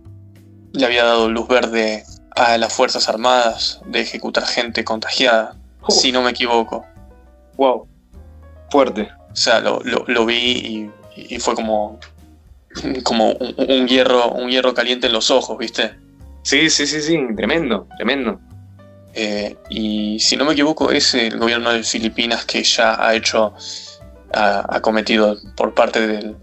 le 0.73 0.85
había 0.85 1.05
dado 1.05 1.29
luz 1.29 1.47
verde 1.47 2.03
a 2.35 2.57
las 2.57 2.73
Fuerzas 2.73 3.09
Armadas 3.09 3.81
de 3.85 4.01
ejecutar 4.01 4.45
gente 4.45 4.83
contagiada, 4.83 5.57
si 5.89 6.11
no 6.11 6.21
me 6.21 6.31
equivoco. 6.31 6.85
Wow, 7.57 7.87
fuerte. 8.69 9.09
O 9.31 9.35
sea, 9.35 9.59
lo, 9.59 10.25
vi 10.25 10.89
y, 11.15 11.39
fue 11.39 11.55
como, 11.55 11.99
como 13.03 13.31
un, 13.31 13.87
hierro, 13.87 14.31
un 14.31 14.49
hierro 14.49 14.73
caliente 14.73 15.07
en 15.07 15.13
los 15.13 15.29
ojos, 15.31 15.57
¿viste? 15.57 15.95
Sí, 16.43 16.69
sí, 16.69 16.85
sí, 16.85 17.01
sí, 17.01 17.19
tremendo, 17.35 17.87
tremendo. 17.97 18.39
Eh, 19.13 19.55
y 19.69 20.19
si 20.19 20.35
no 20.35 20.45
me 20.45 20.53
equivoco, 20.53 20.91
es 20.91 21.13
el 21.15 21.37
gobierno 21.37 21.71
de 21.71 21.83
Filipinas 21.83 22.45
que 22.45 22.63
ya 22.63 23.01
ha 23.01 23.15
hecho, 23.15 23.53
ha, 24.33 24.79
cometido 24.81 25.37
por 25.55 25.73
parte 25.73 26.05
del, 26.05 26.35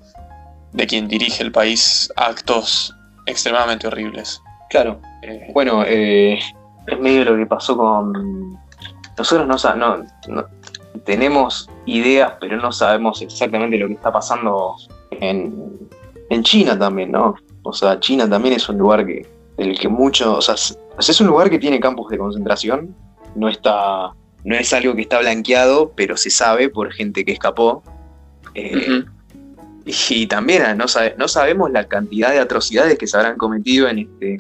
de 0.73 0.87
quien 0.87 1.07
dirige 1.07 1.43
el 1.43 1.53
país 1.53 2.11
actos 2.17 2.95
extremadamente 3.27 3.87
horribles. 3.87 4.41
Claro. 4.71 5.01
Eh, 5.23 5.51
bueno, 5.53 5.85
eh, 5.87 6.41
es 6.87 6.99
medio 6.99 7.25
lo 7.25 7.37
que 7.37 7.47
pasó 7.47 7.77
con... 7.77 8.59
Nosotros 9.23 9.77
no, 9.77 10.05
no, 10.29 10.47
tenemos 11.05 11.71
ideas, 11.87 12.33
pero 12.41 12.57
no 12.57 12.73
sabemos 12.73 13.23
exactamente 13.23 13.79
lo 13.79 13.87
que 13.87 13.95
está 13.95 14.13
pasando 14.13 14.75
en, 15.13 15.79
en 16.29 16.43
China 16.43 16.77
también, 16.77 17.13
¿no? 17.13 17.37
O 17.63 17.73
sea, 17.73 18.01
China 18.01 18.29
también 18.29 18.55
es 18.55 18.69
un 18.69 18.79
lugar 18.79 19.07
que, 19.07 19.25
el 19.59 19.79
que 19.79 19.89
mucho, 19.89 20.39
o 20.39 20.43
sea, 20.43 20.57
es 20.57 21.21
un 21.21 21.27
lugar 21.29 21.51
que 21.51 21.61
tiene 21.61 21.79
campos 21.79 22.11
de 22.11 22.19
concentración, 22.19 22.97
no 23.37 23.49
está, 23.49 24.13
no 24.43 24.57
es 24.57 24.73
algo 24.73 24.97
que 24.97 25.03
está 25.03 25.21
blanqueado, 25.21 25.93
pero 25.95 26.17
se 26.17 26.31
sabe 26.31 26.69
por 26.69 26.93
gente 26.93 27.25
que 27.25 27.33
escapó. 27.33 27.85
Eh, 28.55 29.05
y 29.85 30.27
también 30.27 30.63
ah, 30.63 30.75
no 30.75 31.29
sabemos 31.29 31.71
la 31.71 31.87
cantidad 31.87 32.31
de 32.31 32.41
atrocidades 32.41 32.99
que 32.99 33.07
se 33.07 33.17
habrán 33.17 33.37
cometido 33.37 33.89
en 33.89 34.01
este, 34.01 34.39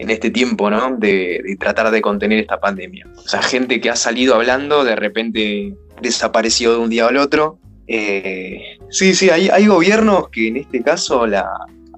en 0.00 0.08
este 0.08 0.30
tiempo, 0.30 0.70
¿no? 0.70 0.96
De, 0.96 1.56
tratar 1.58 1.90
de 1.90 2.00
contener 2.00 2.38
esta 2.38 2.58
pandemia. 2.58 3.06
O 3.16 3.28
sea, 3.28 3.42
gente 3.42 3.80
que 3.80 3.90
ha 3.90 3.96
salido 3.96 4.34
hablando, 4.34 4.82
de 4.82 4.96
repente 4.96 5.74
desapareció 6.00 6.72
de 6.72 6.78
un 6.78 6.88
día 6.88 7.06
al 7.06 7.18
otro. 7.18 7.58
Eh, 7.86 8.78
sí, 8.88 9.14
sí, 9.14 9.28
hay, 9.28 9.50
hay 9.50 9.66
gobiernos 9.66 10.30
que 10.30 10.48
en 10.48 10.56
este 10.56 10.82
caso 10.82 11.26
la, 11.26 11.46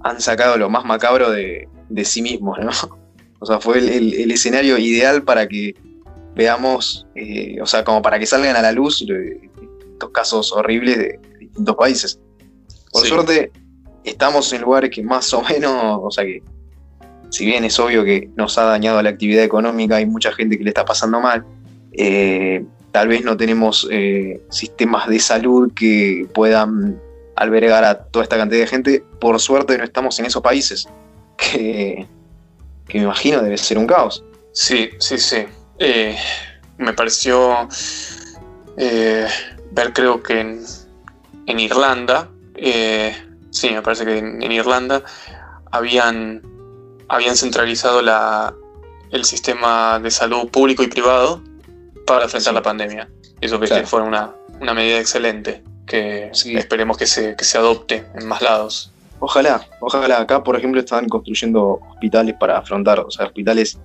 han 0.02 0.20
sacado 0.20 0.56
lo 0.56 0.68
más 0.68 0.84
macabro 0.84 1.30
de, 1.30 1.68
sí 2.04 2.22
mismos, 2.22 2.58
¿no? 2.58 2.70
O 3.38 3.46
sea, 3.46 3.58
fue 3.58 3.78
el, 3.78 4.30
escenario 4.30 4.78
ideal 4.78 5.24
para 5.24 5.48
que 5.48 5.74
veamos, 6.36 7.08
eh, 7.16 7.60
o 7.60 7.66
sea, 7.66 7.82
como 7.82 8.00
para 8.00 8.20
que 8.20 8.26
salgan 8.26 8.54
a 8.54 8.62
la 8.62 8.70
luz 8.70 9.04
estos 9.04 10.10
casos 10.10 10.52
horribles 10.52 10.96
de 10.96 11.18
distintos 11.40 11.74
países. 11.74 12.20
Por 12.92 13.04
suerte, 13.04 13.50
estamos 14.04 14.52
en 14.52 14.62
lugares 14.62 14.90
que 14.90 15.02
más 15.02 15.34
o 15.34 15.42
menos, 15.42 15.98
o 16.00 16.10
sea 16.12 16.22
que, 16.22 16.40
si 17.32 17.46
bien 17.46 17.64
es 17.64 17.78
obvio 17.80 18.04
que 18.04 18.28
nos 18.36 18.58
ha 18.58 18.64
dañado 18.64 19.00
la 19.02 19.08
actividad 19.08 19.42
económica, 19.42 19.96
hay 19.96 20.04
mucha 20.04 20.32
gente 20.32 20.58
que 20.58 20.64
le 20.64 20.70
está 20.70 20.84
pasando 20.84 21.18
mal, 21.18 21.42
eh, 21.92 22.62
tal 22.90 23.08
vez 23.08 23.24
no 23.24 23.38
tenemos 23.38 23.88
eh, 23.90 24.42
sistemas 24.50 25.08
de 25.08 25.18
salud 25.18 25.72
que 25.74 26.28
puedan 26.34 27.00
albergar 27.36 27.84
a 27.84 28.04
toda 28.04 28.24
esta 28.24 28.36
cantidad 28.36 28.60
de 28.60 28.66
gente. 28.66 29.02
Por 29.18 29.40
suerte 29.40 29.78
no 29.78 29.84
estamos 29.84 30.18
en 30.18 30.26
esos 30.26 30.42
países, 30.42 30.86
que, 31.38 32.06
me 32.92 33.00
imagino 33.00 33.40
debe 33.40 33.56
ser 33.56 33.78
un 33.78 33.86
caos. 33.86 34.22
Sí, 34.52 34.90
sí, 34.98 35.16
sí. 35.16 35.46
Eh, 35.78 36.14
me 36.76 36.92
pareció 36.92 37.66
ver, 38.76 39.92
creo 39.94 40.22
que 40.22 40.38
en, 40.38 40.60
en 41.46 41.60
Irlanda, 41.60 42.28
sí, 43.50 43.70
me 43.70 43.80
parece 43.80 44.04
que 44.04 44.18
en, 44.18 44.52
Irlanda 44.52 45.02
habían, 45.70 46.42
habían 47.12 47.36
centralizado 47.36 48.00
la, 48.00 48.54
el 49.10 49.24
sistema 49.26 50.00
de 50.00 50.10
salud 50.10 50.48
público 50.48 50.82
y 50.82 50.86
privado 50.86 51.42
para 52.06 52.24
enfrentar 52.24 52.54
la 52.54 52.62
pandemia. 52.62 53.06
Eso 53.42 53.60
fue 53.84 54.00
una, 54.00 54.34
medida 54.60 54.98
excelente 54.98 55.62
que 55.86 56.30
esperemos 56.32 56.96
que 56.96 57.06
se, 57.06 57.36
que 57.36 57.44
se 57.44 57.58
adopte 57.58 58.06
en 58.14 58.26
más 58.26 58.40
lados. 58.40 58.92
Ojalá, 59.18 59.66
ojalá. 59.80 60.20
Acá, 60.20 60.42
por 60.42 60.56
ejemplo, 60.56 60.80
estaban 60.80 61.06
construyendo 61.06 61.80
hospitales 61.90 62.34
para 62.40 62.56
afrontar, 62.56 63.00
o 63.00 63.10
sea, 63.10 63.26
hospitales 63.26 63.78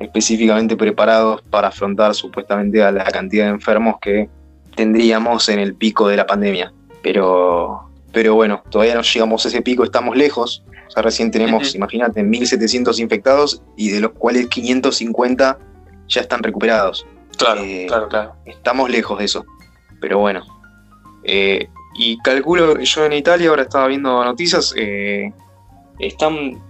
específicamente 0.00 0.76
preparados 0.76 1.40
para 1.50 1.68
afrontar 1.68 2.16
supuestamente 2.16 2.82
a 2.82 2.90
la 2.90 3.04
cantidad 3.04 3.44
de 3.44 3.50
enfermos 3.50 3.96
que 4.00 4.28
tendríamos 4.74 5.48
en 5.48 5.60
el 5.60 5.76
pico 5.76 6.08
de 6.08 6.16
la 6.16 6.26
pandemia. 6.26 6.72
Pero 7.00 7.92
pero 8.12 8.34
bueno, 8.34 8.62
todavía 8.68 8.94
no 8.94 9.02
llegamos 9.02 9.44
a 9.44 9.48
ese 9.48 9.62
pico, 9.62 9.84
estamos 9.84 10.16
lejos. 10.16 10.62
O 10.92 10.94
sea, 10.94 11.02
recién 11.02 11.30
tenemos, 11.30 11.74
imagínate, 11.74 12.22
1.700 12.22 12.98
infectados 13.00 13.62
y 13.78 13.88
de 13.88 14.00
los 14.00 14.12
cuales 14.12 14.46
550 14.48 15.58
ya 16.06 16.20
están 16.20 16.42
recuperados. 16.42 17.06
Claro, 17.38 17.62
eh, 17.64 17.86
claro, 17.88 18.08
claro. 18.08 18.36
Estamos 18.44 18.90
lejos 18.90 19.18
de 19.18 19.24
eso. 19.24 19.42
Pero 20.02 20.18
bueno. 20.18 20.44
Eh, 21.24 21.66
y 21.94 22.18
calculo, 22.18 22.78
yo 22.78 23.06
en 23.06 23.14
Italia 23.14 23.48
ahora 23.48 23.62
estaba 23.62 23.86
viendo 23.86 24.22
noticias, 24.22 24.74
eh, 24.76 25.32
están 25.98 26.60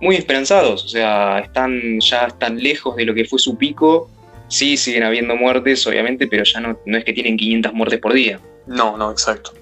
muy 0.00 0.14
esperanzados, 0.14 0.84
o 0.84 0.88
sea, 0.88 1.40
están 1.40 1.98
ya 1.98 2.26
están 2.26 2.56
lejos 2.56 2.94
de 2.94 3.04
lo 3.04 3.14
que 3.14 3.24
fue 3.24 3.40
su 3.40 3.56
pico. 3.56 4.08
Sí, 4.46 4.76
siguen 4.76 5.02
habiendo 5.02 5.34
muertes, 5.34 5.84
obviamente, 5.88 6.28
pero 6.28 6.44
ya 6.44 6.60
no, 6.60 6.78
no 6.86 6.98
es 6.98 7.04
que 7.04 7.12
tienen 7.12 7.36
500 7.36 7.72
muertes 7.72 7.98
por 7.98 8.12
día. 8.12 8.38
No, 8.68 8.96
no, 8.96 9.10
exacto. 9.10 9.52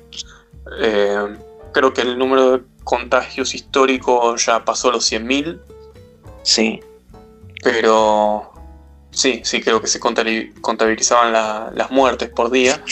Creo 1.72 1.94
que 1.94 2.02
el 2.02 2.18
número 2.18 2.58
de 2.58 2.64
contagios 2.88 3.54
históricos 3.54 4.46
ya 4.46 4.64
pasó 4.64 4.90
los 4.90 5.12
100.000. 5.12 5.60
Sí. 6.42 6.80
Pero 7.62 8.50
sí, 9.10 9.42
sí, 9.44 9.60
creo 9.60 9.82
que 9.82 9.88
se 9.88 10.00
contabilizaban 10.00 11.34
las 11.76 11.90
muertes 11.90 12.30
por 12.30 12.50
día. 12.50 12.82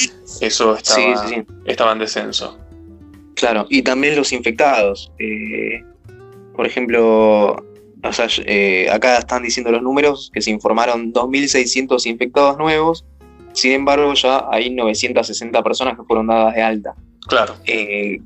Eso 0.42 0.76
estaba, 0.76 1.32
estaba 1.64 1.92
en 1.92 1.98
descenso. 1.98 2.58
Claro, 3.36 3.66
y 3.70 3.80
también 3.80 4.16
los 4.16 4.32
infectados. 4.32 5.10
Eh, 5.18 5.82
por 6.54 6.66
ejemplo, 6.66 7.64
eh, 8.44 8.90
acá 8.92 9.16
están 9.16 9.44
diciendo 9.44 9.70
los 9.70 9.80
números 9.80 10.30
que 10.30 10.42
se 10.42 10.50
informaron 10.50 11.10
2.600 11.10 12.04
infectados 12.04 12.58
nuevos. 12.58 13.06
Sin 13.54 13.72
embargo, 13.72 14.12
ya 14.12 14.46
hay 14.50 14.68
960 14.68 15.62
personas 15.62 15.96
que 15.96 16.04
fueron 16.04 16.26
dadas 16.26 16.54
de 16.54 16.62
alta. 16.62 16.94
Claro. 17.26 17.54
Eh, 17.64 18.20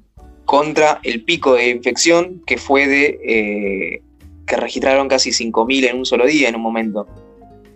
contra 0.51 0.98
el 1.05 1.22
pico 1.22 1.55
de 1.55 1.68
infección 1.68 2.42
que 2.44 2.59
fue 2.59 2.88
de. 2.88 3.20
Eh, 3.24 4.03
que 4.48 4.57
registraron 4.57 5.07
casi 5.07 5.30
5.000 5.30 5.90
en 5.90 5.98
un 5.98 6.05
solo 6.05 6.26
día 6.26 6.48
en 6.48 6.57
un 6.57 6.62
momento. 6.62 7.07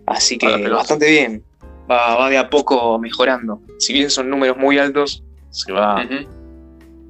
Así 0.07 0.37
que 0.39 0.69
bastante 0.69 1.09
bien. 1.09 1.45
Va, 1.89 2.29
de 2.29 2.37
a 2.37 2.51
poco 2.51 2.99
mejorando. 2.99 3.61
Si 3.79 3.93
bien 3.93 4.11
son 4.11 4.29
números 4.29 4.57
muy 4.57 4.77
altos, 4.79 5.23
se 5.51 5.71
va, 5.71 6.05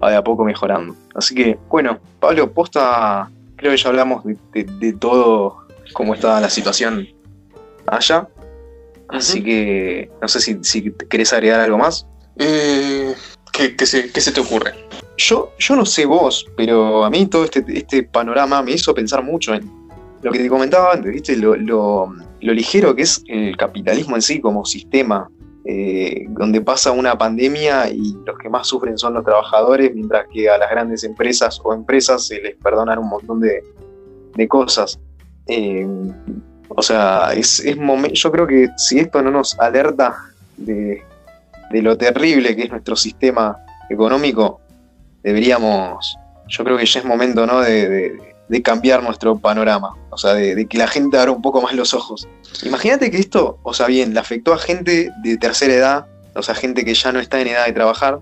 va 0.03 0.11
de 0.11 0.17
a 0.17 0.23
poco 0.23 0.45
mejorando. 0.45 0.95
Así 1.15 1.35
que, 1.35 1.57
bueno, 1.71 1.99
Pablo, 2.21 2.53
posta, 2.53 3.31
creo 3.57 3.73
que 3.73 3.79
ya 3.79 3.89
hablamos 3.89 4.23
de, 4.53 4.93
todo, 5.01 5.67
cómo 5.95 6.13
está 6.13 6.43
la 6.43 6.51
situación 6.51 7.09
allá. 7.87 8.29
Así 9.09 9.43
que, 9.43 10.11
no 10.21 10.29
sé 10.29 10.41
si, 10.41 10.59
si 10.63 10.93
querés 11.09 11.33
agregar 11.33 11.61
algo 11.61 11.79
más. 11.79 12.07
Eh, 12.37 13.15
¿Qué, 13.55 13.87
se, 13.87 14.33
te 14.33 14.41
ocurre? 14.41 14.73
Yo, 15.17 15.53
yo 15.61 15.77
no 15.77 15.87
sé 15.87 16.07
vos, 16.07 16.45
pero 16.57 17.05
a 17.05 17.11
mí 17.11 17.27
todo 17.27 17.45
este, 17.45 17.65
este 17.69 18.03
panorama 18.03 18.61
me 18.63 18.73
hizo 18.73 18.93
pensar 18.93 19.23
mucho 19.23 19.55
en 19.55 19.71
lo 20.23 20.33
que 20.33 20.41
te 20.41 20.49
comentaba 20.49 20.95
antes, 20.95 21.13
¿viste? 21.13 21.37
Lo, 21.37 21.55
lo, 21.55 22.13
ligero 22.41 22.97
que 22.97 23.03
es 23.03 23.23
el 23.29 23.57
capitalismo 23.57 24.17
en 24.17 24.23
sí 24.23 24.41
como 24.41 24.65
sistema, 24.65 25.31
eh, 25.65 26.27
donde 26.31 26.61
pasa 26.63 26.91
una 26.91 27.17
pandemia 27.17 27.89
y 27.91 28.17
los 28.27 28.37
que 28.39 28.49
más 28.49 28.67
sufren 28.67 28.99
son 28.99 29.15
los 29.15 29.25
trabajadores, 29.25 29.95
mientras 29.95 30.27
que 30.33 30.51
a 30.51 30.59
las 30.59 30.69
grandes 30.71 31.05
empresas 31.05 31.61
o 31.63 31.73
empresas 31.73 32.27
se 32.27 32.41
les 32.41 32.57
perdonan 32.57 32.99
un 32.99 33.09
montón 33.09 33.41
de, 33.41 33.63
cosas. 34.49 34.99
Eh, 35.47 35.87
o 36.69 36.83
sea, 36.83 37.33
es, 37.35 37.61
es 37.61 37.77
yo 38.15 38.33
creo 38.33 38.47
que 38.49 38.69
si 38.77 38.99
esto 38.99 39.23
no 39.23 39.31
nos 39.31 39.59
alerta 39.61 40.17
de, 40.57 41.03
de 41.75 41.83
lo 41.83 41.99
terrible 41.99 42.55
que 42.55 42.63
es 42.63 42.71
nuestro 42.71 42.95
sistema 42.95 43.59
económico, 43.91 44.61
deberíamos, 45.25 46.17
yo 46.47 46.63
creo 46.63 46.79
que 46.79 46.87
ya 46.87 47.01
es 47.01 47.05
momento 47.05 47.49
¿no? 47.49 47.63
de, 47.63 48.17
cambiar 48.63 49.03
nuestro 49.03 49.37
panorama, 49.41 49.97
o 50.11 50.17
sea, 50.17 50.35
de, 50.35 50.67
que 50.67 50.79
la 50.79 50.87
gente 50.87 51.19
abra 51.19 51.33
un 51.33 51.43
poco 51.43 51.61
más 51.61 51.75
los 51.75 51.93
ojos. 51.93 52.29
Imagínate 52.63 53.11
que 53.11 53.19
esto, 53.19 53.59
o 53.65 53.75
sea, 53.75 53.87
bien, 53.87 54.15
le 54.15 54.21
afectó 54.21 54.53
a 54.53 54.59
gente 54.59 55.11
de 55.25 55.37
tercera 55.37 55.75
edad, 55.75 56.07
o 56.37 56.43
sea, 56.43 56.55
gente 56.55 56.85
que 56.85 56.95
ya 56.95 57.11
no 57.11 57.19
está 57.19 57.41
en 57.41 57.49
edad 57.49 57.67
de 57.67 57.73
trabajar. 57.73 58.21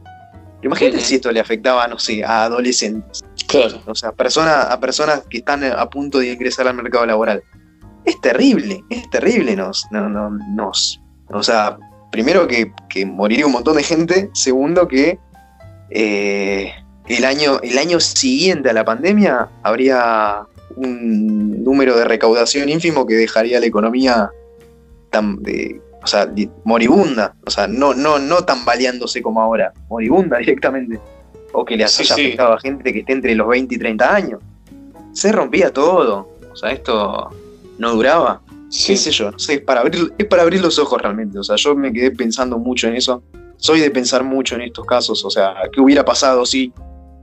Imagínate 0.62 1.00
si 1.00 1.16
esto 1.16 1.30
le 1.30 1.40
afectaba, 1.40 1.86
no 1.88 1.98
sé, 1.98 2.24
a 2.24 2.44
adolescentes. 2.44 3.22
Claro. 3.48 3.82
O 3.84 3.94
sea, 3.94 4.10
a 4.10 4.12
personas, 4.12 4.70
a 4.70 4.80
personas 4.80 5.24
que 5.28 5.38
están 5.38 5.62
a 5.62 5.90
punto 5.90 6.20
de 6.20 6.32
ingresar 6.32 6.66
al 6.66 6.74
mercado 6.74 7.04
laboral. 7.04 7.42
Es 8.06 8.18
terrible, 8.22 8.82
es 8.88 9.10
terrible, 9.10 9.54
nos, 9.56 9.86
no, 9.90 10.08
no, 10.08 10.30
nos, 10.30 11.02
o 11.28 11.42
sea, 11.42 11.76
primero 12.12 12.46
que, 12.46 12.70
moriría 13.06 13.46
un 13.46 13.52
montón 13.52 13.76
de 13.76 13.82
gente, 13.82 14.30
segundo 14.34 14.86
que 14.86 15.18
eh, 15.90 16.72
el, 17.08 17.24
año, 17.24 17.58
el 17.62 17.78
año 17.78 17.98
siguiente 17.98 18.70
a 18.70 18.74
la 18.74 18.84
pandemia 18.84 19.48
habría 19.62 20.46
un 20.76 21.64
número 21.64 21.96
de 21.96 22.04
recaudación 22.04 22.68
ínfimo 22.68 23.06
que 23.06 23.14
dejaría 23.14 23.58
la 23.58 23.66
economía 23.66 24.30
tan, 25.10 25.40
o 26.02 26.06
sea, 26.06 26.30
moribunda, 26.64 27.34
o 27.46 27.50
sea, 27.50 27.66
no, 27.66 27.94
no, 27.94 28.18
no 28.18 28.44
tambaleándose 28.44 29.22
como 29.22 29.40
ahora, 29.40 29.72
moribunda 29.88 30.38
directamente, 30.38 31.00
o 31.52 31.64
que 31.64 31.76
le 31.76 31.84
haya 31.84 32.14
afectado 32.14 32.52
a 32.52 32.60
gente 32.60 32.92
que 32.92 33.00
esté 33.00 33.12
entre 33.14 33.34
los 33.34 33.48
20 33.48 33.74
y 33.74 33.78
30 33.78 34.14
años. 34.14 34.40
Se 35.12 35.32
rompía 35.32 35.72
todo, 35.72 36.28
o 36.52 36.56
sea, 36.56 36.72
esto 36.72 37.30
no 37.78 37.92
duraba. 37.92 38.41
Sí. 38.72 38.94
¿Qué 38.94 38.96
sé 38.96 39.10
yo? 39.10 39.30
No 39.30 39.38
sé, 39.38 39.54
es 39.54 39.60
para, 39.60 39.80
abrir, 39.80 40.14
es 40.16 40.26
para 40.26 40.42
abrir 40.42 40.62
los 40.62 40.78
ojos 40.78 41.00
realmente. 41.00 41.38
O 41.38 41.44
sea, 41.44 41.56
yo 41.56 41.74
me 41.76 41.92
quedé 41.92 42.10
pensando 42.10 42.58
mucho 42.58 42.88
en 42.88 42.96
eso. 42.96 43.22
Soy 43.58 43.80
de 43.80 43.90
pensar 43.90 44.24
mucho 44.24 44.54
en 44.54 44.62
estos 44.62 44.86
casos. 44.86 45.22
O 45.26 45.30
sea, 45.30 45.54
¿qué 45.70 45.80
hubiera 45.80 46.04
pasado? 46.04 46.46
Sí. 46.46 46.72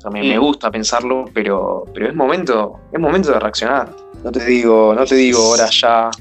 O 0.05 0.11
me, 0.11 0.37
mm. 0.37 0.39
gusta 0.39 0.69
pensarlo, 0.69 1.25
pero, 1.33 1.85
pero 1.93 2.07
es 2.07 2.15
momento, 2.15 2.79
es 2.93 2.99
momento 2.99 3.31
de 3.31 3.39
reaccionar. 3.39 3.89
No 4.23 4.31
te 4.31 4.45
digo, 4.45 4.93
no 4.95 5.05
te 5.05 5.15
digo 5.15 5.39
ahora 5.39 5.67
ya, 5.71 6.11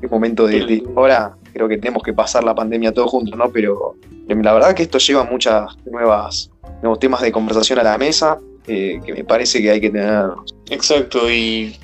es 0.00 0.10
momento 0.10 0.46
de, 0.46 0.82
ahora 0.96 1.36
creo 1.52 1.68
que 1.68 1.76
tenemos 1.76 2.02
que 2.02 2.14
pasar 2.14 2.42
la 2.42 2.54
pandemia 2.54 2.92
todos 2.92 3.10
juntos, 3.10 3.38
¿no? 3.38 3.50
Pero 3.50 3.94
la 4.26 4.52
verdad 4.54 4.74
que 4.74 4.84
esto 4.84 4.98
lleva 4.98 5.24
muchas 5.24 5.76
nuevas, 5.84 6.50
nuevos 6.80 6.98
temas 6.98 7.20
de 7.20 7.30
conversación 7.30 7.78
a 7.78 7.82
la 7.82 7.98
mesa 7.98 8.38
eh, 8.66 9.00
que 9.04 9.12
me 9.12 9.24
parece 9.24 9.60
que 9.60 9.70
hay 9.70 9.80
que 9.80 9.90
tener. 9.90 10.30
Exacto, 10.70 11.30
y 11.30 11.76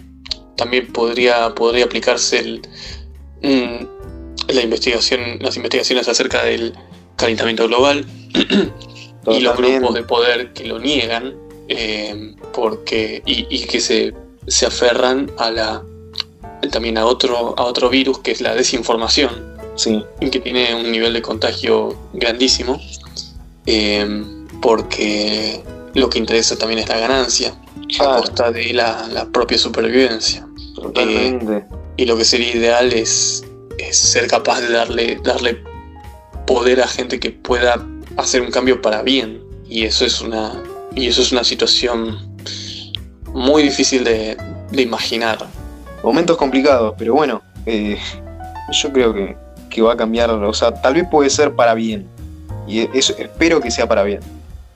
también 0.59 0.93
podría, 0.93 1.55
podría 1.55 1.85
aplicarse 1.87 2.41
el, 2.41 2.63
mm, 3.43 4.53
la 4.53 4.61
investigación, 4.61 5.39
las 5.41 5.57
investigaciones 5.57 6.09
acerca 6.09 6.45
del 6.45 6.75
calentamiento 7.17 7.67
global 7.69 8.05
y 9.27 9.41
los 9.41 9.57
grupos 9.57 9.95
de 9.95 10.03
poder 10.03 10.53
que 10.53 10.67
lo 10.67 10.79
niegan 10.79 11.35
eh, 11.69 12.35
porque 12.53 13.23
y, 13.25 13.67
que 13.67 13.81
se, 13.81 14.15
se, 14.47 14.67
aferran 14.67 15.31
a 15.39 15.51
la 15.51 15.83
también 16.73 16.99
a 16.99 17.05
otro 17.05 17.55
a 17.59 17.65
otro 17.65 17.89
virus 17.91 18.19
que 18.21 18.31
es 18.33 18.41
la 18.41 18.55
desinformación 18.55 19.57
sí. 19.77 20.03
que 20.21 20.41
tiene 20.41 20.75
un 20.75 20.91
nivel 20.91 21.13
de 21.13 21.21
contagio 21.21 21.95
grandísimo 22.15 22.81
eh, 23.67 24.25
porque 24.63 25.63
lo 25.95 26.09
que 26.09 26.19
interesa 26.19 26.57
también 26.57 26.81
es 26.81 26.89
la 26.89 26.99
ganancia 26.99 27.55
a 28.01 28.17
costa 28.17 28.51
de 28.51 28.73
la 28.73 29.29
propia 29.31 29.59
supervivencia 29.59 30.48
Totalmente. 30.93 31.67
y 31.97 32.07
lo 32.07 32.17
que 32.17 32.25
sería 32.25 32.55
ideal 32.55 32.93
es, 32.93 33.45
ser 33.91 34.27
capaz 34.27 34.61
de 34.61 34.71
darle, 34.71 35.19
darle 35.23 35.63
poder 36.47 36.81
a 36.81 36.89
gente 36.89 37.21
que 37.21 37.31
pueda 37.31 37.87
hacer 38.17 38.43
un 38.43 38.51
cambio 38.51 38.81
para 38.83 39.03
bien. 39.03 39.43
Y 39.69 39.85
eso 39.85 40.05
es 40.05 40.21
una, 40.21 40.63
y 40.95 41.09
eso 41.09 41.23
es 41.23 41.33
una 41.33 41.45
situación 41.45 42.19
muy 43.33 43.63
difícil 43.63 44.05
de, 44.05 44.37
imaginar. 44.73 45.39
Momentos 46.03 46.37
complicados, 46.37 46.95
pero 46.97 47.15
bueno, 47.15 47.43
eh, 47.67 47.99
yo 48.73 48.93
creo 48.93 49.15
que, 49.15 49.37
va 49.81 49.93
a 49.93 49.97
cambiar, 49.97 50.29
o 50.31 50.53
sea, 50.53 50.75
tal 50.75 50.95
vez 50.95 51.05
puede 51.09 51.31
ser 51.31 51.55
para 51.55 51.75
bien. 51.75 52.09
Y 52.67 52.81
eso, 52.99 53.15
espero 53.17 53.61
que 53.61 53.71
sea 53.71 53.87
para 53.87 54.03
bien. 54.03 54.19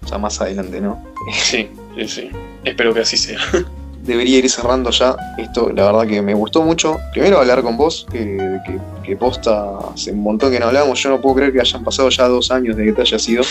O 0.04 0.06
sea, 0.06 0.16
más 0.16 0.40
adelante, 0.40 0.80
¿no? 0.80 1.02
Sí, 1.32 1.68
sí, 1.96 2.08
sí. 2.08 2.30
Espero 2.64 2.94
que 2.94 3.00
así 3.00 3.16
sea. 3.16 3.38
debería 4.02 4.38
ir 4.38 4.50
cerrando 4.50 4.90
ya. 4.90 5.16
Esto, 5.38 5.70
la 5.70 5.86
verdad 5.86 6.06
que 6.06 6.22
me 6.22 6.34
gustó 6.34 6.62
mucho. 6.62 6.98
Primero 7.12 7.38
hablar 7.38 7.62
con 7.62 7.76
vos, 7.76 8.06
que, 8.10 8.60
que, 9.04 9.16
posta 9.16 9.78
hace 9.94 10.12
un 10.12 10.22
montón 10.22 10.50
que 10.50 10.58
no 10.58 10.66
hablamos. 10.66 11.02
Yo 11.02 11.10
no 11.10 11.20
puedo 11.20 11.36
creer 11.36 11.52
que 11.52 11.60
hayan 11.60 11.84
pasado 11.84 12.08
ya 12.08 12.28
dos 12.28 12.50
años 12.50 12.76
de 12.76 12.84
que 12.84 12.92
te 12.92 13.02
haya 13.02 13.18
sido. 13.18 13.44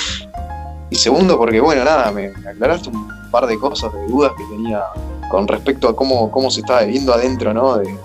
Y 0.90 0.96
segundo, 0.96 1.38
porque 1.38 1.60
bueno, 1.62 1.84
nada, 1.86 2.12
me, 2.12 2.32
aclaraste 2.48 2.90
un 2.90 3.08
par 3.32 3.48
de 3.48 3.58
cosas, 3.58 3.94
de 3.94 4.08
dudas 4.08 4.34
que 4.38 4.44
tenía 4.56 4.82
con 5.30 5.48
respecto 5.48 5.88
a 5.88 5.96
cómo, 5.96 6.30
cómo 6.30 6.52
se 6.52 6.60
estaba 6.60 6.82
viviendo 6.82 7.14
adentro 7.14 7.54
¿no? 7.54 7.78
de, 7.78 7.96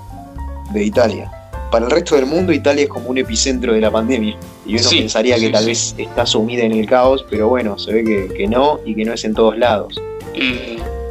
de 0.73 0.85
Italia. 0.85 1.31
Para 1.73 1.87
el 1.87 1.91
resto 1.91 2.15
del 2.15 2.27
mundo, 2.27 2.53
Italia 2.53 2.85
es 2.85 2.89
como 2.89 3.09
un 3.09 3.19
epicentro 3.19 3.73
de 3.73 3.81
la 3.81 3.91
pandemia. 3.91 4.37
Y 4.65 4.79
uno 4.79 4.89
pensaría 4.89 5.37
que 5.37 5.51
tal 5.51 5.67
vez 5.67 5.97
está 5.99 6.25
sumida 6.25 6.63
en 6.63 6.73
el 6.73 6.87
caos, 6.87 7.27
pero 7.29 7.49
bueno, 7.49 7.77
se 7.77 7.93
ve 7.93 8.05
que, 8.05 8.35
que 8.35 8.47
no 8.47 8.79
y 8.85 8.95
que 8.95 9.05
no 9.05 9.15
es 9.15 9.25
en 9.25 9.35
todos 9.35 9.59
lados. 9.59 10.01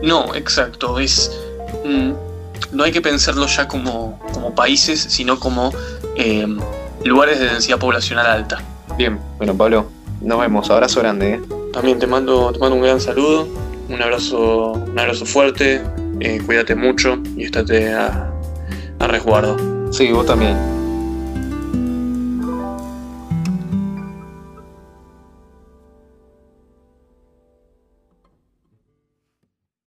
No, 0.06 0.34
exacto. 0.36 1.00
Es. 1.00 1.32
Mm, 1.84 2.12
no 2.72 2.84
hay 2.84 2.92
que 2.92 3.02
pensarlo 3.02 3.48
ya 3.48 3.68
como, 3.68 4.20
como 4.34 4.54
países, 4.54 5.02
sino 5.02 5.40
como 5.40 5.74
em, 6.16 6.60
lugares 7.04 7.40
de 7.40 7.46
densidad 7.46 7.80
poblacional 7.80 8.28
alta. 8.28 8.62
Bien, 8.98 9.20
bueno, 9.38 9.56
Pablo, 9.58 9.88
nos 10.22 10.40
vemos. 10.40 10.70
Abrazo 10.70 11.00
grande. 11.02 11.34
¿eh? 11.34 11.42
También 11.74 12.00
te 12.00 12.08
mando, 12.08 12.52
te 12.52 12.60
mando 12.60 12.76
un 12.76 12.84
gran 12.84 13.02
saludo, 13.02 13.48
un 13.90 14.02
abrazo, 14.02 14.74
un 14.74 14.98
abrazo 14.98 15.26
fuerte, 15.26 15.82
eh, 16.20 16.42
cuídate 16.46 16.76
mucho 16.76 17.18
y 17.36 17.46
estate 17.46 17.94
a, 17.94 18.32
a 19.00 19.08
resguardo. 19.08 19.58
Sí, 19.92 20.12
vos 20.12 20.26
también. 20.26 20.75